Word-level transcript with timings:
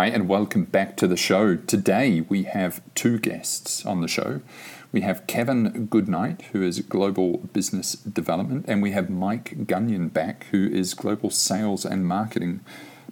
Hi, 0.00 0.06
and 0.06 0.30
welcome 0.30 0.64
back 0.64 0.96
to 0.96 1.06
the 1.06 1.14
show. 1.14 1.56
Today 1.56 2.22
we 2.22 2.44
have 2.44 2.80
two 2.94 3.18
guests 3.18 3.84
on 3.84 4.00
the 4.00 4.08
show. 4.08 4.40
We 4.92 5.02
have 5.02 5.26
Kevin 5.26 5.88
Goodnight, 5.88 6.40
who 6.52 6.62
is 6.62 6.80
Global 6.80 7.36
Business 7.52 7.92
Development, 7.96 8.64
and 8.66 8.80
we 8.80 8.92
have 8.92 9.10
Mike 9.10 9.66
Gunyon 9.66 10.10
back, 10.10 10.46
who 10.52 10.70
is 10.70 10.94
Global 10.94 11.28
Sales 11.28 11.84
and 11.84 12.06
Marketing, 12.06 12.60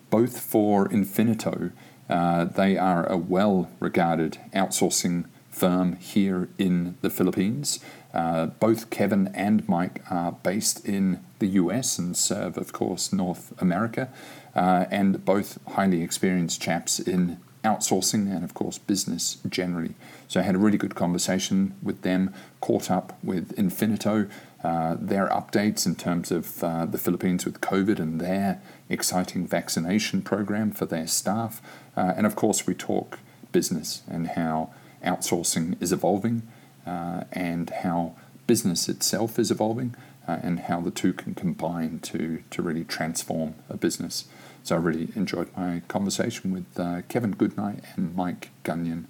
both 0.08 0.40
for 0.40 0.88
Infinito. 0.88 1.72
Uh, 2.08 2.46
they 2.46 2.78
are 2.78 3.04
a 3.04 3.18
well 3.18 3.68
regarded 3.80 4.38
outsourcing 4.54 5.26
firm 5.50 5.96
here 5.96 6.48
in 6.56 6.96
the 7.02 7.10
Philippines. 7.10 7.80
Uh, 8.12 8.46
both 8.46 8.90
Kevin 8.90 9.28
and 9.34 9.68
Mike 9.68 10.02
are 10.10 10.32
based 10.32 10.84
in 10.86 11.20
the 11.38 11.46
US 11.48 11.98
and 11.98 12.16
serve, 12.16 12.56
of 12.56 12.72
course, 12.72 13.12
North 13.12 13.52
America 13.60 14.08
uh, 14.54 14.86
and 14.90 15.24
both 15.24 15.58
highly 15.68 16.02
experienced 16.02 16.60
chaps 16.60 16.98
in 16.98 17.38
outsourcing 17.64 18.34
and, 18.34 18.44
of 18.44 18.54
course, 18.54 18.78
business 18.78 19.38
generally. 19.48 19.94
So 20.26 20.40
I 20.40 20.42
had 20.42 20.54
a 20.54 20.58
really 20.58 20.78
good 20.78 20.94
conversation 20.94 21.74
with 21.82 22.02
them, 22.02 22.32
caught 22.60 22.90
up 22.90 23.18
with 23.22 23.54
Infinito, 23.56 24.28
uh, 24.64 24.96
their 24.98 25.28
updates 25.28 25.86
in 25.86 25.94
terms 25.94 26.30
of 26.30 26.64
uh, 26.64 26.86
the 26.86 26.98
Philippines 26.98 27.44
with 27.44 27.60
COVID 27.60 27.98
and 27.98 28.20
their 28.20 28.60
exciting 28.88 29.46
vaccination 29.46 30.22
program 30.22 30.70
for 30.70 30.86
their 30.86 31.06
staff. 31.06 31.60
Uh, 31.96 32.14
and 32.16 32.26
of 32.26 32.34
course, 32.34 32.66
we 32.66 32.74
talk 32.74 33.18
business 33.52 34.02
and 34.08 34.28
how 34.28 34.70
outsourcing 35.04 35.80
is 35.80 35.92
evolving 35.92 36.42
uh, 36.88 37.24
and 37.32 37.70
how 37.70 38.14
business 38.46 38.88
itself 38.88 39.38
is 39.38 39.50
evolving 39.50 39.94
uh, 40.26 40.38
and 40.42 40.60
how 40.60 40.80
the 40.80 40.90
two 40.90 41.12
can 41.12 41.34
combine 41.34 41.98
to, 42.00 42.42
to 42.50 42.62
really 42.62 42.84
transform 42.84 43.54
a 43.68 43.76
business. 43.76 44.24
So 44.64 44.76
I 44.76 44.78
really 44.78 45.08
enjoyed 45.14 45.48
my 45.56 45.82
conversation 45.88 46.52
with 46.52 46.66
uh, 46.78 47.02
Kevin 47.08 47.32
Goodnight 47.32 47.84
and 47.94 48.14
Mike 48.16 48.50
Gunyon. 48.64 49.04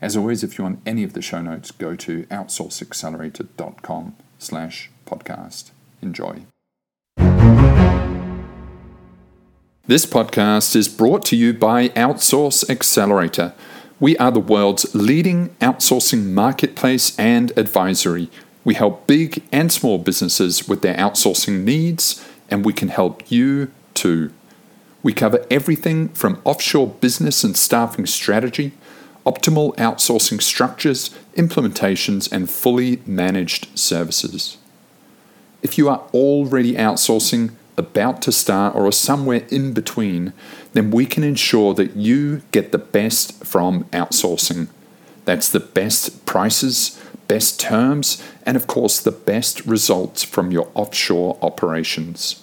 As 0.00 0.16
always, 0.16 0.42
if 0.42 0.58
you 0.58 0.64
want 0.64 0.80
any 0.84 1.04
of 1.04 1.12
the 1.12 1.22
show 1.22 1.40
notes, 1.40 1.70
go 1.70 1.94
to 1.96 2.24
outsourceaccelerator.com 2.24 4.16
slash 4.38 4.90
podcast. 5.06 5.70
Enjoy. 6.02 6.42
This 9.86 10.06
podcast 10.06 10.76
is 10.76 10.88
brought 10.88 11.24
to 11.26 11.36
you 11.36 11.52
by 11.52 11.88
Outsource 11.90 12.68
Accelerator. 12.70 13.52
We 14.02 14.16
are 14.16 14.32
the 14.32 14.40
world's 14.40 14.92
leading 14.96 15.50
outsourcing 15.60 16.32
marketplace 16.32 17.16
and 17.16 17.56
advisory. 17.56 18.30
We 18.64 18.74
help 18.74 19.06
big 19.06 19.44
and 19.52 19.70
small 19.70 19.98
businesses 19.98 20.66
with 20.66 20.82
their 20.82 20.96
outsourcing 20.96 21.62
needs, 21.62 22.20
and 22.50 22.64
we 22.64 22.72
can 22.72 22.88
help 22.88 23.30
you 23.30 23.70
too. 23.94 24.32
We 25.04 25.12
cover 25.12 25.46
everything 25.52 26.08
from 26.08 26.42
offshore 26.42 26.88
business 26.88 27.44
and 27.44 27.56
staffing 27.56 28.06
strategy, 28.06 28.72
optimal 29.24 29.76
outsourcing 29.76 30.42
structures, 30.42 31.10
implementations, 31.36 32.30
and 32.32 32.50
fully 32.50 33.00
managed 33.06 33.78
services. 33.78 34.56
If 35.62 35.78
you 35.78 35.88
are 35.88 36.02
already 36.12 36.72
outsourcing, 36.72 37.52
about 37.76 38.20
to 38.22 38.32
start, 38.32 38.74
or 38.74 38.86
are 38.86 38.92
somewhere 38.92 39.46
in 39.48 39.72
between, 39.72 40.32
then 40.72 40.90
we 40.90 41.06
can 41.06 41.24
ensure 41.24 41.74
that 41.74 41.96
you 41.96 42.42
get 42.50 42.72
the 42.72 42.78
best 42.78 43.44
from 43.44 43.84
outsourcing. 43.84 44.68
That's 45.24 45.48
the 45.48 45.60
best 45.60 46.24
prices, 46.26 47.00
best 47.28 47.60
terms, 47.60 48.22
and 48.44 48.56
of 48.56 48.66
course, 48.66 49.00
the 49.00 49.12
best 49.12 49.64
results 49.66 50.22
from 50.22 50.50
your 50.50 50.70
offshore 50.74 51.38
operations. 51.42 52.42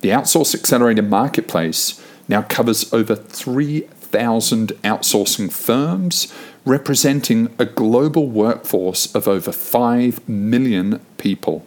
The 0.00 0.10
Outsource 0.10 0.54
Accelerator 0.54 1.02
Marketplace 1.02 2.02
now 2.26 2.42
covers 2.42 2.90
over 2.92 3.14
3,000 3.14 4.68
outsourcing 4.82 5.52
firms, 5.52 6.32
representing 6.64 7.54
a 7.58 7.64
global 7.64 8.28
workforce 8.28 9.14
of 9.14 9.26
over 9.28 9.52
5 9.52 10.28
million 10.28 11.00
people. 11.18 11.66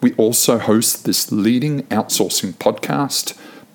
We 0.00 0.12
also 0.14 0.58
host 0.58 1.04
this 1.04 1.32
leading 1.32 1.84
outsourcing 1.84 2.54
podcast, 2.54 3.36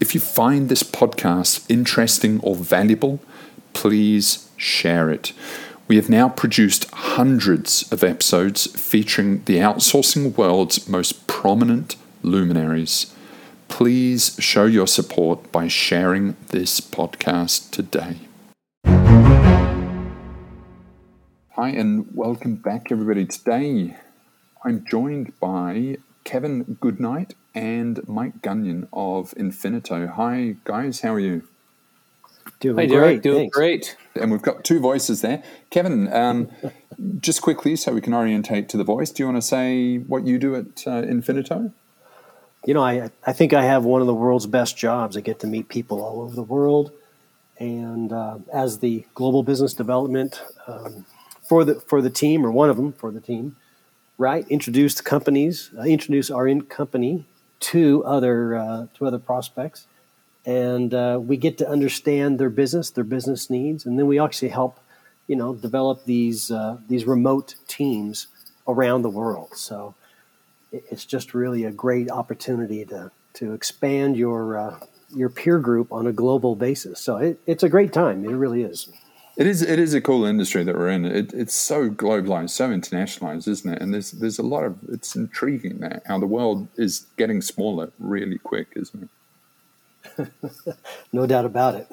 if 0.00 0.14
you 0.14 0.20
find 0.20 0.68
this 0.68 0.82
podcast 0.82 1.64
interesting 1.70 2.40
or 2.40 2.54
valuable, 2.54 3.20
please 3.72 4.48
share 4.56 5.10
it. 5.10 5.32
We 5.88 5.96
have 5.96 6.08
now 6.08 6.28
produced 6.28 6.90
hundreds 6.90 7.90
of 7.92 8.02
episodes 8.02 8.66
featuring 8.78 9.42
the 9.44 9.58
outsourcing 9.58 10.36
world's 10.36 10.88
most 10.88 11.26
prominent 11.26 11.96
luminaries 12.22 13.14
please 13.68 14.36
show 14.38 14.64
your 14.64 14.86
support 14.86 15.50
by 15.52 15.68
sharing 15.68 16.36
this 16.48 16.80
podcast 16.80 17.70
today. 17.70 18.16
Hi, 21.50 21.68
and 21.70 22.06
welcome 22.14 22.56
back, 22.56 22.90
everybody. 22.90 23.26
Today 23.26 23.96
I'm 24.64 24.84
joined 24.84 25.38
by 25.40 25.96
Kevin 26.24 26.78
Goodnight 26.80 27.34
and 27.56 28.06
Mike 28.06 28.42
Gunyon 28.42 28.86
of 28.92 29.32
Infinito. 29.32 30.08
Hi, 30.14 30.56
guys, 30.64 31.00
how 31.00 31.14
are 31.14 31.20
you? 31.20 31.42
Doing 32.60 32.76
Hi, 32.76 32.86
Derek. 32.86 33.02
Great, 33.02 33.22
doing 33.22 33.38
thanks. 33.38 33.56
great. 33.56 33.96
And 34.14 34.30
we've 34.30 34.42
got 34.42 34.64
two 34.64 34.78
voices 34.78 35.22
there. 35.22 35.42
Kevin, 35.70 36.12
um, 36.12 36.50
just 37.20 37.42
quickly 37.42 37.74
so 37.74 37.92
we 37.92 38.00
can 38.00 38.14
orientate 38.14 38.68
to 38.68 38.76
the 38.76 38.84
voice, 38.84 39.10
do 39.10 39.22
you 39.22 39.26
want 39.26 39.38
to 39.38 39.42
say 39.42 39.98
what 39.98 40.26
you 40.26 40.38
do 40.38 40.54
at 40.54 40.86
uh, 40.86 41.02
Infinito? 41.02 41.72
you 42.66 42.74
know, 42.74 42.82
I, 42.82 43.10
I 43.24 43.32
think 43.32 43.52
I 43.52 43.62
have 43.62 43.84
one 43.84 44.00
of 44.00 44.08
the 44.08 44.14
world's 44.14 44.46
best 44.46 44.76
jobs. 44.76 45.16
I 45.16 45.20
get 45.20 45.38
to 45.40 45.46
meet 45.46 45.68
people 45.68 46.02
all 46.02 46.20
over 46.22 46.34
the 46.34 46.42
world. 46.42 46.90
And 47.58 48.12
uh, 48.12 48.38
as 48.52 48.80
the 48.80 49.06
global 49.14 49.44
business 49.44 49.72
development 49.72 50.42
um, 50.66 51.06
for, 51.42 51.64
the, 51.64 51.76
for 51.76 52.02
the 52.02 52.10
team, 52.10 52.44
or 52.44 52.50
one 52.50 52.68
of 52.68 52.76
them 52.76 52.92
for 52.92 53.12
the 53.12 53.20
team, 53.20 53.56
right, 54.18 54.46
introduce 54.48 55.00
companies, 55.00 55.70
uh, 55.78 55.82
introduce 55.82 56.28
our 56.28 56.48
in 56.48 56.62
company 56.62 57.24
to 57.60 58.04
other, 58.04 58.56
uh, 58.56 58.86
to 58.94 59.06
other 59.06 59.18
prospects. 59.18 59.86
And 60.44 60.94
uh, 60.94 61.18
we 61.20 61.36
get 61.36 61.58
to 61.58 61.68
understand 61.68 62.38
their 62.38 62.50
business, 62.50 62.90
their 62.90 63.04
business 63.04 63.50
needs. 63.50 63.84
And 63.84 63.98
then 63.98 64.06
we 64.06 64.20
actually 64.20 64.50
help, 64.50 64.78
you 65.26 65.36
know, 65.36 65.54
develop 65.54 66.04
these, 66.04 66.50
uh, 66.50 66.78
these 66.88 67.04
remote 67.04 67.56
teams 67.66 68.28
around 68.68 69.02
the 69.02 69.10
world. 69.10 69.50
So, 69.54 69.94
it's 70.72 71.04
just 71.04 71.34
really 71.34 71.64
a 71.64 71.70
great 71.70 72.10
opportunity 72.10 72.84
to 72.84 73.10
to 73.34 73.52
expand 73.52 74.16
your 74.16 74.58
uh, 74.58 74.80
your 75.14 75.28
peer 75.28 75.58
group 75.58 75.92
on 75.92 76.06
a 76.06 76.12
global 76.12 76.56
basis. 76.56 77.00
So 77.00 77.16
it, 77.16 77.40
it's 77.46 77.62
a 77.62 77.68
great 77.68 77.92
time. 77.92 78.24
It 78.24 78.32
really 78.32 78.62
is. 78.62 78.88
It 79.36 79.46
is. 79.46 79.60
It 79.60 79.78
is 79.78 79.92
a 79.92 80.00
cool 80.00 80.24
industry 80.24 80.64
that 80.64 80.74
we're 80.74 80.88
in. 80.88 81.04
It, 81.04 81.32
it's 81.34 81.54
so 81.54 81.90
globalized, 81.90 82.50
so 82.50 82.70
internationalized, 82.70 83.46
isn't 83.46 83.70
it? 83.70 83.82
And 83.82 83.92
there's 83.92 84.12
there's 84.12 84.38
a 84.38 84.42
lot 84.42 84.64
of. 84.64 84.78
It's 84.88 85.14
intriguing 85.14 85.78
that 85.80 86.02
how 86.06 86.18
the 86.18 86.26
world 86.26 86.68
is 86.76 87.06
getting 87.18 87.42
smaller 87.42 87.92
really 87.98 88.38
quick, 88.38 88.68
isn't 88.76 89.10
it? 90.16 90.28
no 91.12 91.26
doubt 91.26 91.44
about 91.44 91.74
it. 91.74 91.88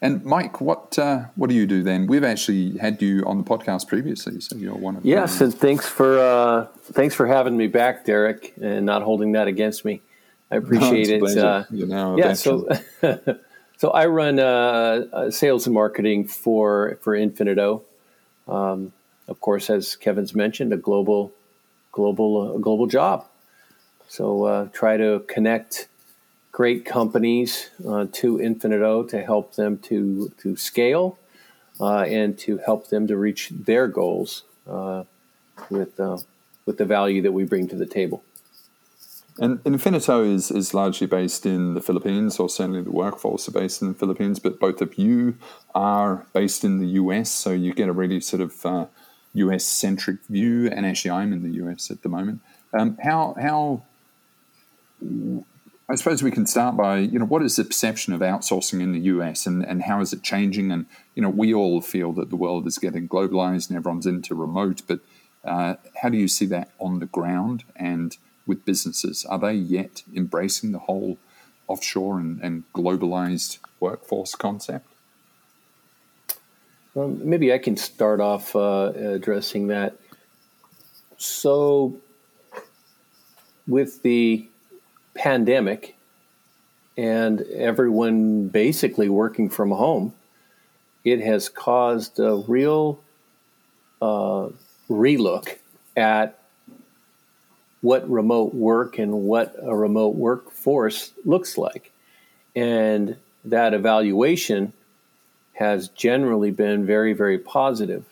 And 0.00 0.24
Mike, 0.24 0.60
what 0.60 0.98
uh, 0.98 1.24
what 1.34 1.48
do 1.48 1.56
you 1.56 1.66
do 1.66 1.82
then? 1.82 2.06
We've 2.06 2.22
actually 2.22 2.76
had 2.78 3.00
you 3.00 3.24
on 3.26 3.38
the 3.38 3.44
podcast 3.44 3.88
previously, 3.88 4.38
so 4.40 4.54
you're 4.54 4.74
one 4.74 4.96
of 4.96 5.04
yes. 5.04 5.40
And 5.40 5.52
thanks 5.52 5.88
for 5.88 6.18
uh, 6.20 6.66
thanks 6.92 7.14
for 7.14 7.26
having 7.26 7.56
me 7.56 7.66
back, 7.66 8.04
Derek, 8.04 8.54
and 8.60 8.86
not 8.86 9.02
holding 9.02 9.32
that 9.32 9.48
against 9.48 9.84
me. 9.84 10.02
I 10.50 10.56
appreciate 10.58 11.20
no, 11.20 11.26
it. 11.26 11.38
Uh, 11.38 11.64
you 11.70 11.86
know, 11.86 12.18
yeah. 12.18 12.34
So 12.34 12.68
so 13.84 13.90
I 13.90 14.06
run 14.06 14.38
uh, 14.38 15.04
uh, 15.12 15.30
sales 15.30 15.66
and 15.66 15.74
marketing 15.74 16.26
for 16.26 16.96
for 17.02 17.14
Infinito. 17.14 17.82
Um, 18.48 18.94
of 19.28 19.42
course, 19.42 19.68
as 19.68 19.94
Kevin's 19.94 20.34
mentioned, 20.34 20.72
a 20.72 20.78
global 20.78 21.32
global 21.92 22.30
uh, 22.40 22.58
global 22.60 22.86
job. 22.86 23.26
So 24.08 24.70
try 24.72 24.96
to 24.96 25.22
connect 25.28 25.88
great 26.50 26.86
companies 26.86 27.68
uh, 27.86 28.06
to 28.12 28.38
Infinito 28.38 29.06
to 29.10 29.22
help 29.22 29.56
them 29.56 29.76
to 29.80 30.32
to 30.38 30.56
scale 30.56 31.18
uh, 31.78 32.04
and 32.20 32.38
to 32.38 32.56
help 32.64 32.88
them 32.88 33.06
to 33.08 33.18
reach 33.18 33.50
their 33.50 33.86
goals 33.86 34.44
uh, 34.66 35.04
with 35.68 36.00
uh, 36.00 36.16
with 36.64 36.78
the 36.78 36.86
value 36.86 37.20
that 37.20 37.32
we 37.32 37.44
bring 37.44 37.68
to 37.68 37.76
the 37.76 37.90
table. 38.00 38.24
And 39.38 39.62
Infinito 39.64 40.24
is, 40.24 40.50
is 40.50 40.74
largely 40.74 41.08
based 41.08 41.44
in 41.44 41.74
the 41.74 41.80
Philippines, 41.80 42.38
or 42.38 42.48
certainly 42.48 42.82
the 42.82 42.92
workforce 42.92 43.48
are 43.48 43.52
based 43.52 43.82
in 43.82 43.88
the 43.88 43.94
Philippines, 43.94 44.38
but 44.38 44.60
both 44.60 44.80
of 44.80 44.96
you 44.96 45.36
are 45.74 46.24
based 46.32 46.62
in 46.62 46.78
the 46.78 46.86
US, 47.00 47.30
so 47.30 47.50
you 47.50 47.74
get 47.74 47.88
a 47.88 47.92
really 47.92 48.20
sort 48.20 48.42
of 48.42 48.64
uh, 48.64 48.86
US 49.34 49.64
centric 49.64 50.24
view. 50.26 50.68
And 50.68 50.86
actually, 50.86 51.10
I'm 51.10 51.32
in 51.32 51.42
the 51.42 51.64
US 51.64 51.90
at 51.90 52.02
the 52.02 52.08
moment. 52.08 52.40
Um, 52.72 52.96
how, 53.02 53.34
how, 53.40 53.82
I 55.88 55.96
suppose 55.96 56.22
we 56.22 56.30
can 56.30 56.46
start 56.46 56.76
by, 56.76 56.98
you 56.98 57.18
know, 57.18 57.26
what 57.26 57.42
is 57.42 57.56
the 57.56 57.64
perception 57.64 58.12
of 58.12 58.20
outsourcing 58.20 58.80
in 58.80 58.92
the 58.92 59.00
US 59.00 59.46
and, 59.46 59.64
and 59.66 59.82
how 59.82 60.00
is 60.00 60.12
it 60.12 60.22
changing? 60.22 60.70
And, 60.70 60.86
you 61.16 61.22
know, 61.22 61.28
we 61.28 61.52
all 61.52 61.80
feel 61.80 62.12
that 62.12 62.30
the 62.30 62.36
world 62.36 62.68
is 62.68 62.78
getting 62.78 63.08
globalized 63.08 63.68
and 63.68 63.76
everyone's 63.76 64.06
into 64.06 64.36
remote, 64.36 64.82
but 64.86 65.00
uh, 65.44 65.74
how 66.02 66.08
do 66.08 66.16
you 66.16 66.28
see 66.28 66.46
that 66.46 66.70
on 66.78 67.00
the 67.00 67.06
ground? 67.06 67.64
And 67.74 68.16
with 68.46 68.64
businesses? 68.64 69.24
Are 69.24 69.38
they 69.38 69.54
yet 69.54 70.02
embracing 70.14 70.72
the 70.72 70.80
whole 70.80 71.18
offshore 71.66 72.18
and, 72.18 72.40
and 72.40 72.64
globalized 72.72 73.58
workforce 73.80 74.34
concept? 74.34 74.86
Maybe 76.94 77.52
I 77.52 77.58
can 77.58 77.76
start 77.76 78.20
off 78.20 78.54
uh, 78.54 78.92
addressing 78.94 79.66
that. 79.68 79.96
So, 81.16 81.96
with 83.66 84.02
the 84.02 84.46
pandemic 85.14 85.96
and 86.96 87.40
everyone 87.42 88.48
basically 88.48 89.08
working 89.08 89.50
from 89.50 89.70
home, 89.72 90.14
it 91.04 91.20
has 91.20 91.48
caused 91.48 92.20
a 92.20 92.36
real 92.36 93.00
uh, 94.00 94.50
relook 94.88 95.58
at 95.96 96.38
what 97.84 98.08
remote 98.10 98.54
work 98.54 98.98
and 98.98 99.12
what 99.12 99.54
a 99.60 99.76
remote 99.76 100.14
workforce 100.14 101.12
looks 101.26 101.58
like. 101.58 101.92
And 102.56 103.16
that 103.44 103.74
evaluation 103.74 104.72
has 105.52 105.88
generally 105.88 106.50
been 106.50 106.86
very, 106.86 107.12
very 107.12 107.38
positive. 107.38 108.06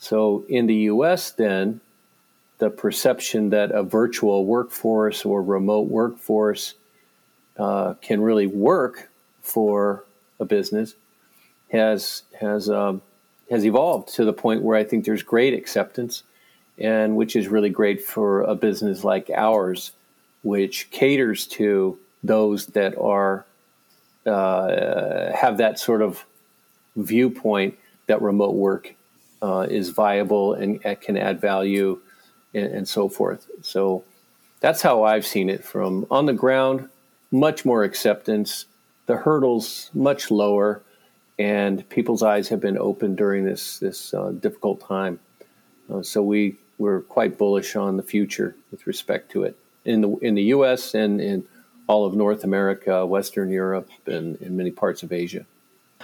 So 0.00 0.44
in 0.48 0.66
the 0.66 0.74
US, 0.90 1.30
then, 1.30 1.80
the 2.58 2.70
perception 2.70 3.50
that 3.50 3.70
a 3.70 3.84
virtual 3.84 4.46
workforce 4.46 5.24
or 5.24 5.40
remote 5.44 5.86
workforce 5.86 6.74
uh, 7.56 7.94
can 8.02 8.20
really 8.20 8.48
work 8.48 9.10
for 9.42 10.04
a 10.40 10.44
business 10.44 10.96
has 11.70 12.24
has 12.40 12.68
um, 12.68 13.00
has 13.48 13.64
evolved 13.64 14.12
to 14.14 14.24
the 14.24 14.32
point 14.32 14.62
where 14.62 14.76
I 14.76 14.82
think 14.82 15.04
there's 15.04 15.22
great 15.22 15.54
acceptance 15.54 16.24
and 16.82 17.16
which 17.16 17.36
is 17.36 17.46
really 17.46 17.70
great 17.70 18.02
for 18.02 18.42
a 18.42 18.56
business 18.56 19.04
like 19.04 19.30
ours, 19.30 19.92
which 20.42 20.90
caters 20.90 21.46
to 21.46 21.96
those 22.24 22.66
that 22.66 22.98
are 22.98 23.46
uh, 24.26 25.32
have 25.32 25.58
that 25.58 25.78
sort 25.78 26.02
of 26.02 26.24
viewpoint 26.96 27.78
that 28.06 28.20
remote 28.20 28.54
work 28.54 28.94
uh, 29.40 29.66
is 29.70 29.90
viable 29.90 30.54
and 30.54 30.80
can 31.00 31.16
add 31.16 31.40
value 31.40 32.00
and, 32.54 32.66
and, 32.66 32.88
so 32.88 33.08
forth. 33.08 33.48
So 33.62 34.04
that's 34.60 34.82
how 34.82 35.02
I've 35.02 35.26
seen 35.26 35.48
it 35.48 35.64
from 35.64 36.06
on 36.10 36.26
the 36.26 36.32
ground. 36.32 36.88
Much 37.32 37.64
more 37.64 37.82
acceptance, 37.82 38.66
the 39.06 39.16
hurdles 39.16 39.90
much 39.94 40.30
lower, 40.30 40.82
and 41.38 41.88
people's 41.88 42.22
eyes 42.22 42.48
have 42.48 42.60
been 42.60 42.78
opened 42.78 43.16
during 43.16 43.44
this 43.44 43.78
this 43.78 44.14
uh, 44.14 44.30
difficult 44.30 44.80
time. 44.80 45.18
Uh, 45.92 46.02
so 46.02 46.22
we 46.22 46.58
we're 46.82 47.00
quite 47.00 47.38
bullish 47.38 47.76
on 47.76 47.96
the 47.96 48.02
future 48.02 48.56
with 48.70 48.86
respect 48.86 49.30
to 49.32 49.44
it 49.44 49.56
in 49.84 50.00
the 50.00 50.10
in 50.16 50.34
the 50.34 50.42
U.S. 50.56 50.94
and 50.94 51.20
in 51.20 51.46
all 51.86 52.04
of 52.04 52.14
North 52.14 52.44
America, 52.44 53.06
Western 53.06 53.50
Europe, 53.50 53.88
and 54.06 54.36
in 54.40 54.56
many 54.56 54.70
parts 54.70 55.02
of 55.02 55.12
Asia. 55.12 55.44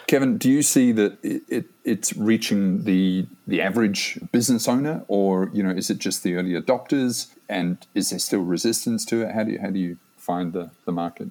Kevin, 0.06 0.38
do 0.38 0.50
you 0.50 0.62
see 0.62 0.92
that 0.92 1.18
it, 1.22 1.42
it, 1.48 1.64
it's 1.84 2.16
reaching 2.16 2.84
the 2.84 3.26
the 3.46 3.60
average 3.60 4.18
business 4.32 4.68
owner, 4.68 5.04
or 5.08 5.50
you 5.52 5.62
know, 5.62 5.70
is 5.70 5.90
it 5.90 5.98
just 5.98 6.22
the 6.22 6.34
early 6.36 6.52
adopters? 6.52 7.28
And 7.48 7.78
is 7.94 8.10
there 8.10 8.18
still 8.18 8.42
resistance 8.42 9.04
to 9.06 9.22
it? 9.22 9.34
How 9.34 9.44
do 9.44 9.52
you 9.52 9.58
how 9.60 9.70
do 9.70 9.78
you 9.78 9.96
find 10.16 10.52
the, 10.52 10.70
the 10.84 10.92
market? 10.92 11.30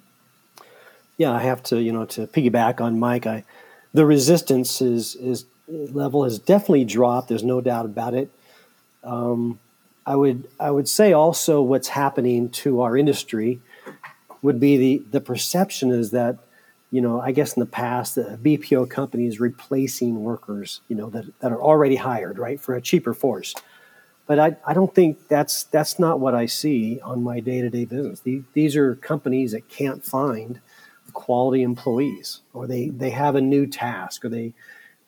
Yeah, 1.16 1.32
I 1.32 1.40
have 1.40 1.62
to 1.64 1.80
you 1.80 1.92
know 1.92 2.04
to 2.06 2.26
piggyback 2.26 2.80
on 2.80 2.98
Mike. 2.98 3.26
I 3.26 3.44
the 3.94 4.04
resistance 4.04 4.82
is 4.82 5.14
is 5.16 5.46
level 5.68 6.24
has 6.24 6.38
definitely 6.38 6.84
dropped. 6.84 7.28
There's 7.28 7.44
no 7.44 7.60
doubt 7.60 7.86
about 7.86 8.14
it. 8.14 8.30
Um, 9.04 9.60
I 10.08 10.16
would 10.16 10.48
I 10.58 10.70
would 10.70 10.88
say 10.88 11.12
also 11.12 11.60
what's 11.60 11.88
happening 11.88 12.48
to 12.50 12.80
our 12.80 12.96
industry 12.96 13.60
would 14.40 14.58
be 14.58 14.76
the 14.78 15.02
the 15.10 15.20
perception 15.20 15.90
is 15.90 16.12
that 16.12 16.38
you 16.90 17.02
know 17.02 17.20
I 17.20 17.32
guess 17.32 17.54
in 17.54 17.60
the 17.60 17.66
past 17.66 18.14
the 18.14 18.38
BPO 18.42 18.88
company 18.88 19.26
is 19.26 19.38
replacing 19.38 20.22
workers 20.22 20.80
you 20.88 20.96
know 20.96 21.10
that, 21.10 21.26
that 21.40 21.52
are 21.52 21.60
already 21.60 21.96
hired 21.96 22.38
right 22.38 22.58
for 22.58 22.74
a 22.74 22.80
cheaper 22.80 23.12
force, 23.12 23.54
but 24.26 24.38
I, 24.38 24.56
I 24.66 24.72
don't 24.72 24.94
think 24.94 25.28
that's 25.28 25.64
that's 25.64 25.98
not 25.98 26.20
what 26.20 26.34
I 26.34 26.46
see 26.46 27.00
on 27.00 27.22
my 27.22 27.40
day 27.40 27.60
to 27.60 27.68
day 27.68 27.84
business. 27.84 28.20
These, 28.20 28.44
these 28.54 28.76
are 28.76 28.94
companies 28.94 29.52
that 29.52 29.68
can't 29.68 30.02
find 30.02 30.60
quality 31.12 31.62
employees 31.62 32.40
or 32.54 32.66
they 32.66 32.88
they 32.88 33.10
have 33.10 33.34
a 33.34 33.40
new 33.42 33.66
task 33.66 34.24
or 34.24 34.30
they 34.30 34.54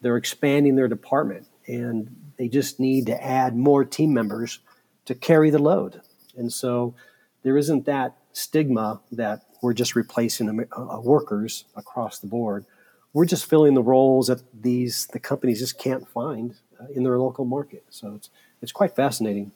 they're 0.03 0.17
expanding 0.17 0.77
their 0.77 0.89
department 0.89 1.47
and 1.67 2.15
they 2.41 2.49
just 2.49 2.81
need 2.81 3.05
to 3.05 3.23
add 3.23 3.55
more 3.55 3.85
team 3.85 4.15
members 4.15 4.61
to 5.05 5.15
carry 5.15 5.51
the 5.51 5.59
load. 5.59 6.01
And 6.39 6.51
so 6.51 6.95
there 7.43 7.59
isn't 7.59 7.85
that 7.85 8.17
stigma 8.33 9.03
that 9.13 9.43
we're 9.61 9.75
just 9.75 9.95
replacing 9.95 10.49
uh, 10.75 11.01
workers 11.03 11.67
across 11.77 12.19
the 12.19 12.27
board. 12.27 12.65
We're 13.13 13.27
just 13.27 13.45
filling 13.45 13.75
the 13.75 13.83
roles 13.83 14.29
that 14.29 14.41
these 14.59 15.07
the 15.09 15.19
companies 15.19 15.59
just 15.59 15.79
can't 15.79 16.09
find 16.09 16.55
uh, 16.81 16.87
in 16.95 17.03
their 17.03 17.19
local 17.19 17.45
market. 17.45 17.85
So 17.91 18.15
it's 18.15 18.31
it's 18.63 18.73
quite 18.73 18.97
fascinating. 18.97 19.53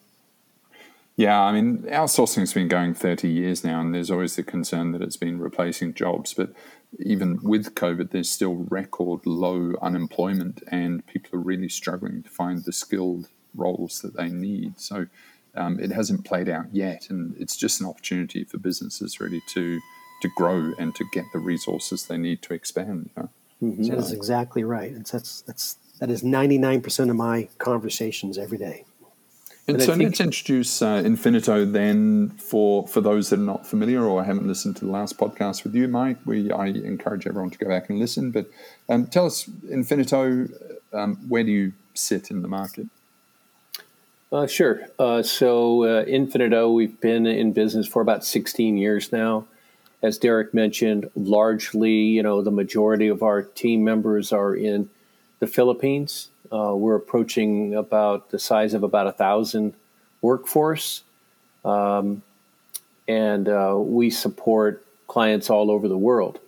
Yeah, 1.17 1.41
I 1.41 1.53
mean, 1.53 1.83
outsourcing 1.83 2.41
has 2.41 2.53
been 2.53 2.67
going 2.67 2.95
30 2.95 3.29
years 3.29 3.63
now, 3.63 3.81
and 3.81 3.95
there's 3.95 4.11
always 4.11 4.35
the 4.35 4.43
concern 4.43 4.91
that 4.93 5.03
it's 5.03 5.17
been 5.17 5.39
replacing 5.39 5.95
jobs. 5.95 6.35
But 6.35 6.53
even 6.99 7.39
with 7.43 7.75
COVID, 7.77 8.11
there's 8.11 8.29
still 8.29 8.67
record 8.69 9.25
low 9.25 9.75
unemployment, 9.81 10.63
and 10.69 11.07
people 11.07 11.39
are 11.39 11.43
really 11.43 11.69
struggling 11.69 12.25
to 12.25 12.31
find 12.31 12.65
the 12.65 12.73
skilled 12.73 13.29
roles 13.55 14.01
that 14.01 14.17
they 14.17 14.29
need. 14.29 14.81
So 14.81 15.07
um, 15.55 15.79
it 15.79 15.93
hasn't 15.93 16.25
played 16.25 16.49
out 16.49 16.67
yet, 16.73 17.09
and 17.11 17.37
it's 17.39 17.57
just 17.57 17.81
an 17.81 17.87
opportunity 17.87 18.43
for 18.43 18.59
businesses 18.59 19.21
really 19.21 19.43
to 19.51 19.81
to 20.23 20.29
grow 20.37 20.73
and 20.79 20.95
to 20.95 21.05
get 21.13 21.25
the 21.33 21.39
resources 21.39 22.07
they 22.07 22.17
need 22.17 22.41
to 22.43 22.55
expand. 22.55 23.11
You 23.17 23.23
know? 23.23 23.29
mm-hmm. 23.63 23.85
so, 23.85 23.91
that 23.91 23.99
is 23.99 24.13
exactly 24.13 24.65
right. 24.65 24.93
It's, 24.93 25.13
that's 25.13 25.43
that's 25.43 25.79
that 26.01 26.11
is 26.11 26.23
99% 26.25 27.11
of 27.11 27.15
my 27.15 27.49
conversations 27.59 28.37
every 28.37 28.59
day. 28.59 28.85
And, 29.67 29.81
so 29.81 29.95
let's 29.95 30.21
introduce 30.21 30.83
uh, 30.83 31.03
Infinito 31.03 31.71
then 31.71 32.31
for 32.31 32.87
for 32.87 33.01
those 33.01 33.31
that 33.31 33.39
are 33.39 33.43
not 33.43 33.67
familiar 33.67 34.05
or 34.05 34.23
haven't 34.23 34.47
listened 34.47 34.77
to 34.77 34.85
the 34.85 34.91
last 34.91 35.17
podcast 35.17 35.65
with 35.65 35.75
you, 35.75 35.89
Mike. 35.89 36.19
We 36.27 36.51
I 36.51 36.67
encourage 36.67 37.27
everyone 37.27 37.49
to 37.51 37.59
go 37.59 37.69
back 37.69 37.89
and 37.89 37.99
listen. 37.99 38.31
But 38.31 38.51
um, 38.91 39.07
tell 39.07 39.25
us, 39.25 39.45
Infinito, 39.67 40.53
um, 40.93 41.17
where 41.29 41.45
do 41.45 41.51
you 41.51 41.73
sit 41.95 42.31
in 42.31 42.43
the 42.43 42.49
market? 42.49 42.89
Uh, 44.31 44.47
sure. 44.47 44.83
Uh, 44.99 45.23
so 45.23 45.85
uh, 45.85 46.05
Infinito, 46.05 46.75
we've 46.75 47.01
been 47.01 47.25
in 47.27 47.53
business 47.53 47.87
for 47.87 48.03
about 48.03 48.25
16 48.25 48.77
years 48.77 49.13
now. 49.13 49.47
As 50.03 50.19
Derek 50.19 50.53
mentioned, 50.53 51.09
largely, 51.15 51.93
you 51.93 52.23
know, 52.23 52.43
the 52.43 52.51
majority 52.51 53.09
of 53.09 53.23
our 53.23 53.41
team 53.43 53.83
members 53.83 54.31
are 54.31 54.55
in 54.55 54.91
the 55.39 55.47
Philippines 55.47 56.29
uh, 56.53 56.75
we're 56.75 56.97
approaching 56.97 57.75
about 57.75 58.31
the 58.31 58.39
size 58.39 58.75
of 58.75 58.83
about 58.83 59.07
a 59.07 59.13
thousand 59.13 59.75
workforce, 60.21 61.03
um, 61.65 62.23
and 63.07 63.49
uh, 63.49 63.77
we 63.79 64.11
support 64.11 64.85
clients 65.07 65.51
all 65.51 65.71
over 65.71 65.89
the 65.89 65.99
world. 65.99 66.41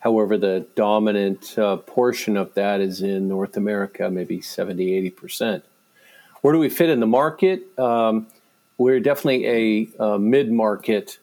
However, 0.00 0.36
the 0.36 0.66
dominant 0.74 1.58
uh, 1.58 1.76
portion 1.78 2.36
of 2.36 2.52
that 2.54 2.80
is 2.82 3.00
in 3.00 3.26
North 3.26 3.56
America, 3.56 4.10
maybe 4.10 4.42
70, 4.42 5.10
80%. 5.10 5.62
Where 6.42 6.52
do 6.52 6.60
we 6.60 6.68
fit 6.68 6.90
in 6.90 7.00
the 7.00 7.06
market? 7.06 7.62
Um, 7.78 8.26
we're 8.76 9.00
definitely 9.00 9.46
a, 9.98 10.04
a 10.04 10.18
mid 10.18 10.52
market 10.52 11.18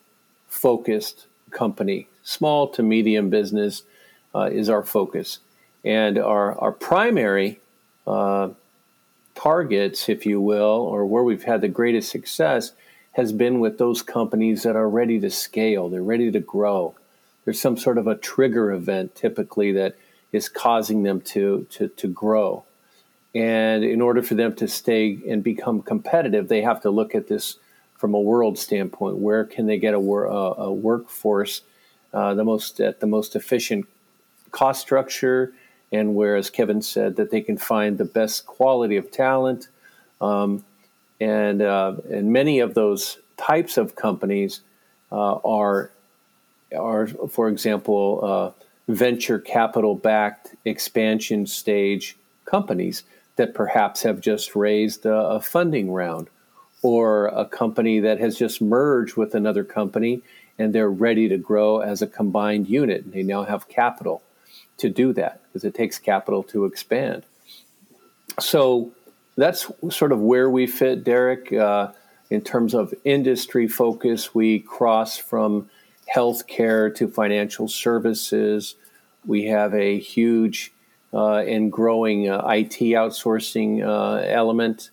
focused 0.48 1.28
company. 1.52 2.08
Small 2.24 2.68
to 2.70 2.82
medium 2.82 3.30
business 3.30 3.84
uh, 4.34 4.50
is 4.52 4.68
our 4.68 4.84
focus. 4.84 5.40
And 5.86 6.18
our, 6.18 6.60
our 6.60 6.72
primary 6.72 7.61
uh, 8.08 8.50
targets, 9.36 10.10
if 10.10 10.26
you 10.26 10.42
will, 10.42 10.60
or 10.60 11.06
where 11.06 11.24
we've 11.24 11.44
had 11.44 11.62
the 11.62 11.68
greatest 11.68 12.10
success 12.10 12.74
has 13.14 13.34
been 13.34 13.60
with 13.60 13.78
those 13.78 14.02
companies 14.02 14.64
that 14.64 14.76
are 14.76 14.90
ready 14.90 15.20
to 15.20 15.30
scale, 15.30 15.90
they're 15.90 16.04
ready 16.04 16.32
to 16.32 16.40
grow. 16.40 16.96
There's 17.44 17.60
some 17.60 17.78
sort 17.78 17.98
of 17.98 18.08
a 18.08 18.16
trigger 18.16 18.72
event 18.72 19.16
typically 19.16 19.72
that 19.74 19.96
is 20.32 20.48
causing 20.48 21.04
them 21.04 21.22
to, 21.22 21.68
to, 21.72 21.90
to 21.90 22.08
grow. 22.08 22.64
And 23.34 23.84
in 23.84 24.02
order 24.02 24.22
for 24.22 24.36
them 24.36 24.56
to 24.56 24.68
stay 24.68 25.20
and 25.28 25.44
become 25.44 25.82
competitive, 25.82 26.48
they 26.48 26.62
have 26.62 26.82
to 26.82 26.90
look 26.90 27.16
at 27.16 27.28
this 27.28 27.58
from 27.96 28.14
a 28.14 28.20
world 28.20 28.58
standpoint. 28.58 29.18
Where 29.18 29.44
can 29.44 29.68
they 29.68 29.78
get 29.78 29.94
a, 29.94 29.98
a, 29.98 30.54
a 30.54 30.72
workforce 30.72 31.62
uh, 32.14 32.34
the 32.34 32.44
most 32.44 32.80
at 32.80 33.00
the 33.00 33.08
most 33.08 33.36
efficient 33.36 33.88
cost 34.52 34.82
structure, 34.82 35.54
and 35.92 36.16
where, 36.16 36.36
as 36.36 36.50
Kevin 36.50 36.82
said, 36.82 37.16
that 37.18 37.32
they 37.32 37.42
can 37.42 37.58
find 37.58 37.98
the 37.98 38.06
best 38.06 38.46
quality 38.46 38.98
of 38.98 39.12
talent, 39.12 39.68
um, 40.20 40.64
and 41.20 41.62
uh, 41.62 41.96
and 42.10 42.32
many 42.32 42.60
of 42.60 42.74
those 42.74 43.18
types 43.38 43.78
of 43.78 43.96
companies 43.96 44.62
uh, 45.12 45.36
are 45.36 45.92
are, 46.78 47.08
for 47.08 47.50
example, 47.50 48.20
uh, 48.24 48.64
venture 48.88 49.40
capital 49.40 49.96
backed 49.96 50.56
expansion 50.66 51.46
stage 51.46 52.16
companies 52.46 53.04
that 53.36 53.54
perhaps 53.54 54.04
have 54.04 54.22
just 54.22 54.56
raised 54.56 55.06
a, 55.06 55.16
a 55.16 55.40
funding 55.40 55.92
round 55.92 56.28
or 56.82 57.28
a 57.28 57.46
company 57.46 58.00
that 58.00 58.20
has 58.20 58.38
just 58.38 58.62
merged 58.62 59.16
with 59.16 59.36
another 59.36 59.64
company 59.64 60.22
and 60.58 60.74
they're 60.74 60.90
ready 60.90 61.28
to 61.28 61.38
grow 61.38 61.80
as 61.80 62.02
a 62.02 62.08
combined 62.08 62.68
unit. 62.70 63.12
They 63.12 63.24
now 63.24 63.44
have 63.44 63.68
capital 63.68 64.22
to 64.82 64.90
do 64.90 65.14
that 65.14 65.42
because 65.48 65.64
it 65.64 65.74
takes 65.74 65.98
capital 65.98 66.44
to 66.44 66.66
expand. 66.66 67.24
So 68.40 68.92
that's 69.38 69.72
sort 69.90 70.12
of 70.12 70.20
where 70.20 70.50
we 70.50 70.68
fit, 70.68 71.04
Derek. 71.04 71.52
Uh, 71.54 71.92
in 72.30 72.42
terms 72.42 72.74
of 72.74 72.94
industry 73.04 73.68
focus, 73.68 74.34
we 74.34 74.60
cross 74.60 75.18
from 75.18 75.70
healthcare 76.14 76.94
to 76.96 77.08
financial 77.08 77.68
services. 77.68 78.76
We 79.26 79.46
have 79.46 79.74
a 79.74 80.00
huge 80.00 80.72
uh, 81.14 81.38
and 81.38 81.72
growing 81.72 82.30
uh, 82.30 82.46
IT 82.48 82.80
outsourcing 82.80 83.86
uh, 83.86 84.24
element. 84.26 84.90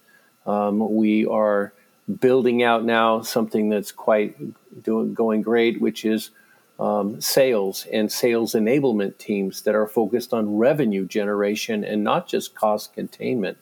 Um, 0.46 0.94
we 0.94 1.26
are 1.26 1.72
building 2.20 2.62
out 2.62 2.84
now 2.84 3.22
something 3.22 3.68
that's 3.68 3.92
quite 3.92 4.36
doing, 4.82 5.14
going 5.14 5.42
great, 5.42 5.80
which 5.80 6.04
is 6.04 6.30
um, 6.78 7.20
sales 7.20 7.86
and 7.92 8.10
sales 8.10 8.52
enablement 8.54 9.18
teams 9.18 9.62
that 9.62 9.74
are 9.74 9.86
focused 9.86 10.32
on 10.32 10.56
revenue 10.56 11.06
generation 11.06 11.84
and 11.84 12.04
not 12.04 12.28
just 12.28 12.54
cost 12.54 12.94
containment. 12.94 13.58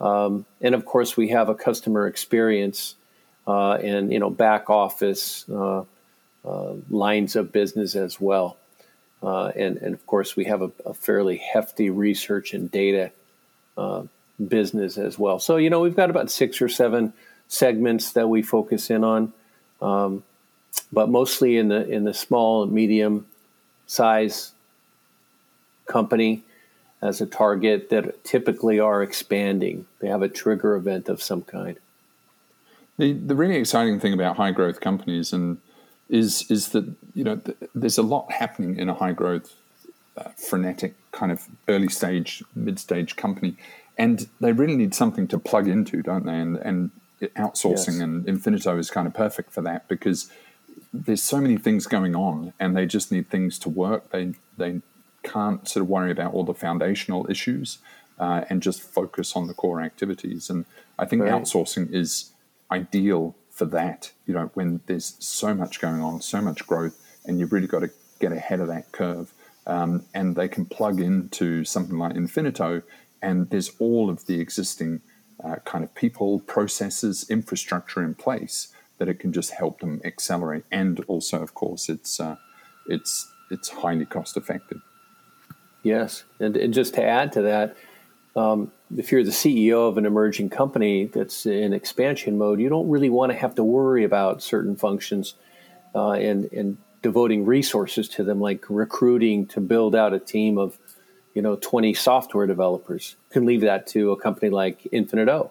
Um, 0.00 0.46
and 0.60 0.74
of 0.74 0.84
course, 0.84 1.16
we 1.16 1.28
have 1.28 1.48
a 1.48 1.54
customer 1.54 2.06
experience 2.06 2.94
uh, 3.46 3.72
and 3.72 4.12
you 4.12 4.18
know 4.18 4.30
back 4.30 4.70
office 4.70 5.48
uh, 5.48 5.84
uh, 6.44 6.74
lines 6.88 7.36
of 7.36 7.52
business 7.52 7.94
as 7.96 8.20
well. 8.20 8.56
Uh, 9.22 9.48
and, 9.48 9.76
and 9.78 9.94
of 9.94 10.06
course, 10.06 10.36
we 10.36 10.44
have 10.44 10.62
a, 10.62 10.70
a 10.86 10.94
fairly 10.94 11.38
hefty 11.38 11.90
research 11.90 12.54
and 12.54 12.70
data 12.70 13.10
uh, 13.76 14.02
business 14.46 14.96
as 14.96 15.18
well. 15.18 15.38
So, 15.38 15.56
you 15.56 15.70
know, 15.70 15.80
we've 15.80 15.96
got 15.96 16.10
about 16.10 16.30
six 16.30 16.62
or 16.62 16.68
seven 16.68 17.12
segments 17.48 18.12
that 18.12 18.28
we 18.28 18.42
focus 18.42 18.90
in 18.90 19.02
on, 19.02 19.32
um, 19.82 20.22
but 20.92 21.08
mostly 21.08 21.56
in 21.56 21.68
the 21.68 21.88
in 21.88 22.04
the 22.04 22.14
small 22.14 22.62
and 22.62 22.72
medium 22.72 23.26
size 23.86 24.52
company 25.86 26.42
as 27.00 27.20
a 27.20 27.26
target 27.26 27.90
that 27.90 28.24
typically 28.24 28.80
are 28.80 29.02
expanding. 29.02 29.86
They 30.00 30.08
have 30.08 30.22
a 30.22 30.28
trigger 30.28 30.74
event 30.74 31.08
of 31.08 31.22
some 31.22 31.42
kind. 31.42 31.78
The 32.98 33.12
the 33.12 33.34
really 33.34 33.56
exciting 33.56 34.00
thing 34.00 34.12
about 34.12 34.36
high 34.36 34.50
growth 34.50 34.80
companies 34.80 35.32
and 35.32 35.58
is 36.08 36.50
is 36.50 36.70
that 36.70 36.84
you 37.14 37.24
know 37.24 37.36
th- 37.36 37.58
there's 37.74 37.98
a 37.98 38.02
lot 38.02 38.30
happening 38.32 38.78
in 38.78 38.88
a 38.88 38.94
high 38.94 39.12
growth, 39.12 39.54
uh, 40.16 40.30
frenetic 40.30 40.94
kind 41.12 41.30
of 41.30 41.46
early 41.68 41.88
stage, 41.88 42.42
mid 42.54 42.78
stage 42.78 43.16
company, 43.16 43.56
and 43.96 44.28
they 44.40 44.52
really 44.52 44.76
need 44.76 44.94
something 44.94 45.28
to 45.28 45.38
plug 45.38 45.68
into, 45.68 46.02
don't 46.02 46.26
they? 46.26 46.38
And 46.38 46.56
and 46.56 46.90
outsourcing 47.36 47.94
yes. 47.94 48.00
and 48.00 48.24
Infinito 48.26 48.78
is 48.78 48.90
kind 48.90 49.06
of 49.06 49.14
perfect 49.14 49.52
for 49.52 49.60
that 49.62 49.88
because 49.88 50.30
there's 50.92 51.22
so 51.22 51.40
many 51.40 51.56
things 51.56 51.86
going 51.86 52.14
on 52.14 52.52
and 52.58 52.76
they 52.76 52.86
just 52.86 53.12
need 53.12 53.28
things 53.28 53.58
to 53.60 53.68
work. 53.68 54.10
They 54.10 54.34
they 54.56 54.80
can't 55.22 55.68
sort 55.68 55.82
of 55.82 55.88
worry 55.88 56.10
about 56.10 56.32
all 56.32 56.44
the 56.44 56.54
foundational 56.54 57.30
issues 57.30 57.78
uh, 58.18 58.44
and 58.48 58.62
just 58.62 58.82
focus 58.82 59.36
on 59.36 59.46
the 59.46 59.54
core 59.54 59.80
activities. 59.80 60.50
And 60.50 60.64
I 60.98 61.04
think 61.04 61.22
right. 61.22 61.32
outsourcing 61.32 61.92
is 61.92 62.32
ideal 62.70 63.36
for 63.50 63.64
that. 63.66 64.12
You 64.26 64.34
know, 64.34 64.50
when 64.54 64.80
there's 64.86 65.16
so 65.18 65.54
much 65.54 65.80
going 65.80 66.00
on, 66.00 66.22
so 66.22 66.40
much 66.40 66.66
growth, 66.66 66.98
and 67.24 67.38
you've 67.38 67.52
really 67.52 67.66
got 67.66 67.80
to 67.80 67.90
get 68.20 68.32
ahead 68.32 68.60
of 68.60 68.68
that 68.68 68.92
curve. 68.92 69.32
Um, 69.66 70.04
and 70.14 70.34
they 70.34 70.48
can 70.48 70.64
plug 70.64 71.00
into 71.00 71.64
something 71.64 71.98
like 71.98 72.14
Infinito, 72.14 72.82
and 73.20 73.50
there's 73.50 73.70
all 73.78 74.08
of 74.08 74.26
the 74.26 74.40
existing 74.40 75.02
uh, 75.44 75.56
kind 75.64 75.84
of 75.84 75.94
people, 75.94 76.40
processes, 76.40 77.28
infrastructure 77.28 78.02
in 78.02 78.14
place 78.14 78.72
that 78.98 79.08
it 79.08 79.18
can 79.18 79.32
just 79.32 79.52
help 79.52 79.80
them 79.80 80.00
accelerate. 80.04 80.64
And 80.70 81.00
also, 81.06 81.40
of 81.40 81.54
course, 81.54 81.88
it's 81.88 82.20
uh, 82.20 82.36
it's 82.86 83.30
it's 83.50 83.68
highly 83.68 84.04
cost 84.04 84.36
effective. 84.36 84.80
Yes, 85.82 86.24
and, 86.40 86.56
and 86.56 86.74
just 86.74 86.94
to 86.94 87.04
add 87.04 87.32
to 87.32 87.42
that, 87.42 87.76
um, 88.36 88.72
if 88.96 89.12
you're 89.12 89.24
the 89.24 89.30
CEO 89.30 89.88
of 89.88 89.96
an 89.96 90.04
emerging 90.04 90.50
company 90.50 91.06
that's 91.06 91.46
in 91.46 91.72
expansion 91.72 92.36
mode, 92.36 92.60
you 92.60 92.68
don't 92.68 92.88
really 92.88 93.10
want 93.10 93.32
to 93.32 93.38
have 93.38 93.54
to 93.54 93.64
worry 93.64 94.04
about 94.04 94.42
certain 94.42 94.76
functions 94.76 95.34
uh, 95.94 96.12
and 96.12 96.52
and 96.52 96.78
devoting 97.00 97.44
resources 97.44 98.08
to 98.08 98.24
them, 98.24 98.40
like 98.40 98.64
recruiting 98.68 99.46
to 99.46 99.60
build 99.60 99.94
out 99.94 100.12
a 100.12 100.18
team 100.18 100.58
of 100.58 100.78
you 101.38 101.42
know 101.42 101.54
20 101.54 101.94
software 101.94 102.48
developers 102.48 103.14
you 103.30 103.32
can 103.32 103.46
leave 103.46 103.60
that 103.60 103.86
to 103.86 104.10
a 104.10 104.16
company 104.16 104.50
like 104.50 104.82
infinito 104.92 105.50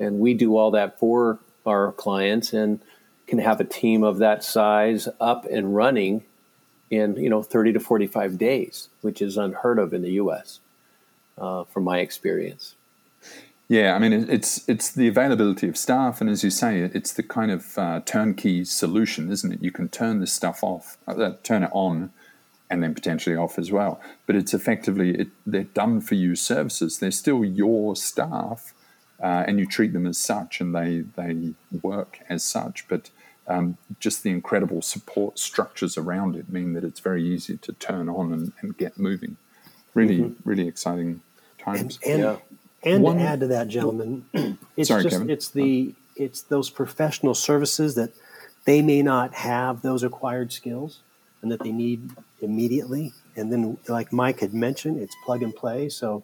and 0.00 0.18
we 0.18 0.34
do 0.34 0.56
all 0.56 0.72
that 0.72 0.98
for 0.98 1.38
our 1.66 1.92
clients 1.92 2.52
and 2.52 2.80
can 3.26 3.38
have 3.38 3.60
a 3.60 3.64
team 3.64 4.02
of 4.02 4.18
that 4.18 4.44
size 4.44 5.08
up 5.20 5.44
and 5.46 5.74
running 5.74 6.24
in 6.90 7.16
you 7.16 7.30
know 7.30 7.42
30 7.42 7.72
to 7.74 7.80
45 7.80 8.36
days 8.36 8.88
which 9.00 9.22
is 9.22 9.36
unheard 9.36 9.78
of 9.78 9.94
in 9.94 10.02
the 10.02 10.10
us 10.10 10.60
uh, 11.38 11.64
from 11.64 11.84
my 11.84 11.98
experience 11.98 12.74
yeah, 13.72 13.94
I 13.94 13.98
mean 13.98 14.12
it's 14.12 14.68
it's 14.68 14.90
the 14.90 15.08
availability 15.08 15.66
of 15.66 15.78
staff, 15.78 16.20
and 16.20 16.28
as 16.28 16.44
you 16.44 16.50
say, 16.50 16.80
it's 16.80 17.10
the 17.14 17.22
kind 17.22 17.50
of 17.50 17.78
uh, 17.78 18.00
turnkey 18.04 18.66
solution, 18.66 19.32
isn't 19.32 19.50
it? 19.50 19.62
You 19.62 19.70
can 19.70 19.88
turn 19.88 20.20
this 20.20 20.30
stuff 20.30 20.62
off, 20.62 20.98
uh, 21.08 21.32
turn 21.42 21.62
it 21.62 21.70
on, 21.72 22.12
and 22.68 22.82
then 22.82 22.94
potentially 22.94 23.34
off 23.34 23.58
as 23.58 23.72
well. 23.72 23.98
But 24.26 24.36
it's 24.36 24.52
effectively 24.52 25.18
it, 25.18 25.28
they're 25.46 25.64
done 25.64 26.02
for 26.02 26.16
you 26.16 26.36
services. 26.36 26.98
They're 26.98 27.10
still 27.10 27.46
your 27.46 27.96
staff, 27.96 28.74
uh, 29.22 29.44
and 29.46 29.58
you 29.58 29.66
treat 29.66 29.92
them 29.92 30.06
as 30.06 30.18
such, 30.18 30.60
and 30.60 30.74
they 30.74 31.04
they 31.16 31.54
work 31.82 32.18
as 32.28 32.42
such. 32.42 32.86
But 32.88 33.10
um, 33.46 33.78
just 34.00 34.22
the 34.22 34.30
incredible 34.30 34.82
support 34.82 35.38
structures 35.38 35.96
around 35.96 36.36
it 36.36 36.48
mean 36.48 36.74
that 36.74 36.84
it's 36.84 37.00
very 37.00 37.24
easy 37.24 37.56
to 37.58 37.72
turn 37.74 38.08
on 38.08 38.32
and, 38.32 38.52
and 38.60 38.76
get 38.76 38.98
moving. 38.98 39.36
Really, 39.94 40.18
mm-hmm. 40.18 40.48
really 40.48 40.66
exciting 40.68 41.20
times. 41.58 41.98
And, 42.04 42.12
and, 42.12 42.22
yeah. 42.22 42.92
and 42.92 43.02
One, 43.02 43.18
to 43.18 43.22
add 43.22 43.40
to 43.40 43.46
that, 43.48 43.68
gentlemen, 43.68 44.24
it's 44.76 44.88
sorry, 44.88 45.02
just 45.02 45.14
Kevin. 45.14 45.30
it's 45.30 45.48
the 45.48 45.94
it's 46.16 46.42
those 46.42 46.70
professional 46.70 47.34
services 47.34 47.94
that 47.94 48.10
they 48.64 48.82
may 48.82 49.02
not 49.02 49.34
have 49.34 49.82
those 49.82 50.02
acquired 50.02 50.52
skills 50.52 51.00
and 51.40 51.50
that 51.50 51.60
they 51.60 51.72
need 51.72 52.10
immediately. 52.40 53.12
And 53.36 53.52
then, 53.52 53.78
like 53.88 54.12
Mike 54.12 54.40
had 54.40 54.54
mentioned, 54.54 55.00
it's 55.00 55.14
plug 55.24 55.42
and 55.42 55.54
play. 55.54 55.88
So, 55.88 56.22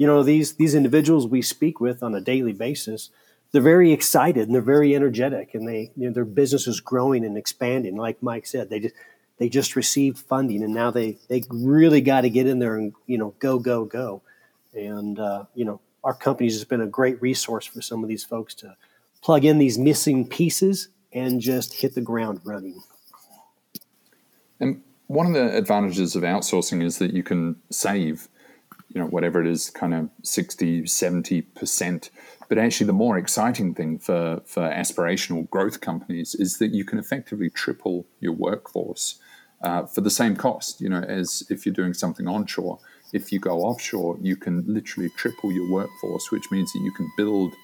you 0.00 0.06
know, 0.06 0.22
these 0.22 0.54
these 0.54 0.74
individuals 0.74 1.26
we 1.26 1.42
speak 1.42 1.78
with 1.78 2.02
on 2.02 2.14
a 2.14 2.22
daily 2.22 2.54
basis, 2.54 3.10
they're 3.52 3.60
very 3.60 3.92
excited 3.92 4.46
and 4.46 4.54
they're 4.54 4.62
very 4.62 4.96
energetic, 4.96 5.54
and 5.54 5.68
they 5.68 5.92
you 5.94 6.06
know, 6.06 6.12
their 6.14 6.24
business 6.24 6.66
is 6.66 6.80
growing 6.80 7.22
and 7.22 7.36
expanding. 7.36 7.96
Like 7.96 8.22
Mike 8.22 8.46
said, 8.46 8.70
they 8.70 8.80
just 8.80 8.94
they 9.36 9.50
just 9.50 9.76
received 9.76 10.16
funding, 10.16 10.62
and 10.64 10.72
now 10.72 10.90
they 10.90 11.18
they 11.28 11.42
really 11.50 12.00
got 12.00 12.22
to 12.22 12.30
get 12.30 12.46
in 12.46 12.60
there 12.60 12.78
and 12.78 12.94
you 13.06 13.18
know 13.18 13.34
go 13.40 13.58
go 13.58 13.84
go. 13.84 14.22
And 14.72 15.18
uh, 15.18 15.44
you 15.54 15.66
know, 15.66 15.82
our 16.02 16.14
company 16.14 16.48
has 16.48 16.64
been 16.64 16.80
a 16.80 16.86
great 16.86 17.20
resource 17.20 17.66
for 17.66 17.82
some 17.82 18.02
of 18.02 18.08
these 18.08 18.24
folks 18.24 18.54
to 18.54 18.76
plug 19.20 19.44
in 19.44 19.58
these 19.58 19.76
missing 19.76 20.26
pieces 20.26 20.88
and 21.12 21.42
just 21.42 21.74
hit 21.74 21.94
the 21.94 22.00
ground 22.00 22.40
running. 22.44 22.82
And 24.60 24.80
one 25.08 25.26
of 25.26 25.34
the 25.34 25.54
advantages 25.54 26.16
of 26.16 26.22
outsourcing 26.22 26.82
is 26.82 26.96
that 27.00 27.12
you 27.12 27.22
can 27.22 27.56
save, 27.68 28.28
you 28.92 29.00
know, 29.00 29.06
whatever 29.06 29.40
it 29.40 29.46
is, 29.46 29.70
kind 29.70 29.94
of 29.94 30.10
60, 30.22 30.82
70%. 30.82 32.10
But 32.48 32.58
actually, 32.58 32.86
the 32.86 32.92
more 32.92 33.16
exciting 33.16 33.74
thing 33.74 33.98
for, 33.98 34.42
for 34.44 34.62
aspirational 34.62 35.48
growth 35.50 35.80
companies 35.80 36.34
is 36.34 36.58
that 36.58 36.74
you 36.74 36.84
can 36.84 36.98
effectively 36.98 37.50
triple 37.50 38.06
your 38.18 38.32
workforce 38.32 39.20
uh, 39.62 39.86
for 39.86 40.00
the 40.00 40.10
same 40.10 40.34
cost, 40.34 40.80
you 40.80 40.88
know, 40.88 41.02
as 41.02 41.44
if 41.50 41.64
you're 41.64 41.74
doing 41.74 41.94
something 41.94 42.26
onshore. 42.26 42.78
If 43.12 43.30
you 43.32 43.38
go 43.38 43.60
offshore, 43.60 44.18
you 44.20 44.36
can 44.36 44.64
literally 44.66 45.10
triple 45.16 45.52
your 45.52 45.70
workforce, 45.70 46.30
which 46.30 46.50
means 46.50 46.72
that 46.72 46.80
you 46.80 46.92
can 46.92 47.10
build 47.16 47.54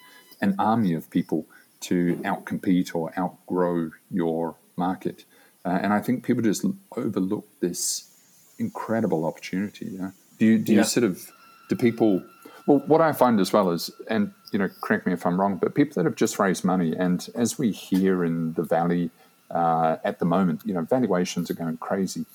an 0.40 0.54
army 0.59 0.92
of 0.95 1.11
people 1.11 1.47
to 1.80 2.16
outcompete 2.25 2.95
or 2.95 3.12
outgrow 3.18 3.90
your 4.11 4.56
market. 4.76 5.25
Uh, 5.64 5.78
and 5.83 5.92
I 5.92 6.00
think 6.00 6.25
people 6.25 6.42
just 6.42 6.64
overlook 6.97 7.47
this 7.61 8.11
incredible 8.59 9.25
opportunity. 9.25 9.97
Yeah? 9.99 10.11
Do 10.38 10.47
you 10.47 10.59
do 10.59 10.73
yeah. 10.73 10.78
you 10.78 10.85
sort 10.85 11.05
of 11.05 11.31
do 11.69 11.76
people 11.76 12.23
Well, 12.66 12.81
what 12.87 13.00
I 13.00 13.12
find 13.12 13.38
as 13.40 13.52
well 13.52 13.71
is, 13.71 13.90
and 14.09 14.33
you 14.50 14.59
know, 14.59 14.69
correct 14.81 15.07
me 15.07 15.12
if 15.12 15.25
I'm 15.25 15.40
wrong, 15.40 15.57
but 15.57 15.75
people 15.75 15.95
that 15.95 16.05
have 16.05 16.16
just 16.16 16.38
raised 16.38 16.64
money, 16.64 16.95
and 16.97 17.28
as 17.35 17.59
we 17.59 17.71
hear 17.71 18.25
in 18.25 18.55
the 18.55 18.62
valley 18.62 19.11
uh, 19.50 19.97
at 20.05 20.19
the 20.19 20.25
moment, 20.25 20.62
you 20.64 20.75
know, 20.75 20.83
valuations 20.83 21.50
are 21.50 21.55
going 21.55 21.76
crazy. 21.76 22.26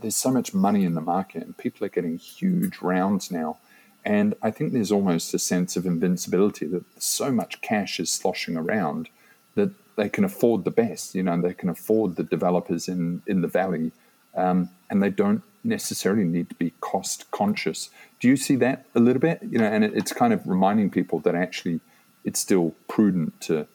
There's 0.00 0.16
so 0.16 0.30
much 0.30 0.52
money 0.52 0.84
in 0.84 0.94
the 0.94 1.00
market, 1.00 1.42
and 1.44 1.56
people 1.56 1.86
are 1.86 1.90
getting 1.90 2.18
huge 2.18 2.82
rounds 2.82 3.30
now. 3.30 3.58
And 4.04 4.34
I 4.42 4.50
think 4.50 4.72
there's 4.72 4.90
almost 4.90 5.34
a 5.34 5.38
sense 5.38 5.76
of 5.76 5.86
invincibility 5.86 6.66
that 6.66 6.84
so 7.00 7.30
much 7.30 7.60
cash 7.60 8.00
is 8.00 8.10
sloshing 8.10 8.56
around 8.56 9.08
that 9.54 9.70
they 9.96 10.08
can 10.08 10.24
afford 10.24 10.64
the 10.64 10.70
best. 10.70 11.14
You 11.14 11.22
know, 11.22 11.40
they 11.40 11.54
can 11.54 11.68
afford 11.68 12.16
the 12.16 12.24
developers 12.24 12.88
in 12.88 13.22
in 13.26 13.40
the 13.40 13.48
valley, 13.48 13.92
um, 14.34 14.70
and 14.88 15.02
they 15.02 15.10
don't 15.10 15.42
necessarily 15.62 16.24
need 16.24 16.48
to 16.48 16.54
be 16.54 16.72
cost 16.80 17.30
conscious. 17.30 17.90
Do 18.18 18.28
you 18.28 18.36
see 18.36 18.56
that 18.56 18.86
a 18.94 19.00
little 19.00 19.20
bit? 19.20 19.40
You 19.42 19.58
know, 19.58 19.66
and 19.66 19.84
it, 19.84 19.92
it's 19.94 20.12
kind 20.12 20.32
of 20.32 20.46
reminding 20.46 20.90
people 20.90 21.20
that 21.20 21.34
actually 21.34 21.80
it's 22.24 22.40
still 22.40 22.74
prudent 22.88 23.40
to 23.42 23.66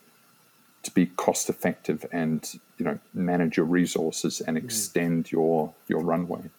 to 0.84 0.92
be 0.92 1.08
cost 1.08 1.50
effective 1.50 2.06
and 2.12 2.60
you 2.78 2.86
know 2.86 3.00
manage 3.14 3.58
your 3.58 3.66
resources 3.66 4.42
and 4.42 4.58
mm-hmm. 4.58 4.66
extend 4.66 5.32
your 5.32 5.74
your 5.88 6.02
runway. 6.02 6.50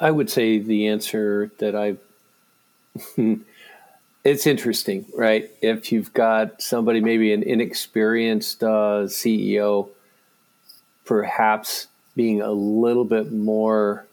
I 0.00 0.10
would 0.10 0.28
say 0.28 0.58
the 0.58 0.88
answer 0.88 1.52
that 1.58 1.76
I 1.76 1.96
it's 4.24 4.46
interesting, 4.46 5.06
right? 5.14 5.50
If 5.62 5.92
you've 5.92 6.12
got 6.12 6.60
somebody, 6.60 7.00
maybe 7.00 7.32
an 7.32 7.42
inexperienced 7.42 8.62
uh, 8.62 9.06
CEO, 9.06 9.88
perhaps 11.04 11.88
being 12.18 12.42
a 12.42 12.50
little 12.50 13.04
bit 13.04 13.30
more 13.30 14.04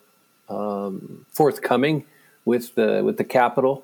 um, 0.48 1.26
forthcoming 1.32 2.06
with 2.46 2.76
the 2.76 3.02
with 3.04 3.18
the 3.18 3.24
capital. 3.24 3.84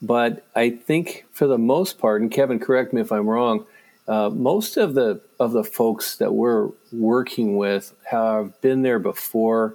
But 0.00 0.46
I 0.54 0.70
think 0.70 1.26
for 1.32 1.48
the 1.48 1.58
most 1.58 1.98
part, 1.98 2.22
and 2.22 2.30
Kevin, 2.30 2.60
correct 2.60 2.92
me 2.92 3.00
if 3.00 3.10
I'm 3.10 3.28
wrong, 3.28 3.66
uh, 4.06 4.30
most 4.30 4.76
of 4.76 4.94
the 4.94 5.20
of 5.40 5.50
the 5.50 5.64
folks 5.64 6.16
that 6.18 6.32
we're 6.32 6.68
working 6.92 7.56
with 7.56 7.92
have 8.10 8.58
been 8.60 8.82
there 8.82 9.00
before. 9.00 9.74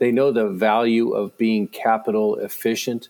They 0.00 0.10
know 0.10 0.32
the 0.32 0.48
value 0.48 1.12
of 1.12 1.38
being 1.38 1.68
capital 1.68 2.34
efficient, 2.36 3.08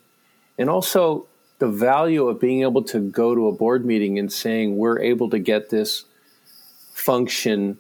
and 0.58 0.68
also 0.68 1.26
the 1.60 1.68
value 1.68 2.28
of 2.28 2.38
being 2.38 2.60
able 2.60 2.82
to 2.82 3.00
go 3.00 3.34
to 3.34 3.48
a 3.48 3.52
board 3.52 3.86
meeting 3.86 4.18
and 4.18 4.30
saying 4.30 4.76
we're 4.76 5.00
able 5.00 5.30
to 5.30 5.38
get 5.38 5.70
this 5.70 6.04
function 6.92 7.78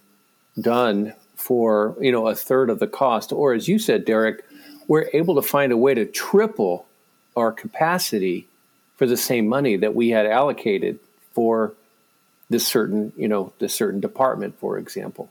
done 0.58 1.12
for 1.40 1.96
you 2.00 2.12
know 2.12 2.28
a 2.28 2.34
third 2.34 2.70
of 2.70 2.78
the 2.78 2.86
cost. 2.86 3.32
Or 3.32 3.54
as 3.54 3.66
you 3.66 3.78
said 3.78 4.04
derek 4.04 4.44
we're 4.86 5.08
able 5.12 5.36
to 5.36 5.42
find 5.42 5.70
a 5.72 5.76
way 5.76 5.94
to 5.94 6.04
triple 6.04 6.84
our 7.36 7.52
capacity 7.52 8.46
for 8.96 9.06
the 9.06 9.16
same 9.16 9.46
money 9.46 9.76
that 9.76 9.94
we 9.94 10.10
had 10.10 10.26
allocated 10.26 10.98
for 11.32 11.72
this 12.50 12.66
certain 12.66 13.12
you 13.16 13.28
know 13.28 13.52
this 13.58 13.74
certain 13.74 14.00
department 14.00 14.58
for 14.58 14.78
example. 14.78 15.30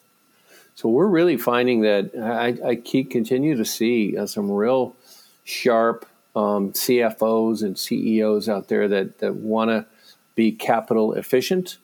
So 0.75 0.88
we're 0.88 1.08
really 1.08 1.38
finding 1.38 1.82
that 1.82 2.12
i, 2.16 2.70
I 2.70 2.75
keep 2.75 3.12
continue 3.12 3.56
to 3.56 3.66
see 3.66 4.18
uh, 4.18 4.25
some 4.25 4.50
real 4.50 4.96
sharp 5.44 6.08
um, 6.36 6.72
cfos 6.74 7.63
and 7.63 7.78
ceos 7.78 8.48
out 8.48 8.68
there 8.70 8.88
that 8.88 9.20
that 9.20 9.36
want 9.36 9.70
to 9.70 9.86
be 10.36 10.54
capital 10.54 11.13
efficient. 11.13 11.78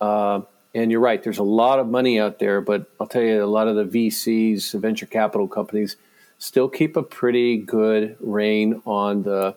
Uh, 0.00 0.42
and 0.74 0.90
you're 0.90 1.00
right, 1.00 1.22
there's 1.22 1.38
a 1.38 1.42
lot 1.44 1.78
of 1.78 1.88
money 1.88 2.20
out 2.20 2.38
there, 2.38 2.60
but 2.60 2.90
I'll 3.00 3.06
tell 3.06 3.22
you, 3.22 3.42
a 3.42 3.46
lot 3.46 3.68
of 3.68 3.76
the 3.76 3.84
VCs, 3.84 4.72
the 4.72 4.78
venture 4.78 5.06
capital 5.06 5.48
companies, 5.48 5.96
still 6.38 6.68
keep 6.68 6.96
a 6.96 7.02
pretty 7.02 7.56
good 7.56 8.16
rein 8.20 8.82
on 8.86 9.22
the 9.22 9.56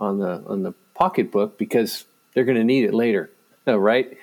on 0.00 0.18
the 0.18 0.42
on 0.46 0.62
the 0.62 0.72
pocketbook 0.94 1.58
because 1.58 2.04
they're 2.32 2.44
going 2.44 2.56
to 2.58 2.64
need 2.64 2.84
it 2.84 2.94
later, 2.94 3.30
right? 3.66 4.16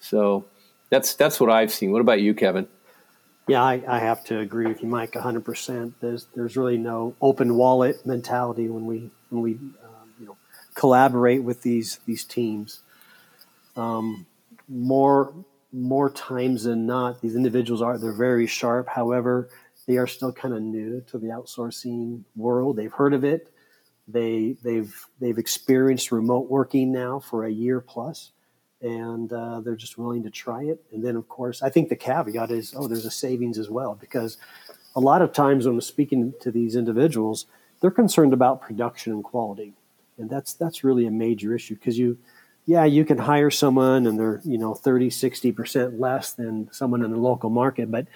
So 0.00 0.44
that's 0.90 1.14
that's 1.14 1.40
what 1.40 1.50
I've 1.50 1.72
seen. 1.72 1.92
What 1.92 2.00
about 2.00 2.20
you, 2.20 2.34
Kevin? 2.34 2.68
Yeah, 3.48 3.62
I, 3.62 3.82
I 3.88 3.98
have 3.98 4.24
to 4.26 4.38
agree 4.38 4.66
with 4.66 4.82
you, 4.82 4.88
Mike, 4.88 5.14
100. 5.14 5.44
percent 5.44 5.94
There's 6.00 6.26
there's 6.34 6.56
really 6.56 6.78
no 6.78 7.14
open 7.20 7.54
wallet 7.56 8.04
mentality 8.04 8.68
when 8.68 8.86
we 8.86 9.10
when 9.30 9.42
we 9.42 9.52
um, 9.52 10.10
you 10.18 10.26
know 10.26 10.36
collaborate 10.74 11.42
with 11.42 11.62
these 11.62 12.00
these 12.06 12.24
teams. 12.24 12.80
Um, 13.76 14.26
more 14.68 15.32
more 15.72 16.10
times 16.10 16.64
than 16.64 16.86
not, 16.86 17.20
these 17.20 17.36
individuals 17.36 17.82
are 17.82 17.98
they're 17.98 18.12
very 18.12 18.46
sharp. 18.46 18.88
However, 18.88 19.48
they 19.86 19.96
are 19.96 20.06
still 20.06 20.32
kind 20.32 20.54
of 20.54 20.62
new 20.62 21.00
to 21.08 21.18
the 21.18 21.28
outsourcing 21.28 22.22
world. 22.36 22.76
They've 22.76 22.92
heard 22.92 23.14
of 23.14 23.24
it. 23.24 23.52
They 24.08 24.56
they've 24.62 24.94
they've 25.20 25.38
experienced 25.38 26.10
remote 26.12 26.48
working 26.50 26.92
now 26.92 27.20
for 27.20 27.44
a 27.44 27.50
year 27.50 27.80
plus, 27.80 28.32
and 28.82 29.32
uh, 29.32 29.60
they're 29.60 29.76
just 29.76 29.98
willing 29.98 30.22
to 30.24 30.30
try 30.30 30.64
it. 30.64 30.82
And 30.92 31.04
then, 31.04 31.16
of 31.16 31.28
course, 31.28 31.62
I 31.62 31.70
think 31.70 31.88
the 31.88 31.96
caveat 31.96 32.50
is, 32.50 32.74
oh, 32.76 32.88
there's 32.88 33.04
a 33.04 33.10
savings 33.10 33.58
as 33.58 33.70
well 33.70 33.94
because 33.94 34.38
a 34.96 35.00
lot 35.00 35.22
of 35.22 35.32
times 35.32 35.66
when 35.66 35.76
I'm 35.76 35.80
speaking 35.80 36.34
to 36.40 36.50
these 36.50 36.74
individuals, 36.74 37.46
they're 37.80 37.90
concerned 37.90 38.32
about 38.32 38.60
production 38.60 39.12
and 39.12 39.22
quality, 39.22 39.74
and 40.18 40.28
that's 40.28 40.54
that's 40.54 40.82
really 40.82 41.06
a 41.06 41.10
major 41.10 41.54
issue 41.54 41.74
because 41.74 41.98
you 41.98 42.18
yeah, 42.66 42.84
you 42.84 43.04
can 43.04 43.18
hire 43.18 43.50
someone 43.50 44.06
and 44.06 44.18
they're, 44.18 44.40
you 44.44 44.58
know, 44.58 44.74
30, 44.74 45.10
60% 45.10 45.98
less 45.98 46.32
than 46.32 46.68
someone 46.72 47.02
in 47.02 47.10
the 47.10 47.16
local 47.18 47.50
market, 47.50 47.90
but 47.90 48.06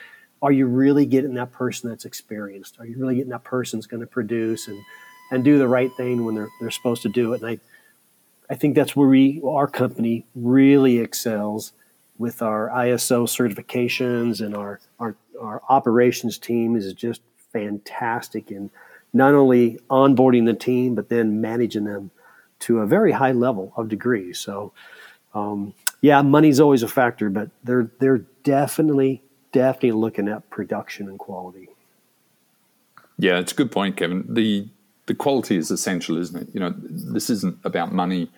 are 0.42 0.52
you 0.52 0.66
really 0.66 1.06
getting 1.06 1.34
that 1.34 1.52
person 1.52 1.88
that's 1.88 2.04
experienced? 2.04 2.76
Are 2.78 2.86
you 2.86 2.98
really 2.98 3.16
getting 3.16 3.30
that 3.30 3.44
person 3.44 3.78
that's 3.78 3.86
going 3.86 4.02
to 4.02 4.06
produce 4.06 4.68
and, 4.68 4.78
and 5.30 5.42
do 5.42 5.58
the 5.58 5.68
right 5.68 5.90
thing 5.96 6.24
when 6.24 6.34
they're, 6.34 6.50
they're 6.60 6.70
supposed 6.70 7.02
to 7.02 7.08
do 7.08 7.32
it? 7.32 7.40
And 7.42 7.50
I, 7.50 8.52
I 8.52 8.56
think 8.56 8.74
that's 8.74 8.94
where 8.94 9.08
we, 9.08 9.40
our 9.44 9.66
company 9.66 10.26
really 10.34 10.98
excels 10.98 11.72
with 12.18 12.42
our 12.42 12.68
ISO 12.68 13.24
certifications 13.24 14.44
and 14.44 14.54
our, 14.54 14.80
our, 15.00 15.16
our 15.40 15.62
operations 15.68 16.38
team 16.38 16.76
is 16.76 16.92
just 16.92 17.22
fantastic 17.52 18.50
in 18.50 18.70
not 19.12 19.32
only 19.32 19.78
onboarding 19.88 20.44
the 20.44 20.54
team, 20.54 20.94
but 20.94 21.08
then 21.08 21.40
managing 21.40 21.84
them 21.84 22.10
to 22.64 22.80
a 22.80 22.86
very 22.86 23.12
high 23.12 23.32
level 23.32 23.72
of 23.76 23.88
degree. 23.88 24.32
So, 24.32 24.72
um, 25.34 25.74
yeah, 26.00 26.22
money's 26.22 26.60
always 26.60 26.82
a 26.82 26.88
factor, 26.88 27.30
but 27.30 27.50
they're 27.62 27.90
they're 27.98 28.24
definitely 28.42 29.22
definitely 29.52 29.92
looking 29.92 30.28
at 30.28 30.50
production 30.50 31.08
and 31.08 31.18
quality. 31.18 31.68
Yeah, 33.18 33.38
it's 33.38 33.52
a 33.52 33.54
good 33.54 33.70
point, 33.70 33.96
Kevin. 33.96 34.24
The 34.28 34.68
the 35.06 35.14
quality 35.14 35.56
is 35.56 35.70
essential, 35.70 36.16
isn't 36.16 36.42
it? 36.42 36.48
You 36.54 36.60
know, 36.60 36.74
this 36.76 37.30
isn't 37.30 37.58
about 37.64 37.92
money, 37.92 38.30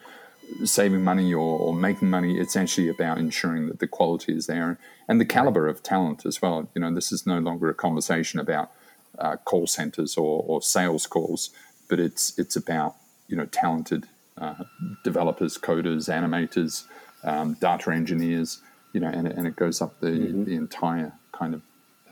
saving 0.64 1.04
money 1.04 1.32
or, 1.32 1.58
or 1.58 1.74
making 1.74 2.10
money. 2.10 2.38
It's 2.38 2.56
actually 2.56 2.88
about 2.88 3.18
ensuring 3.18 3.68
that 3.68 3.78
the 3.78 3.86
quality 3.86 4.36
is 4.36 4.46
there 4.46 4.78
and 5.08 5.20
the 5.20 5.24
caliber 5.24 5.68
of 5.68 5.82
talent 5.82 6.26
as 6.26 6.42
well. 6.42 6.68
You 6.74 6.80
know, 6.80 6.92
this 6.92 7.12
is 7.12 7.26
no 7.26 7.38
longer 7.38 7.70
a 7.70 7.74
conversation 7.74 8.40
about 8.40 8.72
uh, 9.18 9.36
call 9.36 9.66
centers 9.66 10.16
or, 10.16 10.44
or 10.46 10.60
sales 10.60 11.06
calls, 11.06 11.50
but 11.88 12.00
it's 12.00 12.38
it's 12.38 12.56
about 12.56 12.96
you 13.28 13.36
know 13.36 13.46
talented 13.46 14.06
uh, 14.38 14.64
developers, 15.05 15.59
coders, 15.59 16.09
animators, 16.09 16.85
um, 17.25 17.55
data 17.55 17.90
engineers, 17.90 18.61
you 18.92 19.01
know, 19.01 19.09
and, 19.09 19.27
and 19.27 19.46
it 19.46 19.57
goes 19.57 19.81
up 19.81 19.99
the, 20.01 20.09
mm-hmm. 20.09 20.44
the 20.44 20.55
entire 20.55 21.12
kind 21.33 21.55
of 21.55 21.62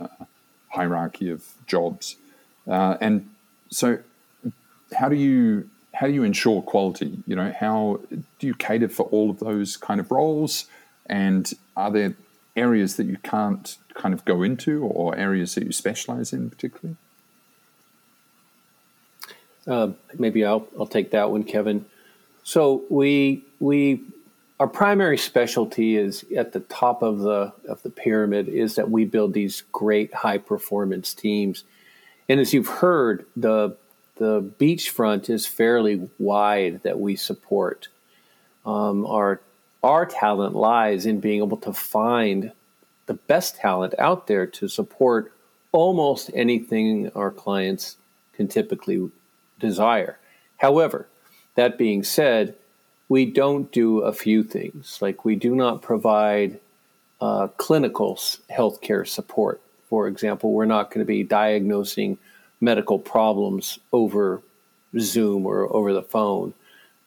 uh, 0.01 0.25
hierarchy 0.69 1.31
of 1.31 1.45
jobs. 1.67 2.17
Uh, 2.67 2.97
and 3.01 3.29
so, 3.71 3.99
how 4.97 5.09
do 5.09 5.17
you 5.17 5.69
how 5.95 6.07
do 6.07 6.13
you 6.13 6.25
ensure 6.25 6.61
quality? 6.63 7.19
You 7.27 7.37
know, 7.37 7.55
how 7.59 8.01
do 8.11 8.47
you 8.47 8.55
cater 8.55 8.89
for 8.89 9.05
all 9.07 9.31
of 9.31 9.39
those 9.39 9.77
kind 9.77 10.01
of 10.01 10.11
roles? 10.11 10.67
And 11.07 11.53
are 11.77 11.91
there 11.91 12.15
areas 12.57 12.97
that 12.97 13.05
you 13.05 13.19
can't 13.23 13.77
kind 13.95 14.13
of 14.13 14.25
go 14.25 14.43
into, 14.43 14.85
or 14.85 15.17
areas 15.17 15.55
that 15.55 15.65
you 15.65 15.73
specialize 15.73 16.33
in 16.33 16.51
particularly? 16.51 16.97
Uh, 19.67 19.91
maybe 20.19 20.45
I'll 20.45 20.67
I'll 20.79 20.87
take 20.87 21.11
that 21.13 21.31
one, 21.31 21.45
Kevin. 21.45 21.87
So 22.45 22.85
we 22.91 23.45
we 23.59 24.03
our 24.61 24.69
primary 24.69 25.19
specialty 25.19 25.97
is 25.97 26.25
at 26.37 26.53
the 26.53 26.61
top 26.61 27.03
of 27.03 27.21
the 27.21 27.53
of 27.69 27.83
the 27.83 27.91
pyramid 27.91 28.49
is 28.49 28.77
that 28.77 28.91
we 28.91 29.07
build 29.07 29.33
these 29.33 29.63
great 29.73 30.15
high 30.15 30.39
performance 30.39 31.15
teams, 31.15 31.65
and 32.29 32.39
as 32.39 32.53
you've 32.53 32.69
heard, 32.69 33.27
the 33.35 33.77
the 34.17 34.43
beachfront 34.43 35.29
is 35.29 35.47
fairly 35.47 36.09
wide 36.19 36.83
that 36.83 37.01
we 37.01 37.17
support. 37.17 37.89
Um, 38.65 39.07
our 39.07 39.41
our 39.83 40.07
talent 40.07 40.55
lies 40.55 41.07
in 41.07 41.21
being 41.21 41.43
able 41.43 41.57
to 41.59 41.73
find 41.73 42.53
the 43.07 43.15
best 43.15 43.57
talent 43.57 43.95
out 43.99 44.27
there 44.27 44.47
to 44.47 44.69
support 44.69 45.33
almost 45.73 46.31
anything 46.35 47.11
our 47.15 47.31
clients 47.31 47.97
can 48.35 48.49
typically 48.49 49.11
desire. 49.59 50.19
However, 50.59 51.07
that 51.55 51.79
being 51.79 52.03
said, 52.03 52.55
we 53.09 53.27
don't 53.27 53.71
do 53.71 54.01
a 54.01 54.13
few 54.13 54.43
things. 54.43 54.99
Like 55.01 55.25
we 55.25 55.37
do 55.37 55.55
not 55.55 55.83
provide 55.83 56.59
uh, 57.21 57.49
clinical 57.57 58.17
healthcare 58.51 59.07
support. 59.07 59.61
For 59.89 60.09
example, 60.09 60.53
we're 60.53 60.65
not 60.65 60.91
going 60.91 61.01
to 61.01 61.05
be 61.05 61.23
diagnosing 61.23 62.19
medical 62.61 62.99
problems 62.99 63.79
over 63.93 64.43
Zoom 64.99 65.47
or 65.47 65.75
over 65.75 65.93
the 65.93 66.03
phone. 66.03 66.55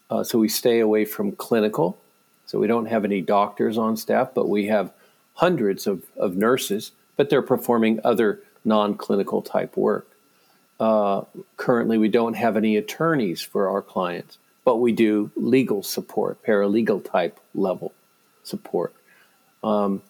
Uh, 0.10 0.24
so 0.24 0.40
we 0.40 0.48
stay 0.48 0.80
away 0.80 1.06
from 1.06 1.34
clinical. 1.34 1.98
So 2.46 2.60
we 2.60 2.68
don't 2.68 2.86
have 2.86 3.04
any 3.04 3.22
doctors 3.22 3.78
on 3.78 3.98
staff, 3.98 4.30
but 4.34 4.48
we 4.48 4.68
have 4.68 4.92
hundreds 5.34 5.86
of, 5.86 6.04
of 6.16 6.36
nurses, 6.36 6.92
but 7.18 7.30
they're 7.30 7.42
performing 7.42 8.00
other 8.04 8.40
non 8.64 8.96
clinical 8.96 9.42
type 9.42 9.76
work. 9.76 10.08
Uh, 10.80 11.24
currently, 11.56 11.98
we 11.98 12.08
don't 12.08 12.36
have 12.36 12.56
any 12.56 12.78
attorneys 12.78 13.42
for 13.42 13.70
our 13.70 13.82
clients, 13.82 14.38
but 14.64 14.78
we 14.78 14.92
do 14.92 15.32
legal 15.36 15.82
support, 15.82 16.44
paralegal 16.44 17.04
type 17.04 17.40
level 17.56 17.94
support. 18.44 18.94
Um, 19.64 20.02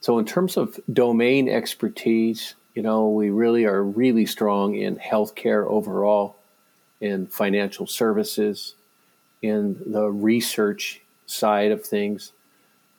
so, 0.00 0.18
in 0.18 0.24
terms 0.24 0.56
of 0.56 0.80
domain 0.92 1.48
expertise, 1.48 2.54
you 2.74 2.82
know, 2.82 3.08
we 3.08 3.30
really 3.30 3.64
are 3.64 3.82
really 3.82 4.26
strong 4.26 4.74
in 4.74 4.96
healthcare 4.96 5.66
overall, 5.66 6.36
in 7.00 7.26
financial 7.26 7.86
services, 7.86 8.74
in 9.42 9.80
the 9.86 10.08
research 10.08 11.00
side 11.26 11.70
of 11.70 11.84
things, 11.84 12.32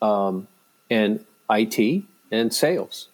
um, 0.01 0.47
and 0.89 1.25
IT 1.49 2.03
and 2.32 2.53
sales. 2.53 3.08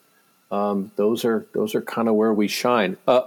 Um, 0.52 0.92
those 0.96 1.26
are 1.26 1.46
those 1.54 1.76
are 1.76 1.82
kind 1.82 2.08
of 2.08 2.16
where 2.16 2.34
we 2.34 2.48
shine. 2.48 2.98
Uh, 3.08 3.24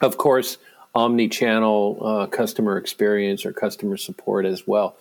of 0.00 0.16
course, 0.16 0.58
omni-channel 0.94 1.98
uh, 2.00 2.26
customer 2.26 2.78
experience 2.78 3.44
or 3.44 3.52
customer 3.52 3.96
support 3.96 4.46
as 4.46 4.66
well. 4.66 4.96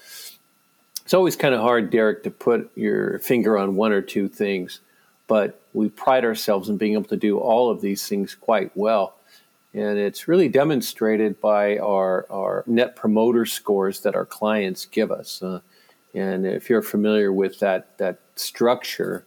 It's 1.04 1.14
always 1.14 1.36
kind 1.36 1.54
of 1.54 1.62
hard, 1.62 1.90
Derek, 1.90 2.24
to 2.24 2.32
put 2.32 2.72
your 2.76 3.20
finger 3.20 3.58
on 3.58 3.76
one 3.76 3.92
or 3.92 4.02
two 4.02 4.28
things, 4.28 4.82
but 5.28 5.62
we 5.74 5.90
pride 5.90 6.26
ourselves 6.26 6.68
in 6.68 6.78
being 6.78 6.94
able 6.94 7.06
to 7.06 7.18
do 7.18 7.38
all 7.38 7.70
of 7.70 7.82
these 7.82 8.08
things 8.08 8.36
quite 8.36 8.72
well. 8.76 9.16
And 9.74 10.00
it's 10.00 10.28
really 10.28 10.48
demonstrated 10.50 11.40
by 11.42 11.78
our, 11.78 12.26
our 12.30 12.64
net 12.66 12.96
promoter 12.96 13.46
scores 13.46 14.00
that 14.02 14.16
our 14.16 14.26
clients 14.26 14.86
give 14.86 15.12
us. 15.12 15.44
Uh, 15.44 15.60
and 16.14 16.46
if 16.46 16.70
you're 16.70 16.82
familiar 16.82 17.32
with 17.32 17.60
that, 17.60 17.98
that 17.98 18.20
structure, 18.36 19.26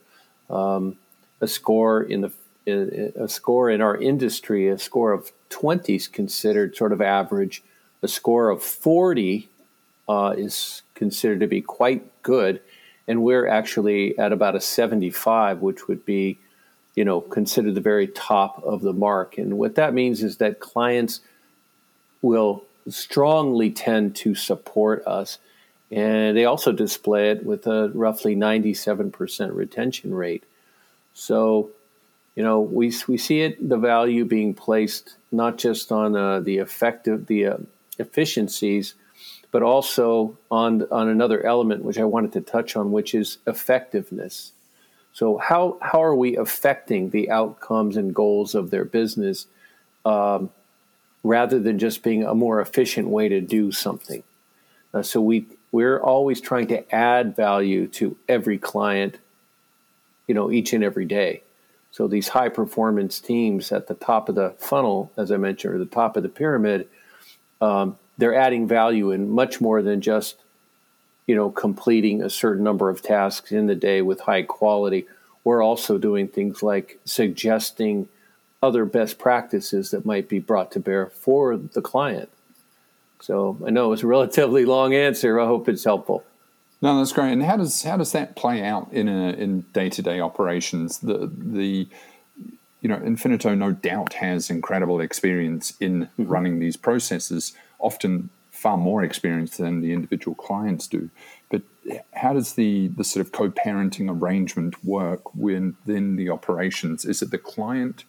um, 0.49 0.97
a 1.41 1.47
score 1.47 2.03
in 2.03 2.23
the 2.23 2.33
a 2.67 3.29
score 3.29 3.71
in 3.71 3.81
our 3.81 3.97
industry, 3.97 4.69
a 4.69 4.79
score 4.79 5.13
of 5.13 5.33
20 5.51 5.95
is 5.95 6.09
considered 6.09 6.77
sort 6.77 6.93
of 6.93 7.01
average. 7.01 7.63
A 8.03 8.09
score 8.09 8.51
of 8.51 8.63
40 8.63 9.49
uh, 10.09 10.35
is 10.37 10.83
considered 10.95 11.41
to 11.41 11.47
be 11.47 11.61
quite 11.61 12.23
good, 12.23 12.61
and 13.07 13.23
we're 13.23 13.47
actually 13.47 14.19
at 14.19 14.33
about 14.33 14.57
a 14.57 14.61
75, 14.61 15.61
which 15.61 15.89
would 15.89 16.05
be, 16.05 16.39
you 16.95 17.05
know, 17.05 17.21
considered 17.21 17.75
the 17.75 17.81
very 17.81 18.07
top 18.07 18.63
of 18.65 18.83
the 18.83 18.93
mark. 18.93 19.39
And 19.39 19.59
what 19.59 19.75
that 19.77 19.95
means 19.95 20.23
is 20.23 20.39
that 20.39 20.61
clients 20.61 21.21
will 22.23 22.65
strongly 22.89 23.71
tend 23.71 24.17
to 24.17 24.35
support 24.35 25.07
us, 25.07 25.39
and 25.91 26.37
they 26.37 26.45
also 26.45 26.73
display 26.73 27.31
it 27.31 27.45
with 27.45 27.67
a 27.67 27.91
roughly 27.95 28.37
97% 28.37 29.55
retention 29.55 30.15
rate. 30.15 30.45
So 31.15 31.71
you 32.39 32.45
know, 32.45 32.61
we 32.61 32.93
we 33.09 33.19
see 33.19 33.41
it 33.41 33.69
the 33.69 33.77
value 33.77 34.25
being 34.25 34.55
placed 34.55 35.17
not 35.33 35.59
just 35.59 35.91
on 35.91 36.15
uh, 36.15 36.39
the 36.39 36.59
effective 36.59 37.27
the 37.27 37.47
uh, 37.47 37.57
efficiencies, 37.99 38.95
but 39.51 39.65
also 39.65 40.39
on 40.49 40.87
on 40.93 41.09
another 41.09 41.45
element 41.45 41.83
which 41.83 41.99
I 41.99 42.05
wanted 42.05 42.33
to 42.35 42.41
touch 42.41 42.77
on, 42.77 42.93
which 42.93 43.13
is 43.13 43.39
effectiveness. 43.45 44.53
So 45.13 45.39
how 45.39 45.79
how 45.83 46.01
are 46.01 46.15
we 46.15 46.37
affecting 46.37 47.11
the 47.11 47.29
outcomes 47.29 47.97
and 47.97 48.15
goals 48.15 48.55
of 48.55 48.71
their 48.71 48.85
business, 48.85 49.49
um, 50.05 50.51
rather 51.25 51.59
than 51.59 51.81
just 51.81 52.05
being 52.05 52.23
a 52.23 52.37
more 52.37 52.61
efficient 52.61 53.09
way 53.09 53.29
to 53.29 53.41
do 53.41 53.73
something? 53.73 54.23
Uh, 54.95 55.03
so 55.03 55.21
we 55.21 55.45
we're 55.73 55.99
always 55.99 56.41
trying 56.41 56.69
to 56.69 56.95
add 56.95 57.35
value 57.35 57.89
to 57.89 58.17
every 58.29 58.59
client, 58.59 59.19
you 60.29 60.37
know, 60.37 60.53
each 60.53 60.73
and 60.73 60.85
every 60.85 61.05
day. 61.05 61.43
So 61.99 62.07
these 62.07 62.29
high 62.29 62.49
performance 62.49 63.19
teams 63.19 63.73
at 63.73 63.89
the 63.89 63.95
top 63.95 64.29
of 64.29 64.37
the 64.37 64.55
funnel, 64.57 65.11
as 65.17 65.33
I 65.33 65.37
mentioned, 65.37 65.75
or 65.75 65.79
the 65.79 65.85
top 65.85 66.17
of 66.17 66.23
the 66.23 66.29
pyramid, 66.29 66.87
um, 67.61 67.99
they're 68.17 68.37
adding 68.37 68.69
value 68.69 69.11
in 69.11 69.29
much 69.29 69.61
more 69.61 69.83
than 69.83 70.01
just 70.01 70.37
you 71.27 71.35
know 71.35 71.51
completing 71.51 72.23
a 72.23 72.31
certain 72.31 72.63
number 72.63 72.89
of 72.89 73.03
tasks 73.03 73.51
in 73.51 73.67
the 73.67 73.75
day 73.75 74.01
with 74.01 74.21
high 74.21 74.43
quality. 74.43 75.09
We're 75.43 75.61
also 75.61 75.99
doing 75.99 76.29
things 76.29 76.63
like 76.63 77.01
suggesting 77.05 78.09
other 78.63 78.85
best 78.85 79.19
practices 79.19 79.91
that 79.91 80.07
might 80.07 80.29
be 80.29 80.39
brought 80.39 80.71
to 80.73 80.79
bear 80.79 81.09
for 81.09 81.57
the 81.57 81.83
client. 81.83 82.31
So 83.21 83.59
I 83.67 83.71
know 83.71 83.93
it's 83.93 84.05
a 84.05 84.07
relatively 84.07 84.65
long 84.65 84.95
answer. 84.95 85.41
I 85.41 85.47
hope 85.47 85.69
it's 85.69 85.83
helpful. 85.83 86.23
No, 86.81 86.99
that's 86.99 87.13
great. 87.13 87.33
And 87.33 87.43
how 87.43 87.57
does 87.57 87.83
how 87.83 87.97
does 87.97 88.13
that 88.13 88.37
play 88.37 88.63
out 88.63 88.93
in 88.93 89.09
a, 89.09 89.31
in 89.33 89.63
day 89.73 89.89
to 89.91 90.03
day 90.03 90.21
operations? 90.21 90.99
The 90.99 91.31
the 91.37 91.89
you 92.81 92.89
know 92.89 92.99
Infinito 92.99 93.57
no 93.57 93.73
doubt 93.73 94.15
has 94.15 94.49
incredible 94.49 95.01
experience 95.01 95.75
in 95.81 96.07
mm-hmm. 96.07 96.27
running 96.27 96.59
these 96.61 96.77
processes, 96.77 97.53
often 97.79 98.31
far 98.53 98.77
more 98.77 99.03
experience 99.03 99.57
than 99.57 99.81
the 99.81 99.93
individual 99.93 100.35
clients 100.35 100.87
do. 100.87 101.11
But 101.51 101.63
how 102.15 102.35
does 102.35 102.55
the 102.55 102.89
the 102.89 103.05
sort 103.05 103.27
of 103.27 103.33
co-parenting 103.33 104.09
arrangement 104.09 104.85
work 104.85 105.35
within 105.35 106.17
the 106.17 106.31
operations? 106.31 107.05
Is 107.05 107.23
it 107.23 107.33
the 107.33 107.39
client 107.39 108.05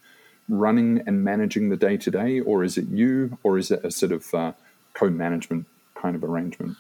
running 0.48 1.02
and 1.08 1.24
managing 1.24 1.70
the 1.70 1.78
day 1.78 1.98
to 1.98 2.12
day, 2.12 2.40
or 2.40 2.64
is 2.64 2.78
it 2.78 2.88
you, 2.88 3.38
or 3.42 3.58
is 3.58 3.72
it 3.72 3.84
a 3.84 3.90
sort 3.92 4.12
of 4.12 4.34
uh, 4.34 4.52
co-management 4.94 5.66
kind 5.96 6.16
of 6.16 6.24
arrangement? 6.24 6.78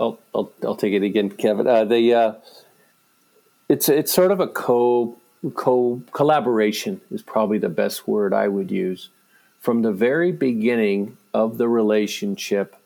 I'll, 0.00 0.18
I'll, 0.34 0.50
I'll 0.64 0.76
take 0.76 0.94
it 0.94 1.02
again, 1.02 1.30
Kevin. 1.30 1.66
Uh, 1.66 1.84
the 1.84 2.14
uh, 2.14 2.32
it's 3.68 3.88
it's 3.88 4.12
sort 4.12 4.32
of 4.32 4.40
a 4.40 4.48
co 4.48 5.16
co 5.54 6.02
collaboration 6.12 7.02
is 7.10 7.22
probably 7.22 7.58
the 7.58 7.68
best 7.68 8.08
word 8.08 8.32
I 8.32 8.48
would 8.48 8.70
use. 8.70 9.10
From 9.60 9.82
the 9.82 9.92
very 9.92 10.32
beginning 10.32 11.18
of 11.34 11.58
the 11.58 11.68
relationship, 11.68 12.76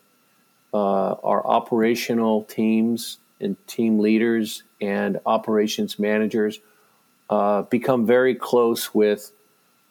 uh, 0.73 1.13
our 1.13 1.45
operational 1.47 2.43
teams 2.43 3.17
and 3.39 3.55
team 3.65 3.99
leaders 3.99 4.63
and 4.81 5.19
operations 5.25 5.97
managers 5.97 6.59
uh, 7.29 7.61
become 7.63 8.05
very 8.05 8.35
close 8.35 8.93
with 8.93 9.31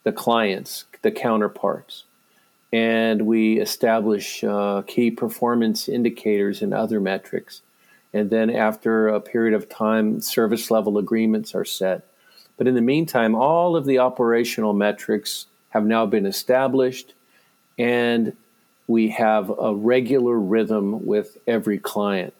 the 0.02 0.12
clients, 0.12 0.84
the 1.00 1.10
counterparts 1.10 2.04
and 2.74 3.22
we 3.22 3.60
establish 3.60 4.42
uh, 4.42 4.82
key 4.84 5.08
performance 5.08 5.88
indicators 5.88 6.60
and 6.60 6.74
other 6.74 6.98
metrics. 6.98 7.62
And 8.12 8.30
then, 8.30 8.50
after 8.50 9.06
a 9.06 9.20
period 9.20 9.54
of 9.54 9.68
time, 9.68 10.20
service 10.20 10.72
level 10.72 10.98
agreements 10.98 11.54
are 11.54 11.64
set. 11.64 12.04
But 12.56 12.66
in 12.66 12.74
the 12.74 12.80
meantime, 12.80 13.36
all 13.36 13.76
of 13.76 13.84
the 13.84 14.00
operational 14.00 14.72
metrics 14.72 15.46
have 15.68 15.86
now 15.86 16.04
been 16.04 16.26
established, 16.26 17.14
and 17.78 18.36
we 18.88 19.10
have 19.10 19.50
a 19.56 19.72
regular 19.72 20.36
rhythm 20.36 21.06
with 21.06 21.38
every 21.46 21.78
client 21.78 22.34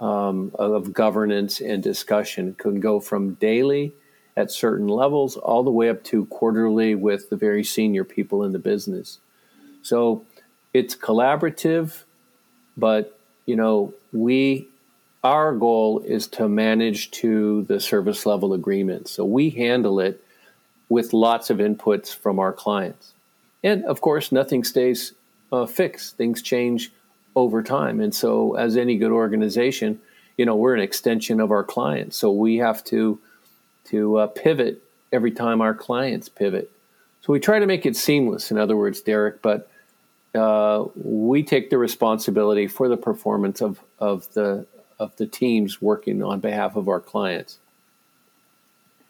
um, 0.00 0.50
of 0.54 0.94
governance 0.94 1.60
and 1.60 1.82
discussion. 1.82 2.48
It 2.48 2.58
can 2.58 2.80
go 2.80 3.00
from 3.00 3.34
daily 3.34 3.92
at 4.34 4.50
certain 4.50 4.88
levels 4.88 5.36
all 5.36 5.62
the 5.62 5.70
way 5.70 5.90
up 5.90 6.04
to 6.04 6.24
quarterly 6.26 6.94
with 6.94 7.28
the 7.28 7.36
very 7.36 7.64
senior 7.64 8.04
people 8.04 8.42
in 8.42 8.52
the 8.52 8.58
business. 8.58 9.18
So 9.88 10.26
it's 10.74 10.94
collaborative, 10.94 12.02
but 12.76 13.18
you 13.46 13.56
know, 13.56 13.94
we 14.12 14.68
our 15.24 15.54
goal 15.54 16.00
is 16.00 16.26
to 16.28 16.48
manage 16.48 17.10
to 17.10 17.62
the 17.62 17.80
service 17.80 18.24
level 18.26 18.52
agreement. 18.52 19.08
So 19.08 19.24
we 19.24 19.50
handle 19.50 19.98
it 19.98 20.22
with 20.88 21.12
lots 21.12 21.50
of 21.50 21.58
inputs 21.58 22.14
from 22.14 22.38
our 22.38 22.52
clients. 22.52 23.14
And 23.64 23.84
of 23.86 24.00
course, 24.00 24.30
nothing 24.30 24.62
stays 24.62 25.12
uh, 25.50 25.66
fixed. 25.66 26.16
Things 26.16 26.40
change 26.42 26.92
over 27.34 27.62
time. 27.62 28.00
And 28.00 28.14
so 28.14 28.54
as 28.54 28.76
any 28.76 28.96
good 28.96 29.10
organization, 29.10 30.00
you 30.36 30.44
know, 30.44 30.54
we're 30.54 30.74
an 30.74 30.80
extension 30.80 31.40
of 31.40 31.50
our 31.50 31.64
clients. 31.64 32.16
So 32.16 32.30
we 32.30 32.58
have 32.58 32.84
to 32.84 33.18
to 33.86 34.18
uh, 34.18 34.26
pivot 34.26 34.82
every 35.12 35.32
time 35.32 35.62
our 35.62 35.74
clients 35.74 36.28
pivot. 36.28 36.70
So 37.22 37.32
we 37.32 37.40
try 37.40 37.58
to 37.58 37.66
make 37.66 37.86
it 37.86 37.96
seamless, 37.96 38.50
in 38.50 38.58
other 38.58 38.76
words, 38.76 39.00
Derek, 39.00 39.40
but 39.42 39.70
uh, 40.34 40.84
we 40.94 41.42
take 41.42 41.70
the 41.70 41.78
responsibility 41.78 42.66
for 42.66 42.88
the 42.88 42.96
performance 42.96 43.60
of, 43.60 43.80
of 43.98 44.32
the 44.34 44.66
of 44.98 45.14
the 45.16 45.26
teams 45.26 45.80
working 45.80 46.22
on 46.24 46.40
behalf 46.40 46.74
of 46.74 46.88
our 46.88 46.98
clients 46.98 47.58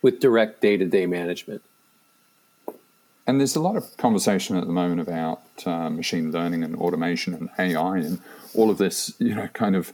with 0.02 0.20
direct 0.20 0.60
day 0.60 0.76
to 0.76 0.84
day 0.84 1.06
management. 1.06 1.62
And 3.26 3.40
there's 3.40 3.56
a 3.56 3.60
lot 3.60 3.76
of 3.76 3.96
conversation 3.96 4.56
at 4.56 4.66
the 4.66 4.72
moment 4.72 5.00
about 5.00 5.42
uh, 5.66 5.90
machine 5.90 6.30
learning 6.30 6.62
and 6.62 6.76
automation 6.76 7.34
and 7.34 7.50
AI 7.58 7.98
and 7.98 8.20
all 8.54 8.70
of 8.70 8.78
this, 8.78 9.14
you 9.18 9.34
know, 9.34 9.48
kind 9.48 9.76
of, 9.76 9.92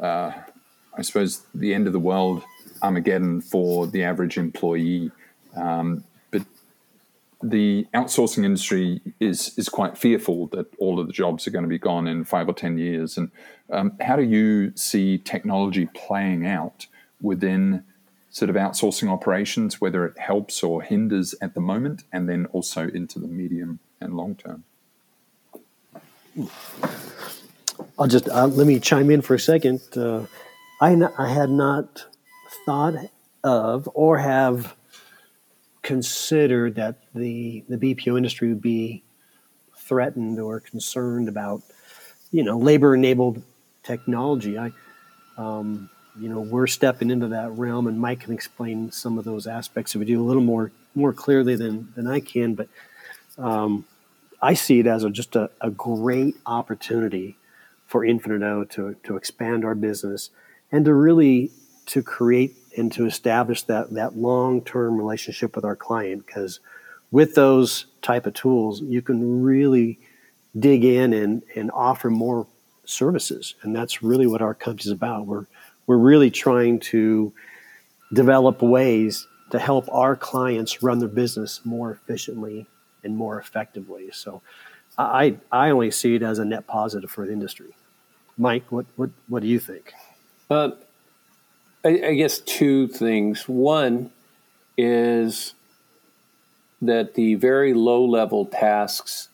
uh, 0.00 0.32
I 0.96 1.02
suppose, 1.02 1.42
the 1.54 1.74
end 1.74 1.86
of 1.86 1.92
the 1.92 1.98
world 1.98 2.44
Armageddon 2.82 3.40
for 3.40 3.86
the 3.86 4.04
average 4.04 4.38
employee. 4.38 5.10
Um, 5.56 6.04
the 7.42 7.86
outsourcing 7.94 8.44
industry 8.44 9.00
is 9.20 9.56
is 9.58 9.68
quite 9.68 9.98
fearful 9.98 10.46
that 10.48 10.66
all 10.78 10.98
of 10.98 11.06
the 11.06 11.12
jobs 11.12 11.46
are 11.46 11.50
going 11.50 11.64
to 11.64 11.68
be 11.68 11.78
gone 11.78 12.06
in 12.06 12.24
five 12.24 12.48
or 12.48 12.54
ten 12.54 12.78
years. 12.78 13.18
And 13.18 13.30
um, 13.70 13.92
how 14.00 14.16
do 14.16 14.22
you 14.22 14.72
see 14.74 15.18
technology 15.18 15.86
playing 15.94 16.46
out 16.46 16.86
within 17.20 17.84
sort 18.30 18.50
of 18.50 18.56
outsourcing 18.56 19.10
operations, 19.10 19.80
whether 19.80 20.04
it 20.06 20.18
helps 20.18 20.62
or 20.62 20.82
hinders 20.82 21.34
at 21.40 21.54
the 21.54 21.60
moment, 21.60 22.04
and 22.12 22.28
then 22.28 22.46
also 22.46 22.88
into 22.88 23.18
the 23.18 23.28
medium 23.28 23.80
and 24.00 24.14
long 24.16 24.34
term? 24.34 24.64
I'll 27.98 28.06
just 28.06 28.28
uh, 28.28 28.46
let 28.46 28.66
me 28.66 28.78
chime 28.80 29.10
in 29.10 29.22
for 29.22 29.34
a 29.34 29.40
second. 29.40 29.80
Uh, 29.96 30.26
I, 30.80 30.92
n- 30.92 31.12
I 31.18 31.28
had 31.28 31.50
not 31.50 32.06
thought 32.66 32.94
of 33.42 33.88
or 33.94 34.18
have 34.18 34.74
considered 35.86 36.74
that 36.74 36.96
the 37.14 37.64
the 37.68 37.76
BPO 37.76 38.16
industry 38.16 38.48
would 38.48 38.60
be 38.60 39.04
threatened 39.78 40.40
or 40.40 40.58
concerned 40.58 41.28
about, 41.28 41.62
you 42.32 42.42
know, 42.42 42.58
labor 42.58 42.96
enabled 42.96 43.40
technology. 43.84 44.58
I, 44.58 44.72
um, 45.38 45.88
you 46.18 46.28
know, 46.28 46.40
we're 46.40 46.66
stepping 46.66 47.08
into 47.08 47.28
that 47.28 47.52
realm, 47.52 47.86
and 47.86 48.00
Mike 48.00 48.20
can 48.20 48.34
explain 48.34 48.90
some 48.90 49.16
of 49.16 49.24
those 49.24 49.46
aspects 49.46 49.94
if 49.94 50.02
of 50.02 50.08
it 50.08 50.12
a 50.12 50.20
little 50.20 50.42
more 50.42 50.72
more 50.96 51.12
clearly 51.12 51.54
than 51.54 51.92
than 51.94 52.08
I 52.08 52.18
can. 52.18 52.56
But 52.56 52.68
um, 53.38 53.84
I 54.42 54.54
see 54.54 54.80
it 54.80 54.88
as 54.88 55.04
a, 55.04 55.10
just 55.10 55.36
a, 55.36 55.50
a 55.60 55.70
great 55.70 56.34
opportunity 56.46 57.36
for 57.86 58.04
Infinite 58.04 58.42
O 58.42 58.64
to 58.64 58.96
to 59.04 59.16
expand 59.16 59.64
our 59.64 59.76
business 59.76 60.30
and 60.72 60.84
to 60.84 60.92
really 60.92 61.52
to 61.86 62.02
create 62.02 62.56
and 62.76 62.92
to 62.92 63.06
establish 63.06 63.62
that 63.62 63.90
that 63.94 64.16
long-term 64.16 64.96
relationship 64.96 65.56
with 65.56 65.64
our 65.64 65.76
client 65.76 66.26
because 66.26 66.60
with 67.10 67.34
those 67.34 67.86
type 68.02 68.26
of 68.26 68.34
tools 68.34 68.82
you 68.82 69.02
can 69.02 69.42
really 69.42 69.98
dig 70.58 70.84
in 70.84 71.12
and, 71.12 71.42
and 71.54 71.70
offer 71.72 72.10
more 72.10 72.46
services. 72.84 73.54
And 73.62 73.74
that's 73.74 74.02
really 74.02 74.26
what 74.26 74.42
our 74.42 74.54
company 74.54 74.86
is 74.86 74.92
about. 74.92 75.26
We're 75.26 75.46
we're 75.86 75.98
really 75.98 76.30
trying 76.30 76.80
to 76.80 77.32
develop 78.12 78.62
ways 78.62 79.26
to 79.50 79.58
help 79.58 79.88
our 79.92 80.16
clients 80.16 80.82
run 80.82 80.98
their 80.98 81.08
business 81.08 81.60
more 81.64 81.92
efficiently 81.92 82.66
and 83.04 83.16
more 83.16 83.38
effectively. 83.38 84.10
So 84.12 84.42
i 84.98 85.36
i 85.52 85.70
only 85.70 85.90
see 85.90 86.14
it 86.14 86.22
as 86.22 86.38
a 86.38 86.44
net 86.44 86.66
positive 86.66 87.10
for 87.10 87.26
the 87.26 87.32
industry. 87.32 87.74
Mike 88.38 88.70
what 88.70 88.86
what, 88.96 89.10
what 89.28 89.42
do 89.42 89.48
you 89.48 89.58
think? 89.58 89.92
Uh, 90.48 90.70
I, 91.86 92.00
I 92.04 92.14
guess 92.14 92.40
two 92.40 92.88
things. 92.88 93.48
One 93.48 94.10
is 94.76 95.54
that 96.82 97.14
the 97.14 97.36
very 97.36 97.74
low 97.74 98.04
level 98.04 98.44
tasks 98.44 99.28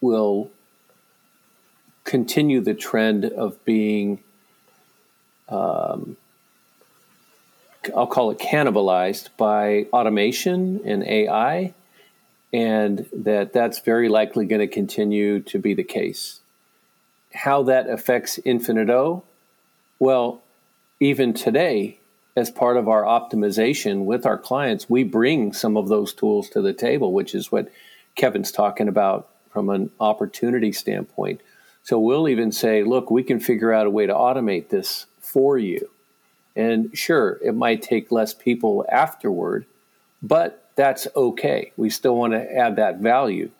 will 0.00 0.50
continue 2.02 2.60
the 2.60 2.74
trend 2.74 3.26
of 3.26 3.64
being, 3.64 4.18
um, 5.48 6.16
I'll 7.96 8.08
call 8.08 8.32
it 8.32 8.38
cannibalized 8.38 9.28
by 9.36 9.86
automation 9.92 10.80
and 10.84 11.04
AI, 11.04 11.74
and 12.52 13.06
that 13.12 13.52
that's 13.52 13.78
very 13.78 14.08
likely 14.08 14.46
going 14.46 14.60
to 14.60 14.66
continue 14.66 15.40
to 15.42 15.60
be 15.60 15.74
the 15.74 15.84
case. 15.84 16.40
How 17.32 17.62
that 17.64 17.88
affects 17.88 18.40
Infinite 18.44 18.90
O? 18.90 19.22
Well, 20.00 20.42
even 21.00 21.34
today, 21.34 21.98
as 22.36 22.50
part 22.50 22.76
of 22.76 22.88
our 22.88 23.02
optimization 23.02 24.04
with 24.04 24.26
our 24.26 24.38
clients, 24.38 24.88
we 24.90 25.04
bring 25.04 25.52
some 25.52 25.76
of 25.76 25.88
those 25.88 26.12
tools 26.12 26.48
to 26.50 26.60
the 26.60 26.72
table, 26.72 27.12
which 27.12 27.34
is 27.34 27.50
what 27.50 27.70
Kevin's 28.14 28.52
talking 28.52 28.88
about 28.88 29.28
from 29.50 29.68
an 29.70 29.90
opportunity 30.00 30.72
standpoint. 30.72 31.40
So 31.82 31.98
we'll 31.98 32.28
even 32.28 32.52
say, 32.52 32.82
look, 32.82 33.10
we 33.10 33.22
can 33.22 33.40
figure 33.40 33.72
out 33.72 33.86
a 33.86 33.90
way 33.90 34.06
to 34.06 34.12
automate 34.12 34.68
this 34.68 35.06
for 35.20 35.56
you. 35.56 35.90
And 36.54 36.96
sure, 36.96 37.38
it 37.42 37.54
might 37.54 37.82
take 37.82 38.10
less 38.10 38.34
people 38.34 38.84
afterward, 38.90 39.66
but 40.22 40.70
that's 40.74 41.06
okay. 41.14 41.72
We 41.76 41.90
still 41.90 42.16
want 42.16 42.32
to 42.32 42.56
add 42.56 42.76
that 42.76 42.98
value. 42.98 43.50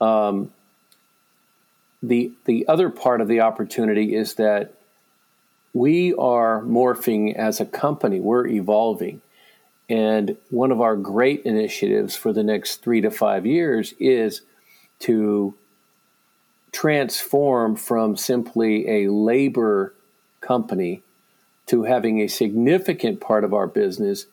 Um, 0.00 0.52
the 2.02 2.32
the 2.44 2.66
other 2.68 2.90
part 2.90 3.20
of 3.20 3.28
the 3.28 3.40
opportunity 3.40 4.14
is 4.14 4.34
that 4.34 4.74
we 5.74 6.14
are 6.14 6.62
morphing 6.62 7.34
as 7.34 7.60
a 7.60 7.66
company, 7.66 8.20
we're 8.20 8.46
evolving. 8.46 9.20
And 9.88 10.36
one 10.48 10.70
of 10.70 10.80
our 10.80 10.96
great 10.96 11.42
initiatives 11.42 12.16
for 12.16 12.32
the 12.32 12.44
next 12.44 12.82
three 12.82 13.02
to 13.02 13.10
five 13.10 13.44
years 13.44 13.92
is 13.98 14.40
to 15.00 15.54
transform 16.72 17.76
from 17.76 18.16
simply 18.16 18.88
a 18.88 19.12
labor 19.12 19.92
company 20.40 21.02
to 21.66 21.82
having 21.82 22.20
a 22.20 22.28
significant 22.28 23.20
part 23.20 23.44
of 23.44 23.52
our 23.52 23.66
business 23.66 24.26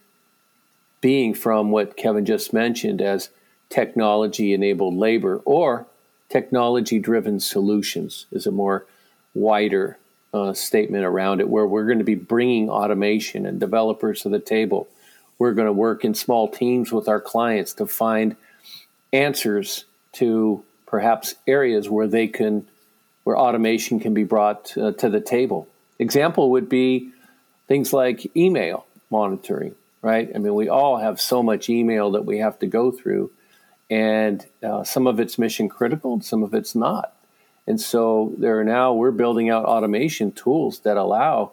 being 1.01 1.33
from 1.33 1.71
what 1.71 1.97
Kevin 1.97 2.25
just 2.25 2.53
mentioned 2.53 3.01
as 3.01 3.29
technology 3.69 4.53
enabled 4.53 4.95
labor 4.95 5.41
or 5.45 5.87
technology 6.29 6.99
driven 6.99 7.39
solutions 7.39 8.27
is 8.31 8.45
a 8.45 8.51
more 8.51 8.85
wider 9.33 9.97
uh, 10.33 10.53
statement 10.53 11.03
around 11.03 11.41
it 11.41 11.49
where 11.49 11.67
we're 11.67 11.85
going 11.85 11.97
to 11.97 12.03
be 12.03 12.15
bringing 12.15 12.69
automation 12.69 13.45
and 13.45 13.59
developers 13.59 14.21
to 14.21 14.29
the 14.29 14.39
table. 14.39 14.87
We're 15.37 15.53
going 15.53 15.67
to 15.67 15.73
work 15.73 16.05
in 16.05 16.13
small 16.13 16.47
teams 16.47 16.91
with 16.91 17.07
our 17.07 17.19
clients 17.19 17.73
to 17.73 17.85
find 17.85 18.35
answers 19.11 19.85
to 20.13 20.63
perhaps 20.85 21.35
areas 21.47 21.89
where 21.89 22.07
they 22.07 22.27
can, 22.27 22.67
where 23.23 23.37
automation 23.37 23.99
can 23.99 24.13
be 24.13 24.23
brought 24.23 24.77
uh, 24.77 24.91
to 24.93 25.09
the 25.09 25.21
table. 25.21 25.67
Example 25.99 26.51
would 26.51 26.69
be 26.69 27.11
things 27.67 27.93
like 27.93 28.35
email 28.35 28.85
monitoring, 29.09 29.75
right? 30.01 30.29
I 30.33 30.37
mean, 30.37 30.53
we 30.53 30.69
all 30.69 30.97
have 30.97 31.19
so 31.19 31.41
much 31.43 31.69
email 31.69 32.11
that 32.11 32.25
we 32.25 32.39
have 32.39 32.59
to 32.59 32.67
go 32.67 32.91
through, 32.91 33.31
and 33.89 34.45
uh, 34.63 34.83
some 34.83 35.07
of 35.07 35.19
it's 35.19 35.37
mission 35.37 35.69
critical, 35.69 36.21
some 36.21 36.43
of 36.43 36.53
it's 36.53 36.75
not. 36.75 37.13
And 37.67 37.79
so 37.79 38.33
there 38.37 38.59
are 38.59 38.63
now 38.63 38.93
we're 38.93 39.11
building 39.11 39.49
out 39.49 39.65
automation 39.65 40.31
tools 40.31 40.79
that 40.79 40.97
allow 40.97 41.51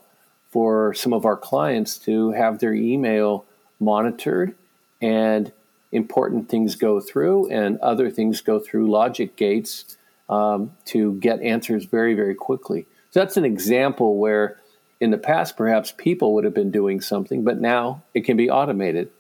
for 0.51 0.95
some 0.95 1.13
of 1.13 1.25
our 1.25 1.37
clients 1.37 1.99
to 1.99 2.33
have 2.33 2.59
their 2.59 2.75
email 2.75 3.45
monitored 3.79 4.55
and 5.01 5.53
important 5.93 6.49
things 6.49 6.75
go 6.75 7.01
through 7.01 7.51
and 7.51 7.79
other 7.79 8.11
things 8.11 8.41
go 8.41 8.59
through 8.59 8.91
logic 8.91 9.37
gates 9.37 9.97
um, 10.29 10.73
to 10.85 11.15
get 11.15 11.41
answers 11.41 11.85
very, 11.85 12.15
very 12.15 12.35
quickly. 12.35 12.87
So 13.11 13.21
that's 13.21 13.37
an 13.37 13.45
example 13.45 14.19
where 14.19 14.59
in 15.01 15.11
the 15.11 15.19
past 15.19 15.57
perhaps 15.57 15.93
people 15.97 16.35
would 16.35 16.45
have 16.45 16.55
been 16.55 16.71
doing 16.71 17.01
something, 17.01 17.45
but 17.45 17.61
now 17.61 18.03
it 18.15 18.23
can 18.23 18.37
be 18.37 18.51
automated. 18.51 19.11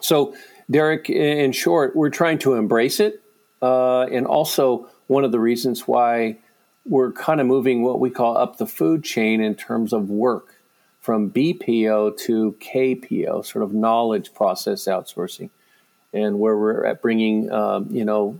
So, 0.00 0.34
Derek, 0.70 1.10
in 1.10 1.52
short, 1.52 1.96
we're 1.96 2.10
trying 2.10 2.38
to 2.40 2.54
embrace 2.54 3.00
it 3.00 3.22
uh, 3.60 4.02
and 4.02 4.26
also 4.26 4.88
one 5.10 5.24
of 5.24 5.32
the 5.32 5.40
reasons 5.40 5.88
why 5.88 6.36
we're 6.86 7.10
kind 7.10 7.40
of 7.40 7.46
moving 7.48 7.82
what 7.82 7.98
we 7.98 8.08
call 8.08 8.36
up 8.36 8.58
the 8.58 8.66
food 8.66 9.02
chain 9.02 9.40
in 9.40 9.56
terms 9.56 9.92
of 9.92 10.08
work 10.08 10.54
from 11.00 11.32
BPO 11.32 12.16
to 12.16 12.56
KPO, 12.60 13.44
sort 13.44 13.64
of 13.64 13.74
knowledge 13.74 14.32
process 14.32 14.84
outsourcing, 14.84 15.50
and 16.12 16.38
where 16.38 16.56
we're 16.56 16.84
at 16.84 17.02
bringing 17.02 17.50
um, 17.50 17.88
you 17.90 18.04
know 18.04 18.38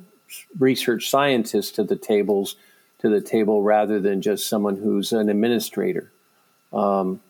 research 0.61 1.11
scientists 1.11 1.72
to 1.72 1.83
the 1.83 1.96
tables 1.96 2.54
to 3.00 3.09
the 3.09 3.20
table 3.20 3.62
rather 3.62 3.98
than 3.98 4.22
just 4.22 4.48
someone 4.48 4.76
who's 4.76 5.11
an 5.11 5.28
administrator. 5.28 6.12
Um, 6.72 7.20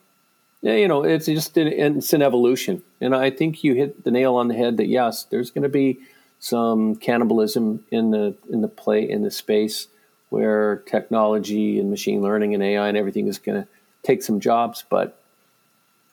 you 0.60 0.86
know, 0.86 1.02
it's 1.02 1.24
just 1.24 1.56
an, 1.56 1.68
it's 1.68 2.12
an 2.12 2.20
evolution, 2.20 2.82
and 3.00 3.16
I 3.16 3.30
think 3.30 3.64
you 3.64 3.72
hit 3.72 4.04
the 4.04 4.10
nail 4.10 4.34
on 4.34 4.48
the 4.48 4.54
head 4.54 4.76
that 4.76 4.88
yes, 4.88 5.24
there's 5.24 5.50
going 5.50 5.62
to 5.62 5.70
be 5.70 5.98
some 6.40 6.96
cannibalism 6.96 7.84
in 7.90 8.10
the 8.10 8.34
in 8.50 8.62
the 8.62 8.68
play 8.68 9.08
in 9.08 9.22
the 9.22 9.30
space 9.30 9.86
where 10.30 10.76
technology 10.86 11.78
and 11.78 11.90
machine 11.90 12.22
learning 12.22 12.54
and 12.54 12.62
AI 12.62 12.88
and 12.88 12.96
everything 12.96 13.26
is 13.28 13.38
going 13.38 13.62
to 13.62 13.68
take 14.02 14.22
some 14.22 14.40
jobs, 14.40 14.84
but 14.88 15.20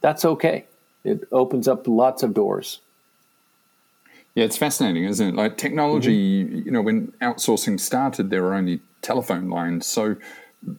that's 0.01 0.25
okay. 0.25 0.65
It 1.03 1.27
opens 1.31 1.67
up 1.67 1.87
lots 1.87 2.23
of 2.23 2.33
doors. 2.33 2.79
Yeah, 4.35 4.43
it's 4.43 4.57
fascinating, 4.57 5.05
isn't 5.05 5.29
it? 5.29 5.35
Like 5.35 5.57
technology, 5.57 6.43
mm-hmm. 6.43 6.65
you 6.65 6.71
know, 6.71 6.81
when 6.81 7.13
outsourcing 7.21 7.79
started, 7.79 8.29
there 8.29 8.43
were 8.43 8.53
only 8.53 8.81
telephone 9.01 9.49
lines, 9.49 9.87
so 9.87 10.15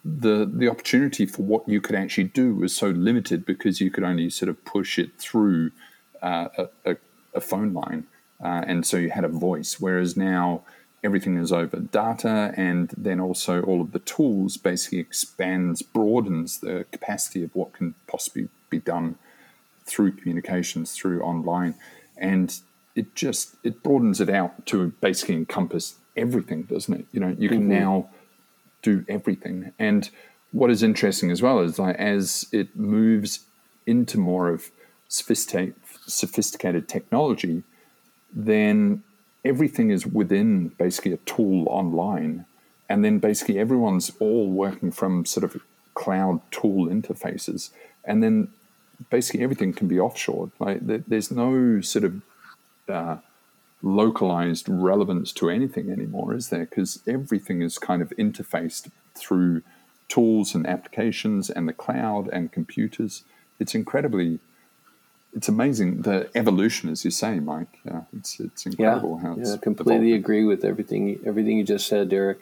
the 0.05 0.45
the 0.45 0.69
opportunity 0.69 1.25
for 1.25 1.43
what 1.43 1.67
you 1.69 1.81
could 1.81 1.95
actually 1.95 2.25
do 2.25 2.55
was 2.55 2.77
so 2.77 2.89
limited 2.89 3.47
because 3.47 3.81
you 3.81 3.91
could 3.91 4.05
only 4.05 4.29
sort 4.29 4.49
of 4.49 4.63
push 4.65 4.99
it 4.99 5.17
through 5.19 5.71
uh, 6.21 6.49
a, 6.59 6.91
a, 6.91 6.97
a 7.35 7.41
phone 7.41 7.73
line 7.73 8.07
uh, 8.43 8.63
and 8.67 8.87
so 8.87 8.97
you 8.97 9.11
had 9.11 9.25
a 9.25 9.29
voice. 9.29 9.81
Whereas 9.81 10.17
now 10.17 10.63
everything 11.03 11.37
is 11.37 11.53
over 11.53 11.79
data, 11.79 12.53
and 12.57 12.91
then 12.97 13.21
also 13.21 13.63
all 13.63 13.81
of 13.81 13.93
the 13.93 13.99
tools 14.01 14.57
basically 14.57 14.99
expands, 14.99 15.83
broadens 15.83 16.59
the 16.59 16.87
capacity 16.93 17.43
of 17.43 17.55
what 17.55 17.73
can 17.73 17.95
possibly 18.07 18.49
be 18.71 18.79
done 18.79 19.17
through 19.85 20.13
communications, 20.13 20.93
through 20.93 21.23
online, 21.23 21.75
and 22.17 22.61
it 22.95 23.15
just 23.15 23.57
it 23.63 23.83
broadens 23.83 24.21
it 24.21 24.29
out 24.29 24.67
to 24.67 24.89
basically 25.01 25.37
encompass 25.37 25.95
everything, 26.17 26.63
doesn't 26.63 26.95
it? 26.95 27.07
You 27.13 27.21
know, 27.21 27.37
you 27.39 27.49
can 27.49 27.61
mm-hmm. 27.61 27.81
now 27.85 28.11
do 28.83 29.05
everything. 29.09 29.73
And 29.79 30.11
what 30.53 30.71
is 30.71 30.83
interesting 30.83 31.31
as 31.31 31.43
well 31.43 31.61
is 31.61 31.79
like 31.79 31.97
as 31.97 32.47
it 32.53 32.77
moves 32.77 33.41
into 33.87 34.19
more 34.19 34.49
of 34.49 34.71
sophisticated 35.09 35.75
sophisticated 36.07 36.89
technology, 36.89 37.63
then 38.33 39.03
everything 39.45 39.91
is 39.91 40.07
within 40.07 40.69
basically 40.79 41.13
a 41.13 41.19
tool 41.19 41.67
online. 41.69 42.45
And 42.89 43.05
then 43.05 43.19
basically 43.19 43.59
everyone's 43.59 44.11
all 44.19 44.51
working 44.51 44.91
from 44.91 45.25
sort 45.25 45.45
of 45.45 45.61
cloud 45.95 46.41
tool 46.51 46.87
interfaces. 46.87 47.71
And 48.05 48.23
then 48.23 48.49
basically 49.11 49.43
everything 49.43 49.73
can 49.73 49.89
be 49.89 49.97
offshored. 49.97 50.51
Like 50.59 50.81
there's 50.83 51.31
no 51.31 51.81
sort 51.81 52.05
of 52.05 52.23
uh, 52.89 53.17
localized 53.83 54.69
relevance 54.69 55.33
to 55.33 55.51
anything 55.51 55.91
anymore, 55.91 56.35
is 56.35 56.49
there? 56.49 56.67
Because 56.67 57.01
everything 57.07 57.63
is 57.63 57.79
kind 57.79 58.03
of 58.03 58.11
interfaced 58.19 58.91
through 59.15 59.63
tools 60.09 60.55
and 60.55 60.67
applications 60.67 61.51
and 61.51 61.69
the 61.69 61.73
cloud 61.73 62.29
and 62.29 62.51
computers. 62.51 63.25
It's 63.61 63.75
incredibly, 63.75 64.41
it's 65.35 65.49
amazing 65.49 66.03
the 66.03 66.31
evolution, 66.35 66.89
as 66.89 67.05
you 67.05 67.11
say, 67.11 67.39
Mike. 67.41 67.79
Yeah, 67.85 68.03
it's 68.17 68.41
it's 68.41 68.67
incredible 68.67 69.19
yeah, 69.21 69.29
how 69.29 69.37
it's. 69.39 69.51
Yeah, 69.51 69.55
I 69.57 69.59
completely 69.59 69.95
evolving. 69.95 70.15
agree 70.15 70.45
with 70.45 70.65
everything 70.65 71.21
everything 71.25 71.59
you 71.59 71.65
just 71.65 71.87
said, 71.87 72.09
Derek. 72.09 72.41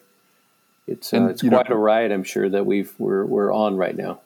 It's 0.86 1.12
uh, 1.12 1.26
it's 1.26 1.42
quite 1.42 1.68
know, 1.68 1.76
a 1.76 1.78
ride, 1.78 2.12
I'm 2.12 2.24
sure 2.24 2.48
that 2.48 2.64
we've 2.64 2.92
we're 2.98 3.24
we're 3.24 3.52
on 3.52 3.76
right 3.76 3.96
now. 3.96 4.20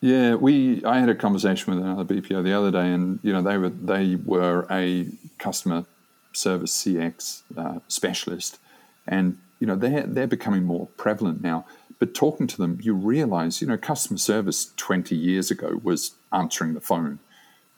Yeah, 0.00 0.34
we. 0.34 0.84
I 0.84 1.00
had 1.00 1.08
a 1.08 1.14
conversation 1.14 1.74
with 1.74 1.82
another 1.82 2.04
BPO 2.04 2.44
the 2.44 2.52
other 2.52 2.70
day, 2.70 2.92
and 2.92 3.18
you 3.22 3.32
know 3.32 3.42
they 3.42 3.58
were 3.58 3.70
they 3.70 4.16
were 4.16 4.66
a 4.70 5.08
customer 5.38 5.84
service 6.32 6.84
CX 6.84 7.42
uh, 7.56 7.80
specialist, 7.88 8.58
and 9.06 9.38
you 9.58 9.66
know 9.66 9.74
they're 9.74 10.06
they're 10.06 10.26
becoming 10.26 10.64
more 10.64 10.86
prevalent 10.96 11.42
now. 11.42 11.66
But 11.98 12.14
talking 12.14 12.46
to 12.46 12.58
them, 12.58 12.78
you 12.82 12.94
realize 12.94 13.60
you 13.60 13.66
know 13.66 13.76
customer 13.76 14.18
service 14.18 14.72
twenty 14.76 15.16
years 15.16 15.50
ago 15.50 15.80
was 15.82 16.12
answering 16.32 16.74
the 16.74 16.80
phone 16.80 17.18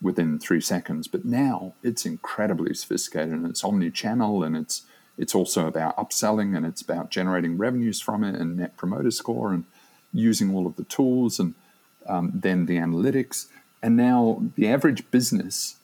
within 0.01 0.39
three 0.39 0.61
seconds, 0.61 1.09
but 1.09 1.25
now 1.25 1.75
it's 1.83 2.07
incredibly 2.07 2.75
sophisticated 2.75 3.33
and 3.33 3.47
it's 3.47 3.65
omni-channel 3.65 4.43
and 4.43 4.57
it's 4.57 4.83
it's 5.17 5.35
also 5.35 5.67
about 5.67 5.97
upselling 5.97 6.57
and 6.57 6.65
it's 6.65 6.81
about 6.81 7.11
generating 7.11 7.59
revenues 7.59 8.01
from 8.01 8.23
it 8.23 8.37
and 8.37 8.57
net 8.57 8.77
promoter 8.77 9.11
score 9.11 9.53
and 9.53 9.65
using 10.13 10.55
all 10.55 10.65
of 10.65 10.77
the 10.77 10.85
tools 10.85 11.41
and 11.41 11.55
um, 12.07 12.31
then 12.33 12.67
the 12.67 12.77
analytics. 12.77 13.49
And 13.83 13.97
now 13.97 14.45
the 14.55 14.69
average 14.69 15.11
business 15.11 15.77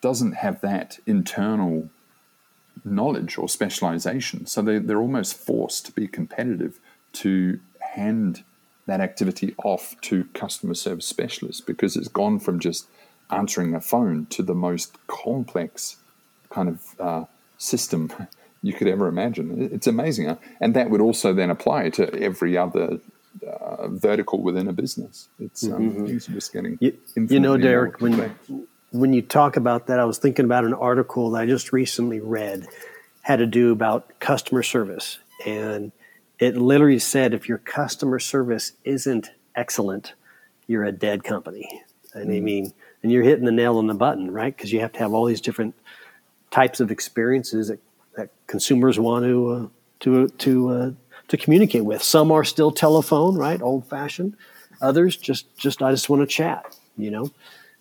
doesn't 0.00 0.32
have 0.32 0.60
that 0.62 0.98
internal 1.06 1.88
knowledge 2.84 3.38
or 3.38 3.48
specialization. 3.48 4.46
So 4.46 4.60
they, 4.62 4.78
they're 4.78 5.00
almost 5.00 5.36
forced 5.36 5.86
to 5.86 5.92
be 5.92 6.08
competitive 6.08 6.80
to 7.12 7.60
hand 7.94 8.42
that 8.86 9.00
activity 9.00 9.54
off 9.64 9.94
to 10.00 10.24
customer 10.34 10.74
service 10.74 11.06
specialists 11.06 11.60
because 11.60 11.96
it's 11.96 12.08
gone 12.08 12.40
from 12.40 12.58
just 12.58 12.88
answering 13.32 13.74
a 13.74 13.80
phone 13.80 14.26
to 14.26 14.42
the 14.42 14.54
most 14.54 14.96
complex 15.06 15.96
kind 16.50 16.68
of 16.68 17.00
uh, 17.00 17.24
system 17.58 18.12
you 18.62 18.72
could 18.72 18.88
ever 18.88 19.08
imagine. 19.08 19.70
It's 19.72 19.86
amazing. 19.86 20.36
And 20.60 20.74
that 20.74 20.90
would 20.90 21.00
also 21.00 21.32
then 21.32 21.50
apply 21.50 21.90
to 21.90 22.14
every 22.20 22.56
other 22.56 23.00
uh, 23.46 23.88
vertical 23.88 24.42
within 24.42 24.68
a 24.68 24.72
business. 24.72 25.28
It's, 25.38 25.64
um, 25.64 25.92
mm-hmm. 25.92 26.34
just 26.34 26.52
getting 26.52 26.76
you, 26.80 26.98
you 27.16 27.40
know, 27.40 27.56
Derek, 27.56 28.00
when 28.00 28.34
when 28.90 29.12
you 29.12 29.22
talk 29.22 29.56
about 29.56 29.86
that, 29.86 30.00
I 30.00 30.04
was 30.04 30.18
thinking 30.18 30.44
about 30.44 30.64
an 30.64 30.74
article 30.74 31.30
that 31.30 31.42
I 31.42 31.46
just 31.46 31.72
recently 31.72 32.20
read 32.20 32.66
had 33.22 33.36
to 33.36 33.46
do 33.46 33.70
about 33.70 34.18
customer 34.18 34.62
service, 34.62 35.18
and 35.46 35.92
it 36.38 36.56
literally 36.56 36.98
said 36.98 37.32
if 37.32 37.48
your 37.48 37.58
customer 37.58 38.18
service 38.18 38.72
isn't 38.84 39.30
excellent, 39.54 40.14
you're 40.66 40.84
a 40.84 40.92
dead 40.92 41.22
company. 41.22 41.82
And 42.14 42.28
mm-hmm. 42.28 42.36
I 42.36 42.40
mean, 42.40 42.72
and 43.02 43.12
you're 43.12 43.22
hitting 43.22 43.44
the 43.44 43.52
nail 43.52 43.78
on 43.78 43.86
the 43.86 43.94
button, 43.94 44.30
right? 44.30 44.54
Because 44.54 44.72
you 44.72 44.80
have 44.80 44.92
to 44.92 44.98
have 44.98 45.12
all 45.12 45.24
these 45.24 45.40
different 45.40 45.74
types 46.50 46.80
of 46.80 46.90
experiences 46.90 47.68
that, 47.68 47.80
that 48.16 48.30
consumers 48.46 48.98
want 48.98 49.24
to 49.24 49.48
uh, 49.48 49.66
to 50.00 50.28
to 50.28 50.68
uh, 50.68 50.90
to 51.28 51.36
communicate 51.36 51.84
with. 51.84 52.02
Some 52.02 52.32
are 52.32 52.44
still 52.44 52.70
telephone, 52.70 53.36
right, 53.36 53.60
old 53.62 53.86
fashioned. 53.86 54.36
Others 54.80 55.16
just 55.16 55.56
just 55.56 55.82
I 55.82 55.90
just 55.90 56.08
want 56.08 56.22
to 56.22 56.26
chat, 56.26 56.76
you 56.96 57.10
know, 57.10 57.30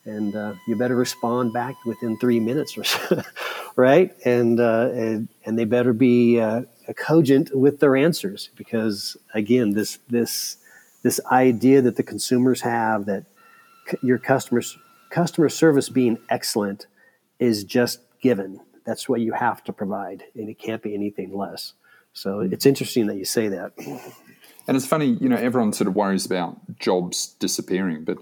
and 0.05 0.35
uh, 0.35 0.53
you 0.67 0.77
better 0.77 0.95
respond 0.95 1.53
back 1.53 1.75
within 1.85 2.17
three 2.17 2.39
minutes 2.39 2.77
or 2.77 2.83
so, 2.83 3.23
right? 3.75 4.15
And, 4.25 4.59
uh, 4.59 4.89
and 4.93 5.27
and 5.45 5.57
they 5.57 5.65
better 5.65 5.93
be 5.93 6.39
uh, 6.39 6.63
cogent 6.95 7.55
with 7.55 7.79
their 7.79 7.95
answers 7.95 8.49
because 8.55 9.17
again, 9.33 9.73
this 9.73 9.99
this 10.09 10.57
this 11.03 11.19
idea 11.31 11.81
that 11.81 11.95
the 11.95 12.03
consumers 12.03 12.61
have 12.61 13.05
that 13.05 13.23
your 14.01 14.17
customers 14.17 14.77
customer 15.09 15.49
service 15.49 15.89
being 15.89 16.19
excellent 16.29 16.87
is 17.39 17.63
just 17.63 17.99
given. 18.21 18.61
That's 18.85 19.09
what 19.09 19.21
you 19.21 19.33
have 19.33 19.63
to 19.65 19.73
provide, 19.73 20.23
and 20.35 20.49
it 20.49 20.59
can't 20.59 20.81
be 20.81 20.93
anything 20.93 21.35
less. 21.35 21.73
So 22.13 22.41
it's 22.41 22.65
interesting 22.65 23.07
that 23.07 23.17
you 23.17 23.25
say 23.25 23.47
that. 23.49 23.73
And 24.67 24.77
it's 24.77 24.85
funny, 24.85 25.17
you 25.19 25.29
know, 25.29 25.35
everyone 25.35 25.73
sort 25.73 25.87
of 25.87 25.95
worries 25.95 26.25
about 26.25 26.77
jobs 26.77 27.27
disappearing, 27.39 28.03
but 28.03 28.17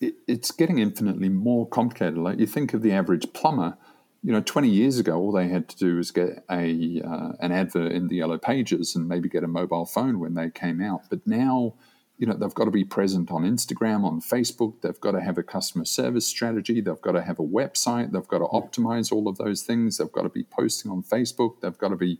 it, 0.00 0.14
it's 0.26 0.50
getting 0.50 0.78
infinitely 0.78 1.28
more 1.28 1.68
complicated. 1.68 2.16
Like 2.18 2.38
you 2.38 2.46
think 2.46 2.72
of 2.72 2.82
the 2.82 2.92
average 2.92 3.32
plumber, 3.34 3.76
you 4.22 4.32
know, 4.32 4.40
20 4.40 4.68
years 4.68 4.98
ago, 4.98 5.16
all 5.16 5.32
they 5.32 5.48
had 5.48 5.68
to 5.68 5.76
do 5.76 5.96
was 5.96 6.10
get 6.10 6.44
a 6.50 7.02
uh, 7.02 7.32
an 7.40 7.52
advert 7.52 7.92
in 7.92 8.08
the 8.08 8.16
yellow 8.16 8.38
pages 8.38 8.96
and 8.96 9.08
maybe 9.08 9.28
get 9.28 9.44
a 9.44 9.48
mobile 9.48 9.86
phone 9.86 10.18
when 10.18 10.34
they 10.34 10.50
came 10.50 10.80
out. 10.80 11.02
But 11.10 11.26
now, 11.26 11.74
you 12.18 12.26
know, 12.26 12.34
they've 12.34 12.54
got 12.54 12.64
to 12.64 12.70
be 12.70 12.84
present 12.84 13.30
on 13.30 13.42
Instagram, 13.42 14.04
on 14.04 14.20
Facebook. 14.20 14.80
They've 14.80 15.00
got 15.00 15.12
to 15.12 15.20
have 15.20 15.36
a 15.36 15.42
customer 15.42 15.84
service 15.84 16.26
strategy. 16.26 16.80
They've 16.80 17.00
got 17.00 17.12
to 17.12 17.22
have 17.22 17.38
a 17.38 17.44
website. 17.44 18.12
They've 18.12 18.26
got 18.26 18.38
to 18.38 18.46
optimize 18.46 19.12
all 19.12 19.28
of 19.28 19.36
those 19.36 19.62
things. 19.62 19.98
They've 19.98 20.10
got 20.10 20.22
to 20.22 20.30
be 20.30 20.44
posting 20.44 20.90
on 20.90 21.02
Facebook. 21.02 21.60
They've 21.60 21.76
got 21.76 21.88
to 21.88 21.96
be 21.96 22.18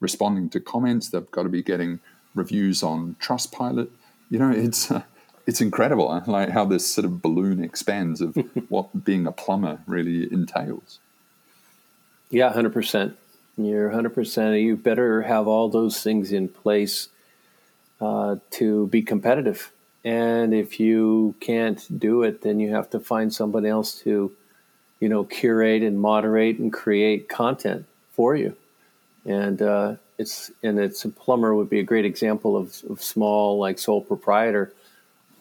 responding 0.00 0.50
to 0.50 0.60
comments. 0.60 1.08
They've 1.08 1.30
got 1.30 1.44
to 1.44 1.48
be 1.48 1.62
getting 1.62 2.00
reviews 2.34 2.82
on 2.82 3.16
Trustpilot. 3.20 3.88
You 4.30 4.38
know, 4.38 4.50
it's 4.50 4.90
uh, 4.90 5.02
it's 5.46 5.62
incredible, 5.62 6.22
like 6.26 6.50
how 6.50 6.66
this 6.66 6.86
sort 6.86 7.06
of 7.06 7.22
balloon 7.22 7.64
expands 7.64 8.20
of 8.20 8.36
what 8.68 9.04
being 9.04 9.26
a 9.26 9.32
plumber 9.32 9.80
really 9.86 10.30
entails. 10.30 11.00
Yeah, 12.28 12.52
hundred 12.52 12.74
percent. 12.74 13.16
You're 13.56 13.90
hundred 13.90 14.14
percent. 14.14 14.60
You 14.60 14.76
better 14.76 15.22
have 15.22 15.48
all 15.48 15.70
those 15.70 16.02
things 16.02 16.32
in 16.32 16.48
place 16.48 17.08
uh, 18.00 18.36
to 18.50 18.86
be 18.88 19.02
competitive. 19.02 19.72
And 20.04 20.54
if 20.54 20.78
you 20.80 21.34
can't 21.40 21.84
do 21.98 22.22
it, 22.22 22.42
then 22.42 22.60
you 22.60 22.70
have 22.70 22.90
to 22.90 23.00
find 23.00 23.32
somebody 23.32 23.68
else 23.68 24.00
to, 24.00 24.32
you 25.00 25.08
know, 25.08 25.24
curate 25.24 25.82
and 25.82 26.00
moderate 26.00 26.58
and 26.58 26.72
create 26.72 27.28
content 27.28 27.86
for 28.12 28.36
you. 28.36 28.56
And 29.26 29.60
uh, 29.60 29.96
it's 30.16 30.50
and 30.62 30.78
it's 30.78 31.04
a 31.04 31.08
plumber 31.08 31.54
would 31.54 31.68
be 31.68 31.80
a 31.80 31.84
great 31.84 32.04
example 32.04 32.56
of, 32.56 32.82
of 32.88 33.02
small 33.02 33.58
like 33.58 33.78
sole 33.78 34.00
proprietor. 34.00 34.72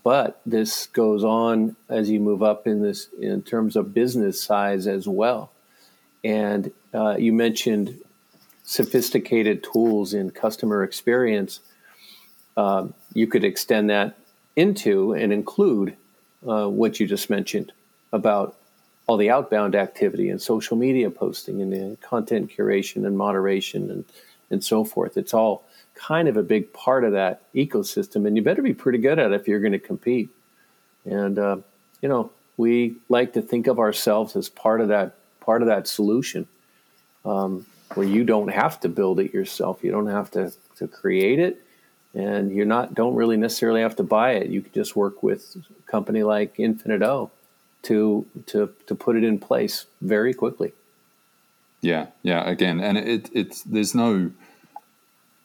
But 0.04 0.40
this 0.46 0.88
goes 0.88 1.24
on 1.24 1.76
as 1.90 2.10
you 2.10 2.20
move 2.20 2.42
up 2.42 2.66
in 2.66 2.82
this 2.82 3.10
in 3.20 3.42
terms 3.42 3.76
of 3.76 3.94
business 3.94 4.42
size 4.42 4.88
as 4.88 5.08
well. 5.08 5.52
And 6.24 6.72
uh, 6.94 7.18
you 7.18 7.34
mentioned 7.34 8.00
sophisticated 8.64 9.64
tools 9.64 10.14
in 10.14 10.32
customer 10.32 10.84
experience 10.84 11.60
uh, 12.58 12.88
you 13.14 13.28
could 13.28 13.46
extend 13.46 13.90
that 13.90 14.18
into 14.58 15.14
and 15.14 15.32
include 15.32 15.96
uh, 16.48 16.68
what 16.68 17.00
you 17.00 17.08
just 17.08 17.30
mentioned 17.30 17.72
about 18.12 18.58
all 19.06 19.16
the 19.16 19.30
outbound 19.30 19.74
activity 19.76 20.30
and 20.30 20.42
social 20.42 20.76
media 20.76 21.10
posting 21.10 21.62
and 21.62 21.72
the 21.72 21.98
content 22.02 22.52
curation 22.52 23.06
and 23.06 23.18
moderation 23.18 23.90
and, 23.90 24.04
and 24.52 24.64
so 24.64 24.84
forth. 24.84 25.16
It's 25.16 25.34
all 25.34 25.64
kind 25.96 26.28
of 26.28 26.36
a 26.36 26.44
big 26.44 26.74
part 26.74 27.04
of 27.04 27.14
that 27.14 27.42
ecosystem, 27.54 28.28
and 28.28 28.36
you 28.36 28.42
better 28.42 28.62
be 28.62 28.74
pretty 28.74 28.98
good 28.98 29.18
at 29.18 29.32
it 29.32 29.40
if 29.40 29.48
you're 29.48 29.62
going 29.62 29.72
to 29.72 29.80
compete. 29.80 30.30
And 31.06 31.40
uh, 31.40 31.58
you 32.02 32.10
know, 32.10 32.32
we 32.58 32.96
like 33.08 33.34
to 33.34 33.42
think 33.42 33.68
of 33.68 33.80
ourselves 33.80 34.36
as 34.36 34.50
part 34.50 34.82
of 34.82 34.90
that 34.90 35.16
part 35.40 35.62
of 35.62 35.68
that 35.68 35.88
solution, 35.88 36.48
um, 37.24 37.66
where 37.94 38.06
you 38.06 38.24
don't 38.24 38.50
have 38.50 38.80
to 38.82 38.90
build 38.90 39.20
it 39.20 39.34
yourself. 39.34 39.84
You 39.84 39.92
don't 39.92 40.08
have 40.08 40.32
to 40.32 40.52
to 40.78 40.88
create 40.88 41.40
it, 41.40 41.64
and 42.18 42.52
you're 42.52 42.66
not 42.66 42.96
don't 42.96 43.16
really 43.16 43.38
necessarily 43.38 43.82
have 43.82 43.96
to 43.98 44.04
buy 44.04 44.32
it. 44.32 44.48
You 44.50 44.62
can 44.62 44.74
just 44.74 44.96
work 44.96 45.22
with 45.22 45.56
a 45.56 45.92
company 45.92 46.24
like 46.24 46.58
Infinit-O 46.58 47.30
to 47.84 48.26
to 48.48 48.74
to 48.88 48.96
put 48.96 49.16
it 49.16 49.24
in 49.24 49.38
place 49.40 49.86
very 50.02 50.34
quickly. 50.34 50.74
Yeah, 51.82 52.08
yeah. 52.24 52.50
Again, 52.50 52.80
and 52.80 52.98
it 52.98 53.30
it's 53.34 53.62
there's 53.62 53.94
no 53.94 54.32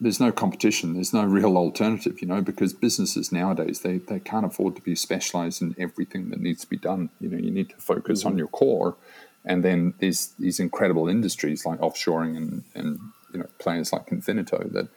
there's 0.00 0.18
no 0.18 0.32
competition. 0.32 0.94
There's 0.94 1.12
no 1.12 1.24
real 1.24 1.56
alternative, 1.56 2.20
you 2.22 2.26
know, 2.26 2.40
because 2.40 2.72
businesses 2.72 3.30
nowadays 3.30 3.80
they, 3.80 3.98
they 3.98 4.18
can't 4.18 4.46
afford 4.46 4.74
to 4.76 4.82
be 4.82 4.96
specialized 4.96 5.62
in 5.62 5.76
everything 5.78 6.30
that 6.30 6.40
needs 6.40 6.62
to 6.62 6.70
be 6.70 6.78
done. 6.78 7.10
You 7.20 7.28
know, 7.28 7.38
you 7.38 7.50
need 7.50 7.68
to 7.70 7.76
focus 7.76 8.20
mm-hmm. 8.20 8.30
on 8.30 8.38
your 8.38 8.48
core, 8.48 8.96
And 9.44 9.62
then 9.62 9.94
there's 9.98 10.28
these 10.38 10.58
incredible 10.58 11.06
industries 11.08 11.66
like 11.66 11.80
offshoring 11.80 12.36
and, 12.36 12.64
and 12.74 12.98
you 13.32 13.40
know 13.40 13.46
players 13.58 13.92
like 13.92 14.06
Infinit-O 14.06 14.68
that 14.70 14.88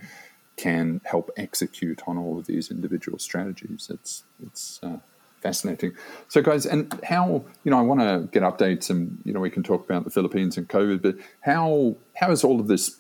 can 0.58 1.02
help 1.04 1.32
execute 1.38 2.02
on 2.08 2.18
all 2.18 2.38
of 2.38 2.46
these 2.46 2.72
individual 2.72 3.20
strategies. 3.20 3.90
It's 3.92 4.24
it's 4.46 4.80
uh, 4.84 5.00
fascinating. 5.42 5.94
So, 6.28 6.42
guys, 6.42 6.66
and 6.66 7.00
how 7.04 7.44
you 7.64 7.72
know 7.72 7.78
I 7.78 7.82
want 7.82 8.02
to 8.02 8.28
get 8.32 8.44
updates, 8.44 8.90
and 8.90 9.20
you 9.26 9.34
know 9.34 9.40
we 9.40 9.50
can 9.50 9.64
talk 9.64 9.84
about 9.86 10.04
the 10.04 10.10
Philippines 10.10 10.58
and 10.58 10.68
COVID, 10.68 11.02
but 11.02 11.16
how 11.42 11.96
how 12.16 12.32
is 12.32 12.44
all 12.44 12.60
of 12.60 12.68
this 12.68 12.98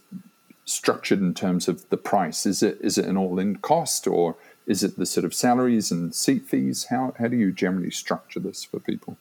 structured 0.65 1.19
in 1.19 1.33
terms 1.33 1.67
of 1.67 1.87
the 1.89 1.97
price? 1.97 2.45
Is 2.45 2.61
it 2.61 2.77
is 2.81 2.97
it 2.97 3.05
an 3.05 3.17
all 3.17 3.39
in 3.39 3.57
cost, 3.57 4.07
or 4.07 4.35
is 4.67 4.83
it 4.83 4.97
the 4.97 5.05
sort 5.05 5.25
of 5.25 5.33
salaries 5.33 5.91
and 5.91 6.13
seat 6.13 6.47
fees? 6.47 6.87
How 6.89 7.13
how 7.17 7.27
do 7.27 7.37
you 7.37 7.51
generally 7.51 7.91
structure 7.91 8.39
this 8.39 8.63
for 8.63 8.79
people? 8.79 9.17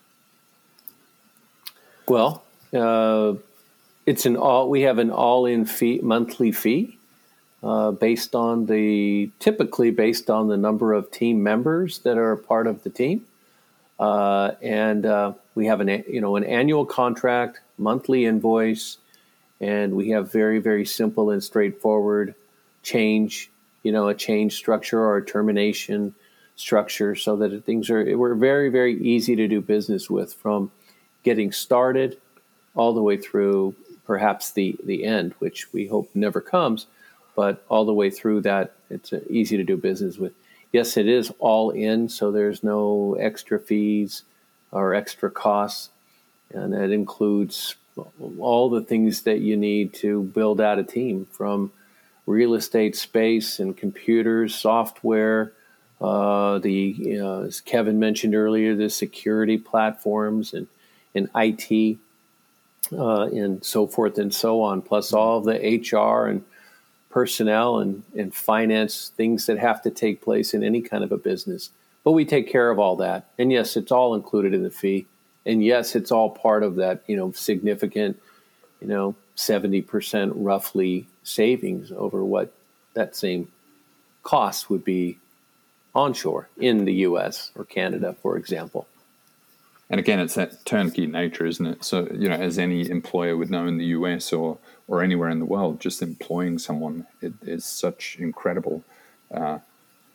Well, 2.07 2.45
uh, 2.75 3.35
it's 4.07 4.27
an 4.27 4.37
all. 4.37 4.69
We 4.69 4.83
have 4.83 4.99
an 4.99 5.11
all-in 5.11 5.65
fee, 5.65 6.01
monthly 6.03 6.53
fee, 6.53 6.99
uh, 7.65 7.91
based 7.93 8.35
on 8.35 8.67
the 8.67 9.31
typically 9.39 9.91
based 9.91 10.29
on 10.29 10.49
the 10.49 10.57
number 10.57 10.93
of 10.93 11.11
team 11.11 11.43
members 11.43 12.01
that 12.01 12.19
are 12.19 12.37
part 12.37 12.67
of 12.67 12.83
the 12.83 12.91
team, 12.91 13.25
uh, 13.99 14.51
and 14.61 15.07
uh, 15.07 15.33
we 15.55 15.67
have 15.67 15.81
an 15.81 16.05
you 16.07 16.21
know 16.21 16.37
an 16.37 16.45
annual 16.45 16.85
contract, 16.85 17.61
monthly 17.79 18.27
invoice, 18.27 18.99
and 19.63 19.95
we 19.95 20.11
have 20.11 20.31
very 20.31 20.59
very 20.59 20.85
simple 20.85 21.31
and 21.31 21.43
straightforward 21.43 22.35
change. 22.83 23.51
You 23.83 23.93
know, 23.93 24.09
a 24.09 24.15
change 24.15 24.57
structure 24.57 25.01
or 25.01 25.17
a 25.17 25.25
termination 25.25 26.15
structure, 26.57 27.15
so 27.15 27.37
that 27.37 27.65
things 27.65 27.89
are 27.89 28.17
we're 28.17 28.35
very 28.35 28.69
very 28.69 29.01
easy 29.01 29.35
to 29.37 29.49
do 29.49 29.63
business 29.63 30.11
with 30.11 30.35
from 30.35 30.71
getting 31.23 31.51
started 31.51 32.19
all 32.75 32.93
the 32.93 33.03
way 33.03 33.17
through 33.17 33.75
perhaps 34.07 34.53
the, 34.53 34.77
the 34.85 35.05
end, 35.05 35.35
which 35.39 35.73
we 35.73 35.87
hope 35.87 36.11
never 36.15 36.41
comes, 36.41 36.87
but 37.35 37.65
all 37.69 37.85
the 37.85 37.95
way 37.95 38.11
through 38.11 38.43
that, 38.43 38.75
it's 38.91 39.13
easy 39.29 39.57
to 39.57 39.65
do 39.65 39.77
business 39.77 40.19
with. 40.19 40.33
Yes, 40.73 40.97
it 40.97 41.07
is 41.07 41.33
all 41.39 41.71
in, 41.71 42.09
so 42.09 42.33
there's 42.33 42.65
no 42.65 43.17
extra 43.19 43.59
fees 43.59 44.23
or 44.73 44.95
extra 44.95 45.31
costs, 45.31 45.91
and 46.53 46.73
that 46.73 46.91
includes 46.91 47.77
all 48.41 48.69
the 48.71 48.83
things 48.83 49.23
that 49.23 49.39
you 49.39 49.57
need 49.57 49.95
to 49.95 50.23
build 50.23 50.61
out 50.61 50.81
a 50.81 50.85
team 50.85 51.27
from 51.31 51.73
real 52.27 52.55
estate 52.55 52.97
space 52.97 53.61
and 53.61 53.77
computers, 53.77 54.55
software, 54.55 55.53
uh, 56.01 56.59
the 56.59 57.19
as 57.47 57.61
Kevin 57.61 57.99
mentioned 57.99 58.35
earlier, 58.35 58.75
the 58.75 58.91
security 58.91 59.59
platforms 59.59 60.53
and 60.53 60.67
in 61.15 61.31
IT 61.35 61.99
uh, 62.93 63.27
and 63.27 63.65
so 63.65 63.87
forth 63.87 64.19
and 64.19 64.35
so 64.35 64.61
on, 64.61 64.83
plus 64.83 65.13
all 65.13 65.41
the 65.41 65.55
HR 65.55 66.27
and 66.27 66.45
personnel 67.15 67.79
and, 67.79 68.03
and 68.19 68.35
finance 68.35 69.13
things 69.17 69.47
that 69.47 69.57
have 69.57 69.81
to 69.81 69.89
take 69.89 70.21
place 70.21 70.53
in 70.53 70.65
any 70.65 70.83
kind 70.83 71.05
of 71.05 71.13
a 71.13 71.17
business. 71.17 71.71
But 72.03 72.11
we 72.11 72.25
take 72.25 72.51
care 72.51 72.71
of 72.71 72.81
all 72.81 72.97
that. 72.97 73.31
And 73.39 73.53
yes, 73.53 73.77
it's 73.77 73.93
all 73.93 74.17
included 74.17 74.53
in 74.53 74.65
the 74.65 74.71
fee. 74.71 75.07
And 75.47 75.65
yes, 75.65 75.95
it's 75.95 76.11
all 76.11 76.29
part 76.29 76.65
of 76.65 76.75
that, 76.75 77.05
you 77.07 77.17
know, 77.17 77.31
significant, 77.31 78.21
you 78.81 78.89
know, 78.89 79.15
70% 79.37 80.33
roughly 80.35 81.07
savings 81.23 81.93
over 81.93 82.25
what 82.25 82.53
that 82.95 83.15
same 83.15 83.47
cost 84.25 84.69
would 84.69 84.85
be 84.85 85.19
onshore 85.95 86.49
in 86.57 86.85
the 86.85 86.95
US 87.09 87.53
or 87.55 87.65
Canada, 87.65 88.17
for 88.21 88.37
example 88.37 88.89
and 89.91 90.01
again, 90.01 90.19
it's 90.19 90.35
that 90.35 90.65
turnkey 90.65 91.07
nature, 91.07 91.47
isn't 91.47 91.67
it? 91.67 91.85
So, 91.85 92.09
you 92.13 92.29
know, 92.29 92.37
as 92.37 92.59
any 92.59 92.89
employer 92.89 93.37
would 93.37 93.51
know 93.51 93.67
in 93.67 93.77
the 93.77 93.87
US 93.87 94.33
or, 94.33 94.59
or 94.89 95.03
anywhere 95.03 95.29
in 95.29 95.39
the 95.39 95.45
world, 95.45 95.81
just 95.81 96.03
employing 96.03 96.59
someone 96.59 97.07
it 97.21 97.35
is 97.43 97.65
such 97.65 98.17
incredible, 98.19 98.83
uh, 99.33 99.59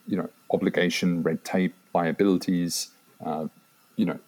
you 0.08 0.18
know, 0.18 0.30
obligation, 0.52 1.22
red 1.22 1.44
tape, 1.44 1.76
liabilities, 1.94 2.90
uh, 3.24 3.48
you 3.96 4.06
know, 4.06 4.20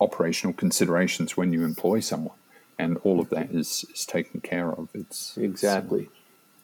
operational 0.00 0.52
considerations 0.52 1.36
when 1.36 1.52
you 1.52 1.64
employ 1.64 2.00
someone. 2.00 2.36
And 2.78 2.96
all 2.98 3.20
of 3.20 3.30
that 3.30 3.50
is, 3.50 3.84
is 3.92 4.04
taken 4.04 4.40
care 4.40 4.70
of. 4.70 4.88
It's 4.94 5.36
exactly. 5.36 6.08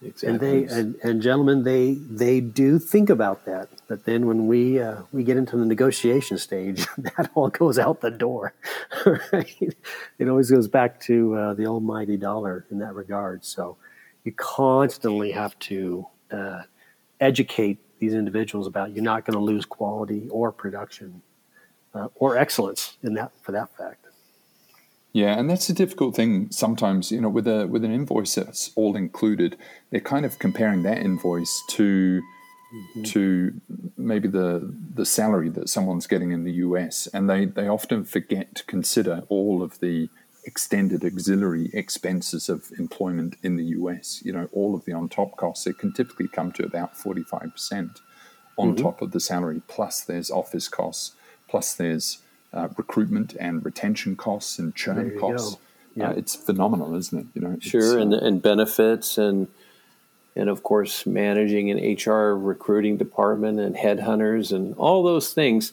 Exactly. 0.04 0.28
And 0.28 0.40
they 0.40 0.74
and, 0.74 0.96
and 1.02 1.22
gentlemen, 1.22 1.64
they 1.64 1.94
they 1.94 2.40
do 2.40 2.78
think 2.78 3.10
about 3.10 3.44
that. 3.46 3.68
But 3.88 4.04
then 4.04 4.26
when 4.26 4.46
we 4.46 4.80
uh, 4.80 5.02
we 5.12 5.24
get 5.24 5.36
into 5.36 5.56
the 5.56 5.64
negotiation 5.64 6.38
stage, 6.38 6.86
that 6.98 7.30
all 7.34 7.48
goes 7.48 7.78
out 7.78 8.00
the 8.00 8.10
door. 8.10 8.54
right? 9.32 9.76
It 10.18 10.28
always 10.28 10.50
goes 10.50 10.68
back 10.68 11.00
to 11.02 11.34
uh, 11.34 11.54
the 11.54 11.66
almighty 11.66 12.16
dollar 12.16 12.66
in 12.70 12.78
that 12.80 12.94
regard. 12.94 13.44
So 13.44 13.76
you 14.24 14.32
constantly 14.32 15.32
have 15.32 15.58
to 15.60 16.06
uh, 16.30 16.62
educate 17.20 17.78
these 17.98 18.14
individuals 18.14 18.66
about 18.66 18.92
you're 18.92 19.04
not 19.04 19.24
going 19.24 19.38
to 19.38 19.44
lose 19.44 19.64
quality 19.64 20.28
or 20.30 20.52
production 20.52 21.22
uh, 21.94 22.08
or 22.16 22.36
excellence 22.36 22.98
in 23.02 23.14
that 23.14 23.32
for 23.42 23.52
that 23.52 23.74
fact. 23.76 24.03
Yeah, 25.14 25.38
and 25.38 25.48
that's 25.48 25.68
a 25.68 25.72
difficult 25.72 26.16
thing 26.16 26.50
sometimes. 26.50 27.12
You 27.12 27.20
know, 27.20 27.28
with 27.28 27.46
a 27.46 27.68
with 27.68 27.84
an 27.84 27.92
invoice 27.92 28.34
that's 28.34 28.72
all 28.74 28.96
included, 28.96 29.56
they're 29.90 30.00
kind 30.00 30.26
of 30.26 30.40
comparing 30.40 30.82
that 30.82 30.98
invoice 30.98 31.62
to 31.70 32.20
mm-hmm. 32.74 33.02
to 33.04 33.60
maybe 33.96 34.26
the 34.26 34.74
the 34.92 35.06
salary 35.06 35.50
that 35.50 35.68
someone's 35.68 36.08
getting 36.08 36.32
in 36.32 36.42
the 36.42 36.54
US, 36.54 37.06
and 37.14 37.30
they 37.30 37.44
they 37.44 37.68
often 37.68 38.04
forget 38.04 38.56
to 38.56 38.64
consider 38.64 39.22
all 39.28 39.62
of 39.62 39.78
the 39.78 40.08
extended 40.46 41.04
auxiliary 41.04 41.70
expenses 41.72 42.48
of 42.48 42.72
employment 42.76 43.36
in 43.40 43.54
the 43.54 43.66
US. 43.66 44.20
You 44.24 44.32
know, 44.32 44.48
all 44.50 44.74
of 44.74 44.84
the 44.84 44.94
on 44.94 45.08
top 45.08 45.36
costs. 45.36 45.64
It 45.68 45.78
can 45.78 45.92
typically 45.92 46.26
come 46.26 46.50
to 46.52 46.64
about 46.64 46.96
forty 46.96 47.22
five 47.22 47.52
percent 47.52 48.00
on 48.58 48.74
mm-hmm. 48.74 48.82
top 48.82 49.00
of 49.00 49.12
the 49.12 49.20
salary. 49.20 49.62
Plus, 49.68 50.00
there's 50.00 50.28
office 50.28 50.66
costs. 50.66 51.12
Plus, 51.46 51.72
there's 51.72 52.18
uh, 52.54 52.68
recruitment 52.76 53.34
and 53.38 53.64
retention 53.64 54.16
costs 54.16 54.58
and 54.58 54.74
churn 54.74 55.18
costs. 55.18 55.58
Yeah. 55.94 56.08
Uh, 56.08 56.12
it's 56.12 56.34
phenomenal, 56.34 56.94
isn't 56.94 57.18
it? 57.18 57.26
You 57.34 57.42
know, 57.42 57.56
sure, 57.60 57.98
and, 57.98 58.14
uh, 58.14 58.18
and 58.18 58.40
benefits 58.40 59.18
and 59.18 59.48
and 60.36 60.48
of 60.48 60.62
course 60.62 61.06
managing 61.06 61.70
an 61.70 61.96
HR 61.96 62.36
recruiting 62.36 62.96
department 62.96 63.60
and 63.60 63.76
headhunters 63.76 64.52
and 64.52 64.74
all 64.74 65.02
those 65.02 65.32
things 65.32 65.72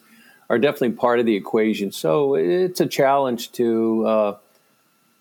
are 0.51 0.59
definitely 0.59 0.91
part 0.91 1.19
of 1.19 1.25
the 1.25 1.35
equation. 1.35 1.91
So 1.91 2.35
it's 2.35 2.81
a 2.81 2.85
challenge 2.85 3.53
to 3.53 4.05
uh, 4.05 4.37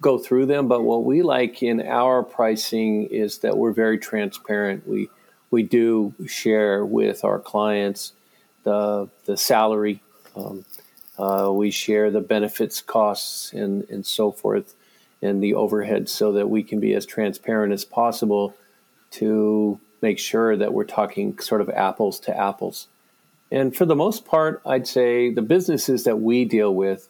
go 0.00 0.18
through 0.18 0.46
them. 0.46 0.66
But 0.66 0.82
what 0.82 1.04
we 1.04 1.22
like 1.22 1.62
in 1.62 1.80
our 1.86 2.22
pricing 2.22 3.04
is 3.04 3.38
that 3.38 3.56
we're 3.56 3.72
very 3.72 3.98
transparent. 3.98 4.86
We 4.88 5.08
we 5.50 5.62
do 5.62 6.14
share 6.26 6.84
with 6.84 7.24
our 7.24 7.38
clients 7.38 8.12
the 8.64 9.08
the 9.24 9.36
salary. 9.36 10.02
Um, 10.36 10.64
uh, 11.20 11.50
we 11.52 11.70
share 11.70 12.10
the 12.10 12.20
benefits 12.20 12.80
costs 12.80 13.52
and, 13.52 13.88
and 13.90 14.06
so 14.06 14.32
forth 14.32 14.74
and 15.20 15.42
the 15.42 15.54
overhead 15.54 16.08
so 16.08 16.32
that 16.32 16.48
we 16.48 16.62
can 16.62 16.80
be 16.80 16.94
as 16.94 17.04
transparent 17.04 17.72
as 17.72 17.84
possible 17.84 18.54
to 19.10 19.78
make 20.00 20.18
sure 20.18 20.56
that 20.56 20.72
we're 20.72 20.84
talking 20.84 21.38
sort 21.38 21.60
of 21.60 21.68
apples 21.68 22.18
to 22.20 22.36
apples. 22.36 22.88
And 23.52 23.76
for 23.76 23.84
the 23.84 23.96
most 23.96 24.24
part, 24.24 24.62
I'd 24.64 24.86
say 24.86 25.30
the 25.30 25.42
businesses 25.42 26.04
that 26.04 26.20
we 26.20 26.46
deal 26.46 26.74
with, 26.74 27.08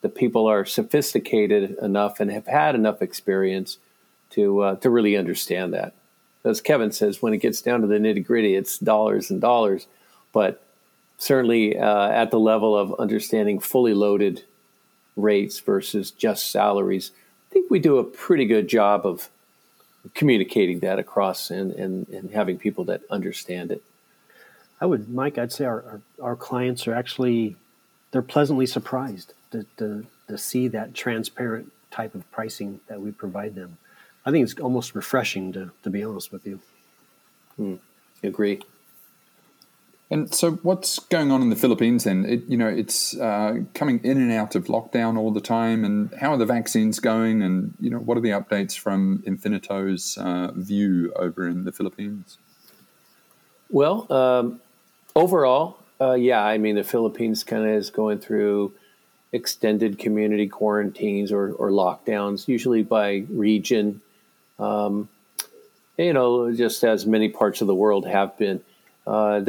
the 0.00 0.08
people 0.08 0.46
are 0.48 0.64
sophisticated 0.64 1.76
enough 1.80 2.18
and 2.18 2.32
have 2.32 2.46
had 2.46 2.74
enough 2.74 3.00
experience 3.00 3.78
to 4.30 4.60
uh, 4.60 4.76
to 4.76 4.90
really 4.90 5.16
understand 5.16 5.72
that. 5.74 5.94
As 6.44 6.60
Kevin 6.60 6.90
says, 6.90 7.22
when 7.22 7.34
it 7.34 7.38
gets 7.38 7.62
down 7.62 7.82
to 7.82 7.86
the 7.86 7.98
nitty 7.98 8.26
gritty, 8.26 8.56
it's 8.56 8.78
dollars 8.78 9.30
and 9.30 9.40
dollars. 9.40 9.86
But 10.32 10.60
certainly 11.22 11.78
uh, 11.78 12.08
at 12.08 12.32
the 12.32 12.40
level 12.40 12.76
of 12.76 12.92
understanding 12.98 13.60
fully 13.60 13.94
loaded 13.94 14.42
rates 15.14 15.60
versus 15.60 16.10
just 16.10 16.50
salaries, 16.50 17.12
I 17.48 17.52
think 17.52 17.70
we 17.70 17.78
do 17.78 17.98
a 17.98 18.04
pretty 18.04 18.44
good 18.44 18.66
job 18.66 19.06
of 19.06 19.28
communicating 20.14 20.80
that 20.80 20.98
across 20.98 21.48
and, 21.48 21.70
and, 21.74 22.08
and 22.08 22.32
having 22.32 22.58
people 22.58 22.82
that 22.86 23.02
understand 23.08 23.70
it. 23.70 23.84
I 24.80 24.86
would, 24.86 25.08
Mike, 25.10 25.38
I'd 25.38 25.52
say 25.52 25.64
our, 25.64 25.84
our, 25.84 26.00
our 26.20 26.36
clients 26.36 26.88
are 26.88 26.94
actually, 26.94 27.54
they're 28.10 28.20
pleasantly 28.20 28.66
surprised 28.66 29.32
to, 29.52 29.64
to, 29.76 30.04
to 30.26 30.36
see 30.36 30.66
that 30.68 30.92
transparent 30.92 31.70
type 31.92 32.16
of 32.16 32.28
pricing 32.32 32.80
that 32.88 33.00
we 33.00 33.12
provide 33.12 33.54
them. 33.54 33.78
I 34.26 34.32
think 34.32 34.42
it's 34.42 34.58
almost 34.58 34.96
refreshing 34.96 35.52
to, 35.52 35.70
to 35.84 35.90
be 35.90 36.02
honest 36.02 36.32
with 36.32 36.44
you. 36.44 36.58
Hmm. 37.54 37.76
Agree. 38.24 38.60
And 40.12 40.32
so, 40.34 40.52
what's 40.56 40.98
going 40.98 41.30
on 41.30 41.40
in 41.40 41.48
the 41.48 41.56
Philippines 41.56 42.04
then? 42.04 42.26
It, 42.26 42.42
you 42.46 42.58
know, 42.58 42.68
it's 42.68 43.18
uh, 43.18 43.60
coming 43.72 43.98
in 44.04 44.18
and 44.18 44.30
out 44.30 44.54
of 44.54 44.66
lockdown 44.66 45.16
all 45.16 45.30
the 45.30 45.40
time. 45.40 45.86
And 45.86 46.12
how 46.20 46.32
are 46.32 46.36
the 46.36 46.44
vaccines 46.44 47.00
going? 47.00 47.40
And 47.40 47.72
you 47.80 47.88
know, 47.88 47.96
what 47.96 48.18
are 48.18 48.20
the 48.20 48.28
updates 48.28 48.78
from 48.78 49.22
Infinit-O's 49.26 50.18
uh, 50.18 50.52
view 50.54 51.14
over 51.16 51.48
in 51.48 51.64
the 51.64 51.72
Philippines? 51.72 52.36
Well, 53.70 54.06
um, 54.12 54.60
overall, 55.16 55.78
uh, 55.98 56.12
yeah, 56.12 56.44
I 56.44 56.58
mean, 56.58 56.74
the 56.74 56.84
Philippines 56.84 57.42
kind 57.42 57.64
of 57.64 57.70
is 57.70 57.88
going 57.88 58.18
through 58.18 58.74
extended 59.32 59.98
community 59.98 60.46
quarantines 60.46 61.32
or, 61.32 61.52
or 61.52 61.70
lockdowns, 61.70 62.48
usually 62.48 62.82
by 62.82 63.24
region. 63.30 64.02
Um, 64.58 65.08
you 65.96 66.12
know, 66.12 66.52
just 66.52 66.84
as 66.84 67.06
many 67.06 67.30
parts 67.30 67.62
of 67.62 67.66
the 67.66 67.74
world 67.74 68.06
have 68.06 68.36
been. 68.36 68.60
Uh, 69.06 69.40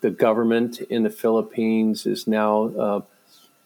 the 0.00 0.10
government 0.10 0.80
in 0.80 1.02
the 1.02 1.10
Philippines 1.10 2.06
is 2.06 2.26
now 2.26 2.64
uh, 2.66 3.00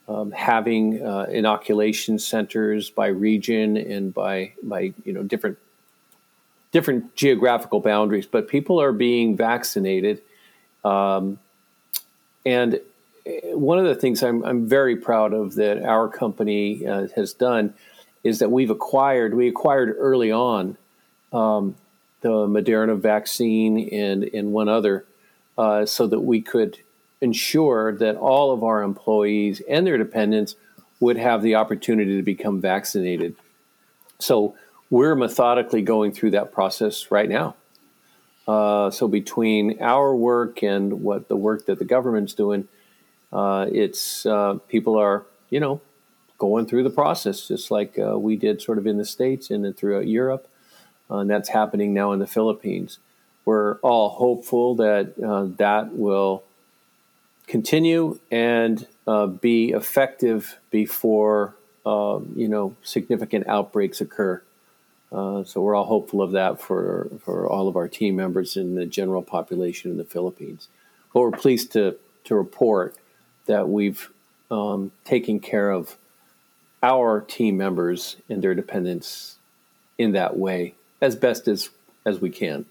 um, 0.09 0.33
having 0.33 1.05
uh, 1.05 1.27
inoculation 1.31 2.19
centers 2.19 2.91
by 2.91 3.09
region 3.09 3.77
and 3.77 4.13
by 4.13 4.53
by 4.63 4.93
you 5.05 5.13
know 5.13 5.23
different 5.23 5.59
different 6.73 7.15
geographical 7.17 7.81
boundaries, 7.81 8.27
but 8.27 8.49
people 8.49 8.81
are 8.81 8.93
being 8.93 9.37
vaccinated. 9.37 10.23
Um, 10.85 11.39
and 12.47 12.81
one 13.53 13.79
of 13.79 13.85
the 13.85 13.95
things 13.95 14.23
I'm, 14.23 14.45
I'm, 14.45 14.67
very 14.67 14.97
proud 14.97 15.33
of 15.35 15.57
that 15.57 15.83
our 15.83 16.09
company 16.09 16.87
uh, 16.87 17.09
has 17.17 17.35
done 17.35 17.75
is 18.25 18.39
that 18.39 18.51
we've 18.51 18.71
acquired, 18.71 19.35
we 19.35 19.49
acquired 19.49 19.95
early 19.99 20.33
on 20.33 20.77
um, 21.33 21.75
the 22.23 22.31
Moderna 22.31 22.99
vaccine 22.99 23.89
and, 23.91 24.25
and 24.25 24.53
one 24.53 24.69
other 24.69 25.05
uh, 25.61 25.85
so 25.85 26.07
that 26.07 26.21
we 26.21 26.41
could 26.41 26.79
ensure 27.21 27.93
that 27.93 28.17
all 28.17 28.51
of 28.51 28.65
our 28.65 28.83
employees 28.83 29.61
and 29.69 29.87
their 29.87 29.99
dependents 29.99 30.57
would 31.01 31.19
have 31.19 31.43
the 31.43 31.55
opportunity 31.55 32.17
to 32.17 32.23
become 32.23 32.63
vaccinated. 32.63 33.37
So 34.19 34.57
we're 34.89 35.15
methodically 35.15 35.83
going 35.83 36.13
through 36.13 36.31
that 36.31 36.51
process 36.51 37.11
right 37.11 37.29
now. 37.29 37.57
Uh, 38.49 38.91
so 38.91 39.07
between 39.07 39.83
our 39.83 40.17
work 40.17 40.63
and 40.63 41.03
what 41.03 41.29
the 41.29 41.37
work 41.37 41.67
that 41.67 41.79
the 41.79 41.85
government's 41.85 42.33
doing, 42.33 42.67
uh, 43.31 43.67
it's 43.71 44.25
uh, 44.25 44.55
people 44.67 44.97
are 44.97 45.27
you 45.51 45.61
know 45.61 45.83
going 46.39 46.65
through 46.65 46.85
the 46.85 46.91
process 46.91 47.47
just 47.47 47.71
like 47.71 47.99
uh, 47.99 48.19
we 48.19 48.35
did 48.35 48.63
sort 48.63 48.79
of 48.79 48.87
in 48.87 48.97
the 48.97 49.05
states 49.05 49.51
and 49.51 49.63
then 49.63 49.75
throughout 49.75 50.07
Europe, 50.07 50.49
uh, 51.11 51.19
and 51.19 51.29
that's 51.29 51.51
happening 51.51 51.93
now 51.93 52.13
in 52.13 52.19
the 52.19 52.27
Philippines. 52.27 52.99
We're 53.45 53.77
all 53.77 54.11
hopeful 54.11 54.77
that 54.77 55.15
uh, 55.23 55.47
that 55.57 55.95
will 55.95 56.45
continue 57.47 58.21
and 58.31 58.87
be 59.41 59.71
effective 59.71 60.59
before 60.71 61.55
you 61.85 62.49
know 62.49 62.77
significant 62.83 63.47
outbreaks 63.49 64.01
occur. 64.01 64.43
Uh, 65.13 65.43
so 65.43 65.61
we're 65.61 65.75
all 65.75 65.87
hopeful 65.87 66.23
of 66.23 66.33
that 66.33 66.61
for 66.61 67.09
for 67.25 67.49
all 67.49 67.67
of 67.67 67.77
our 67.77 67.89
team 67.89 68.15
members 68.17 68.57
and 68.57 68.77
the 68.77 68.87
general 68.87 69.23
population 69.23 69.91
in 69.91 69.97
the 69.97 70.05
Philippines. 70.05 70.69
But 71.13 71.21
we're 71.21 71.31
pleased 71.33 71.73
to 71.73 71.97
to 72.25 72.35
report 72.35 72.95
that 73.47 73.69
we've 73.69 74.11
um, 74.51 74.93
taken 75.05 75.41
care 75.41 75.71
of 75.71 75.97
our 76.83 77.21
team 77.21 77.57
members 77.57 78.17
and 78.29 78.43
their 78.43 78.55
dependents 78.55 79.37
in 79.99 80.13
that 80.13 80.37
way 80.37 80.75
as 81.01 81.17
best 81.17 81.49
as 81.49 81.71
as 82.07 82.21
we 82.21 82.31
can. 82.31 82.65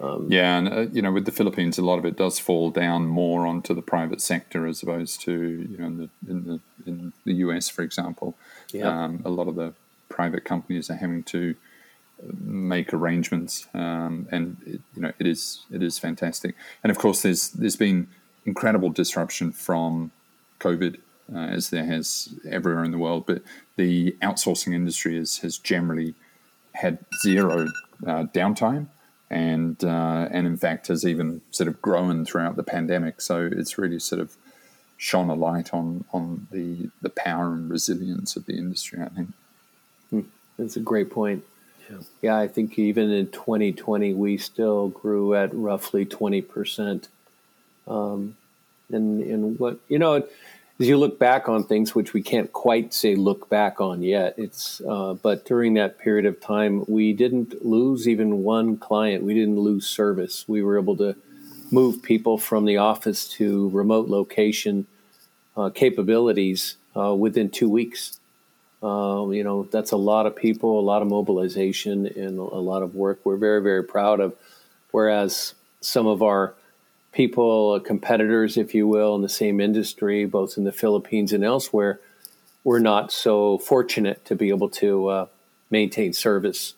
Um, 0.00 0.28
yeah, 0.30 0.58
and 0.58 0.68
uh, 0.68 0.80
you 0.92 1.02
know, 1.02 1.10
with 1.10 1.24
the 1.24 1.32
Philippines, 1.32 1.78
a 1.78 1.82
lot 1.82 1.98
of 1.98 2.04
it 2.04 2.16
does 2.16 2.38
fall 2.38 2.70
down 2.70 3.06
more 3.06 3.46
onto 3.46 3.74
the 3.74 3.82
private 3.82 4.20
sector 4.20 4.66
as 4.66 4.82
opposed 4.82 5.20
to 5.22 5.32
you 5.32 5.76
know 5.76 5.86
in 5.86 5.98
the 5.98 6.10
in 6.28 6.44
the 6.44 6.60
in 6.86 7.12
the 7.24 7.34
US, 7.34 7.68
for 7.68 7.82
example. 7.82 8.36
Yeah. 8.72 8.86
Um, 8.88 9.22
a 9.24 9.30
lot 9.30 9.48
of 9.48 9.56
the 9.56 9.74
private 10.08 10.44
companies 10.44 10.88
are 10.90 10.96
having 10.96 11.24
to 11.24 11.56
make 12.40 12.92
arrangements, 12.92 13.66
um, 13.74 14.28
and 14.30 14.56
it, 14.66 14.80
you 14.94 15.02
know 15.02 15.12
it 15.18 15.26
is 15.26 15.64
it 15.72 15.82
is 15.82 15.98
fantastic. 15.98 16.54
And 16.84 16.90
of 16.90 16.98
course, 16.98 17.22
there's 17.22 17.50
there's 17.50 17.76
been 17.76 18.08
incredible 18.46 18.90
disruption 18.90 19.52
from 19.52 20.10
COVID, 20.60 20.98
uh, 21.34 21.38
as 21.38 21.70
there 21.70 21.84
has 21.84 22.34
everywhere 22.48 22.84
in 22.84 22.90
the 22.90 22.98
world. 22.98 23.26
But 23.26 23.42
the 23.76 24.12
outsourcing 24.22 24.74
industry 24.74 25.16
is, 25.16 25.38
has 25.38 25.58
generally 25.58 26.14
had 26.72 26.98
zero 27.22 27.68
uh, 28.06 28.24
downtime, 28.32 28.88
and 29.30 29.82
uh, 29.84 30.28
and 30.30 30.46
in 30.46 30.56
fact 30.56 30.88
has 30.88 31.04
even 31.06 31.40
sort 31.50 31.68
of 31.68 31.80
grown 31.82 32.24
throughout 32.24 32.56
the 32.56 32.62
pandemic. 32.62 33.20
So 33.20 33.48
it's 33.50 33.78
really 33.78 33.98
sort 33.98 34.20
of 34.20 34.36
shone 34.96 35.28
a 35.30 35.34
light 35.34 35.72
on 35.72 36.04
on 36.12 36.48
the 36.50 36.90
the 37.02 37.10
power 37.10 37.52
and 37.52 37.70
resilience 37.70 38.36
of 38.36 38.46
the 38.46 38.56
industry. 38.56 39.00
I 39.02 39.08
think. 39.08 39.28
That's 40.58 40.76
a 40.76 40.80
great 40.80 41.10
point. 41.10 41.44
Yeah. 41.88 41.96
yeah, 42.20 42.36
I 42.36 42.48
think 42.48 42.78
even 42.78 43.10
in 43.10 43.28
2020, 43.28 44.12
we 44.14 44.36
still 44.36 44.88
grew 44.88 45.34
at 45.34 45.54
roughly 45.54 46.04
20%. 46.04 47.08
Um, 47.86 48.36
and, 48.90 49.22
and 49.22 49.58
what, 49.58 49.78
you 49.88 49.98
know, 49.98 50.26
as 50.80 50.86
you 50.86 50.96
look 50.96 51.18
back 51.18 51.48
on 51.48 51.64
things, 51.64 51.94
which 51.94 52.12
we 52.12 52.22
can't 52.22 52.52
quite 52.52 52.94
say 52.94 53.16
look 53.16 53.48
back 53.48 53.80
on 53.80 54.00
yet, 54.02 54.34
it's, 54.38 54.80
uh, 54.88 55.14
but 55.14 55.44
during 55.44 55.74
that 55.74 55.98
period 55.98 56.24
of 56.24 56.40
time, 56.40 56.84
we 56.86 57.12
didn't 57.12 57.64
lose 57.64 58.06
even 58.06 58.44
one 58.44 58.76
client. 58.76 59.24
We 59.24 59.34
didn't 59.34 59.58
lose 59.58 59.86
service. 59.86 60.44
We 60.46 60.62
were 60.62 60.78
able 60.78 60.96
to 60.98 61.16
move 61.72 62.02
people 62.02 62.38
from 62.38 62.64
the 62.64 62.76
office 62.76 63.28
to 63.28 63.68
remote 63.70 64.08
location 64.08 64.86
uh, 65.56 65.70
capabilities 65.70 66.76
uh, 66.96 67.14
within 67.14 67.50
two 67.50 67.68
weeks. 67.68 68.20
Um, 68.80 69.32
you 69.32 69.42
know, 69.42 69.64
that's 69.64 69.90
a 69.90 69.96
lot 69.96 70.26
of 70.26 70.36
people, 70.36 70.78
a 70.78 70.80
lot 70.80 71.02
of 71.02 71.08
mobilization, 71.08 72.06
and 72.06 72.38
a 72.38 72.42
lot 72.42 72.84
of 72.84 72.94
work. 72.94 73.18
We're 73.24 73.36
very, 73.36 73.60
very 73.60 73.82
proud 73.82 74.20
of. 74.20 74.36
Whereas 74.92 75.54
some 75.80 76.06
of 76.06 76.22
our 76.22 76.54
people, 77.12 77.72
uh, 77.72 77.80
competitors, 77.80 78.56
if 78.56 78.74
you 78.74 78.86
will, 78.86 79.14
in 79.14 79.22
the 79.22 79.28
same 79.28 79.60
industry, 79.60 80.24
both 80.24 80.56
in 80.56 80.64
the 80.64 80.72
Philippines 80.72 81.32
and 81.32 81.44
elsewhere, 81.44 82.00
we're 82.64 82.78
not 82.78 83.12
so 83.12 83.58
fortunate 83.58 84.24
to 84.26 84.34
be 84.34 84.50
able 84.50 84.68
to 84.68 85.08
uh, 85.08 85.26
maintain 85.70 86.12
service. 86.12 86.74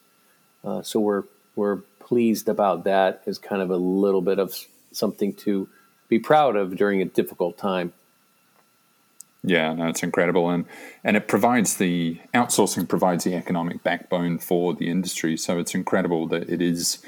Uh, 0.65 0.83
so 0.83 1.01
we're 1.01 1.25
we're 1.57 1.77
pleased 1.99 2.49
about 2.49 2.85
that 2.85 3.23
as 3.27 3.39
kind 3.39 3.63
of 3.63 3.71
a 3.71 3.77
little 3.77 4.21
bit 4.21 4.39
of 4.39 4.55
something 4.93 5.33
to 5.33 5.69
be 6.09 6.19
proud 6.19 6.57
of 6.57 6.77
during 6.77 7.01
a 7.01 7.05
difficult 7.05 7.57
time. 7.57 7.93
Yeah, 9.43 9.73
no, 9.73 9.89
it's 9.89 10.03
incredible, 10.03 10.51
and 10.51 10.67
and 11.03 11.17
it 11.17 11.27
provides 11.29 11.77
the 11.77 12.19
outsourcing 12.35 12.87
provides 12.89 13.25
the 13.25 13.35
economic 13.35 13.83
backbone 13.83 14.39
for 14.39 14.75
the 14.75 14.91
industry. 14.91 15.37
So 15.37 15.59
it's 15.59 15.75
incredible 15.75 16.27
that 16.29 16.51
it 16.51 16.61
is 16.61 16.99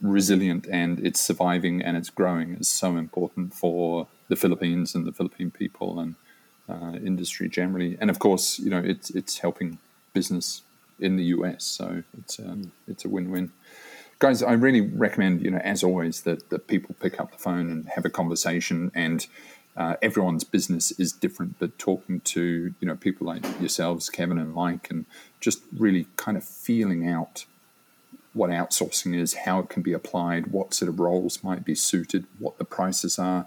resilient 0.00 0.66
and 0.70 1.04
it's 1.04 1.20
surviving 1.20 1.82
and 1.82 1.96
it's 1.96 2.10
growing. 2.10 2.54
is 2.54 2.68
so 2.68 2.96
important 2.96 3.54
for 3.54 4.08
the 4.28 4.36
Philippines 4.36 4.94
and 4.94 5.06
the 5.06 5.12
Philippine 5.12 5.50
people 5.50 5.98
and 5.98 6.14
uh, 6.68 6.98
industry 7.04 7.48
generally. 7.48 7.96
And 8.00 8.10
of 8.10 8.18
course, 8.18 8.58
you 8.58 8.70
know, 8.70 8.82
it's 8.84 9.10
it's 9.10 9.38
helping 9.38 9.78
business 10.12 10.62
in 10.98 11.16
the 11.16 11.24
US. 11.24 11.64
So 11.64 12.02
it's 12.18 12.38
a, 12.38 12.42
mm. 12.42 12.70
it's 12.88 13.04
a 13.04 13.08
win 13.08 13.30
win. 13.30 13.52
Guys, 14.18 14.42
I 14.42 14.52
really 14.52 14.80
recommend, 14.80 15.42
you 15.42 15.50
know, 15.50 15.58
as 15.58 15.84
always, 15.84 16.22
that, 16.22 16.48
that 16.48 16.68
people 16.68 16.96
pick 16.98 17.20
up 17.20 17.32
the 17.32 17.38
phone 17.38 17.70
and 17.70 17.86
have 17.90 18.06
a 18.06 18.10
conversation 18.10 18.90
and 18.94 19.26
uh, 19.76 19.96
everyone's 20.00 20.44
business 20.44 20.90
is 20.92 21.12
different, 21.12 21.58
but 21.58 21.78
talking 21.78 22.20
to 22.20 22.74
you 22.80 22.88
know 22.88 22.96
people 22.96 23.26
like 23.26 23.44
yourselves, 23.60 24.08
Kevin 24.08 24.38
and 24.38 24.54
Mike, 24.54 24.88
and 24.90 25.04
just 25.38 25.62
really 25.76 26.06
kind 26.16 26.36
of 26.36 26.44
feeling 26.44 27.06
out 27.06 27.44
what 28.36 28.50
outsourcing 28.50 29.14
is, 29.16 29.34
how 29.34 29.60
it 29.60 29.68
can 29.68 29.82
be 29.82 29.92
applied, 29.92 30.48
what 30.48 30.74
sort 30.74 30.88
of 30.88 31.00
roles 31.00 31.42
might 31.42 31.64
be 31.64 31.74
suited, 31.74 32.26
what 32.38 32.58
the 32.58 32.64
prices 32.64 33.18
are. 33.18 33.46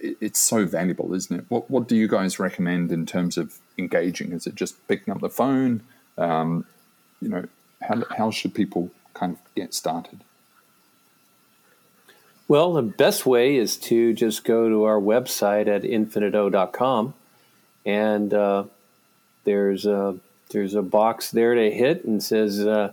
It's 0.00 0.40
so 0.40 0.64
valuable, 0.64 1.12
isn't 1.14 1.40
it? 1.40 1.44
What 1.48 1.70
What 1.70 1.88
do 1.88 1.96
you 1.96 2.08
guys 2.08 2.38
recommend 2.38 2.90
in 2.90 3.06
terms 3.06 3.36
of 3.36 3.58
engaging? 3.76 4.32
Is 4.32 4.46
it 4.46 4.54
just 4.54 4.86
picking 4.88 5.12
up 5.12 5.20
the 5.20 5.30
phone? 5.30 5.82
Um, 6.16 6.64
you 7.20 7.28
know, 7.28 7.44
how 7.82 8.02
how 8.16 8.30
should 8.30 8.54
people 8.54 8.90
kind 9.14 9.34
of 9.34 9.54
get 9.54 9.74
started? 9.74 10.20
Well, 12.48 12.72
the 12.72 12.82
best 12.82 13.26
way 13.26 13.56
is 13.56 13.76
to 13.76 14.12
just 14.12 14.42
go 14.42 14.68
to 14.68 14.82
our 14.84 14.98
website 14.98 15.68
at 15.68 15.82
infinito.com 15.82 17.14
and 17.86 18.34
uh, 18.34 18.64
there's 19.44 19.86
a 19.86 20.16
there's 20.50 20.74
a 20.74 20.82
box 20.82 21.30
there 21.30 21.54
to 21.54 21.70
hit 21.70 22.04
and 22.04 22.22
says 22.22 22.66
uh, 22.66 22.92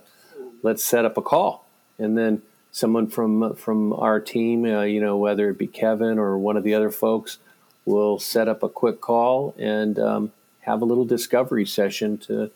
let's 0.64 0.84
set 0.84 1.06
up 1.06 1.18
a 1.18 1.22
call 1.22 1.66
and 1.98 2.18
then 2.18 2.42
someone 2.72 3.08
from 3.08 3.56
from 3.56 3.94
our 3.94 4.20
team 4.20 4.66
uh, 4.66 4.82
you 4.82 5.02
know 5.02 5.18
whether 5.18 5.50
it 5.50 5.58
be 5.58 5.68
Kevin 5.68 6.20
or 6.20 6.38
one 6.38 6.58
of 6.58 6.64
the 6.64 6.74
other 6.74 6.92
folks 6.92 7.38
will 7.86 8.20
set 8.20 8.48
up 8.48 8.64
a 8.64 8.70
quick 8.70 9.00
call 9.00 9.56
and 9.58 9.98
um, 9.98 10.32
have 10.62 10.82
a 10.82 10.86
little 10.86 11.06
discovery 11.06 11.66
session 11.66 12.18
to 12.18 12.52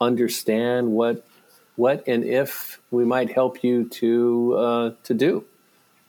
understand 0.00 0.90
what 0.90 1.24
what 1.76 2.02
and 2.06 2.24
if 2.24 2.80
we 2.90 3.04
might 3.04 3.32
help 3.32 3.62
you 3.62 3.88
to 3.88 4.54
uh, 4.54 4.90
to 5.04 5.14
do 5.14 5.44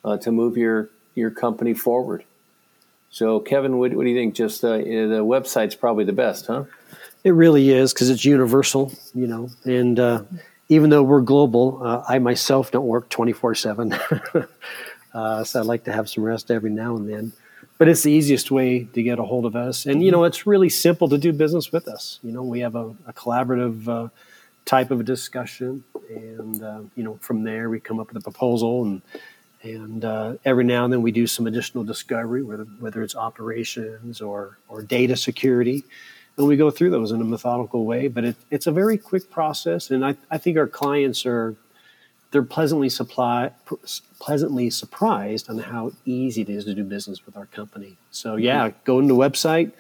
uh, 0.04 0.18
to 0.18 0.32
move 0.32 0.58
your 0.58 0.90
your 1.16 1.32
company 1.32 1.74
forward. 1.74 2.24
So, 3.10 3.40
Kevin, 3.40 3.78
what, 3.78 3.94
what 3.94 4.04
do 4.04 4.10
you 4.10 4.16
think? 4.16 4.34
Just 4.34 4.64
uh, 4.64 4.78
the 4.78 5.24
website's 5.24 5.76
probably 5.76 6.04
the 6.04 6.14
best, 6.14 6.48
huh? 6.48 6.64
It 7.24 7.32
really 7.32 7.70
is 7.70 7.94
because 7.94 8.10
it's 8.10 8.26
universal, 8.26 8.92
you 9.14 9.28
know. 9.28 9.50
And 9.66 10.00
uh, 10.00 10.24
even 10.74 10.90
though 10.90 11.04
we're 11.04 11.22
global, 11.22 11.82
uh, 11.84 12.04
I 12.08 12.20
myself 12.20 12.72
don't 12.72 12.88
work 12.88 13.10
twenty 13.10 13.34
four 13.34 13.56
seven, 13.56 13.94
uh, 15.14 15.44
so 15.44 15.60
I 15.60 15.64
like 15.64 15.86
to 15.86 15.94
have 15.94 16.10
some 16.10 16.24
rest 16.24 16.52
every 16.52 16.70
now 16.72 16.96
and 16.96 17.10
then. 17.10 17.34
but 17.78 17.88
it's 17.90 18.04
the 18.04 18.12
easiest 18.12 18.52
way 18.52 18.86
to 18.94 19.04
get 19.04 19.20
a 19.20 19.24
hold 19.24 19.46
of 19.46 19.56
us. 19.56 19.86
And 19.86 20.04
you 20.04 20.12
know, 20.12 20.24
it's 20.26 20.48
really 20.48 20.70
simple 20.70 21.10
to 21.10 21.18
do 21.18 21.34
business 21.34 21.72
with 21.72 21.88
us. 21.88 22.20
You 22.24 22.32
know, 22.32 22.44
we 22.44 22.62
have 22.62 22.76
a, 22.76 22.96
a 23.08 23.14
collaborative 23.14 23.88
uh, 23.88 24.10
type 24.66 24.92
of 24.92 25.02
a 25.02 25.04
discussion, 25.04 25.84
and 26.10 26.64
uh, 26.64 26.82
you 26.96 27.04
know, 27.04 27.18
from 27.22 27.44
there 27.44 27.70
we 27.70 27.80
come 27.80 28.00
up 28.00 28.08
with 28.10 28.18
a 28.18 28.22
proposal, 28.22 28.84
and 28.86 29.02
and 29.64 30.06
uh, 30.06 30.36
every 30.46 30.64
now 30.66 30.86
and 30.86 30.94
then 30.94 31.02
we 31.02 31.12
do 31.12 31.28
some 31.28 31.48
additional 31.48 31.84
discovery, 31.84 32.44
whether 32.44 32.66
whether 32.80 33.02
it's 33.04 33.16
operations 33.16 34.22
or 34.22 34.58
or 34.70 34.82
data 34.84 35.16
security. 35.16 35.84
And 36.38 36.48
we 36.48 36.58
go 36.58 36.72
through 36.72 36.90
those 36.90 37.12
in 37.12 37.22
a 37.22 37.26
methodical 37.26 37.86
way, 37.86 38.08
but 38.08 38.24
it, 38.24 38.36
it's 38.50 38.66
a 38.66 38.72
very 38.72 38.98
quick 38.98 39.30
process, 39.30 39.92
and 39.92 40.04
I, 40.04 40.16
I 40.32 40.38
think 40.40 40.58
our 40.58 40.68
clients 40.68 41.26
are 41.26 41.56
they're 42.32 42.42
pleasantly 42.42 42.90
supply, 42.90 43.52
pleasantly 44.20 44.72
surprised 44.72 45.50
on 45.52 45.60
how 45.60 45.92
easy 46.04 46.42
it 46.42 46.50
is 46.50 46.66
to 46.66 46.74
do 46.74 46.84
business 46.84 47.24
with 47.28 47.38
our 47.38 47.46
company. 47.46 47.96
So 48.10 48.38
yeah, 48.38 48.72
go 48.86 49.00
into 49.00 49.14
the 49.14 49.20
website, 49.20 49.72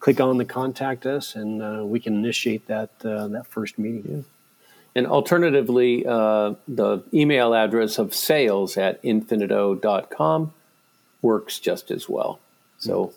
click 0.00 0.20
on 0.20 0.36
the 0.36 0.44
contact 0.44 1.06
us, 1.06 1.34
and 1.34 1.62
uh, 1.62 1.82
we 1.84 1.98
can 1.98 2.14
initiate 2.14 2.66
that 2.66 2.90
uh, 3.02 3.28
that 3.28 3.46
first 3.46 3.78
meeting. 3.78 4.04
Yeah. 4.06 4.22
And 4.96 5.06
alternatively, 5.06 6.06
uh, 6.06 6.54
the 6.68 7.02
email 7.12 7.54
address 7.54 7.98
of 7.98 8.14
sales 8.14 8.76
at 8.76 9.02
infinito.com 9.02 10.52
works 11.22 11.58
just 11.58 11.90
as 11.90 12.08
well. 12.08 12.38
So 12.78 13.14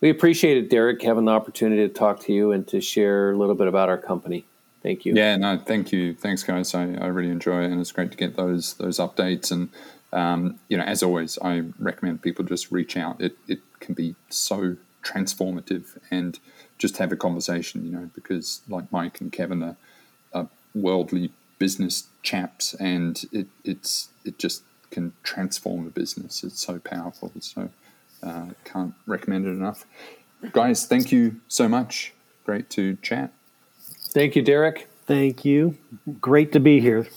we 0.00 0.10
appreciate 0.10 0.56
it, 0.56 0.70
Derek, 0.70 1.02
having 1.02 1.26
the 1.26 1.32
opportunity 1.32 1.86
to 1.86 1.92
talk 1.92 2.20
to 2.20 2.32
you 2.32 2.52
and 2.52 2.66
to 2.68 2.80
share 2.80 3.32
a 3.32 3.36
little 3.36 3.54
bit 3.54 3.66
about 3.66 3.88
our 3.88 3.98
company. 3.98 4.46
Thank 4.82 5.04
you. 5.04 5.14
Yeah, 5.14 5.36
no, 5.36 5.58
thank 5.58 5.92
you. 5.92 6.14
Thanks, 6.14 6.42
guys. 6.42 6.74
I, 6.74 6.94
I 6.94 7.06
really 7.06 7.30
enjoy 7.30 7.64
it, 7.64 7.70
and 7.70 7.80
it's 7.80 7.92
great 7.92 8.10
to 8.12 8.16
get 8.16 8.36
those 8.36 8.74
those 8.74 8.98
updates. 8.98 9.52
And 9.52 9.68
um, 10.12 10.58
you 10.68 10.78
know, 10.78 10.84
as 10.84 11.02
always, 11.02 11.38
I 11.42 11.64
recommend 11.78 12.22
people 12.22 12.44
just 12.44 12.72
reach 12.72 12.96
out. 12.96 13.20
It 13.20 13.36
it 13.46 13.60
can 13.80 13.94
be 13.94 14.14
so 14.30 14.76
transformative, 15.02 15.98
and 16.10 16.38
just 16.78 16.96
have 16.96 17.12
a 17.12 17.16
conversation. 17.16 17.84
You 17.84 17.92
know, 17.92 18.10
because 18.14 18.62
like 18.68 18.90
Mike 18.90 19.20
and 19.20 19.30
Kevin 19.30 19.62
are, 19.62 19.76
are 20.32 20.48
worldly 20.74 21.30
business 21.58 22.08
chaps, 22.22 22.72
and 22.74 23.22
it 23.32 23.48
it's 23.64 24.08
it 24.24 24.38
just 24.38 24.62
can 24.90 25.12
transform 25.22 25.86
a 25.86 25.90
business. 25.90 26.42
It's 26.42 26.60
so 26.60 26.78
powerful. 26.78 27.32
So 27.40 27.68
uh, 28.22 28.46
can't 28.64 28.94
recommend 29.06 29.46
it 29.46 29.50
enough. 29.50 29.84
Guys, 30.52 30.86
thank 30.86 31.12
you 31.12 31.40
so 31.48 31.68
much. 31.68 32.12
Great 32.44 32.70
to 32.70 32.96
chat. 32.96 33.32
Thank 34.12 34.34
you, 34.36 34.42
Derek. 34.42 34.88
Thank 35.06 35.44
you. 35.44 35.76
Great 36.20 36.52
to 36.52 36.60
be 36.60 36.80
here. 36.80 37.08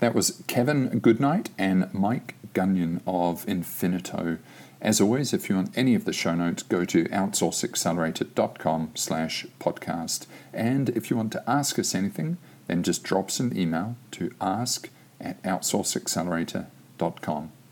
That 0.00 0.14
was 0.14 0.42
Kevin 0.46 1.00
Goodnight 1.00 1.50
and 1.58 1.92
Mike 1.92 2.36
Gunyon 2.54 3.00
of 3.06 3.44
Infinit-O. 3.46 4.38
As 4.80 5.00
always, 5.00 5.32
if 5.32 5.48
you 5.48 5.56
want 5.56 5.76
any 5.76 5.96
of 5.96 6.04
the 6.04 6.12
show 6.12 6.36
notes, 6.36 6.62
go 6.62 6.84
to 6.84 7.04
outsourceaccelerator.com 7.06 8.92
slash 8.94 9.46
podcast. 9.58 10.26
And 10.52 10.90
if 10.90 11.10
you 11.10 11.16
want 11.16 11.32
to 11.32 11.42
ask 11.50 11.78
us 11.80 11.96
anything, 11.96 12.38
then 12.68 12.84
just 12.84 13.02
drop 13.02 13.26
us 13.26 13.40
an 13.40 13.58
email 13.58 13.96
to 14.12 14.32
ask 14.40 14.88
at 15.20 15.42
outsourceaccelerator.com. 15.42 16.77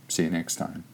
See 0.09 0.25
you 0.25 0.31
next 0.31 0.57
time. 0.57 0.85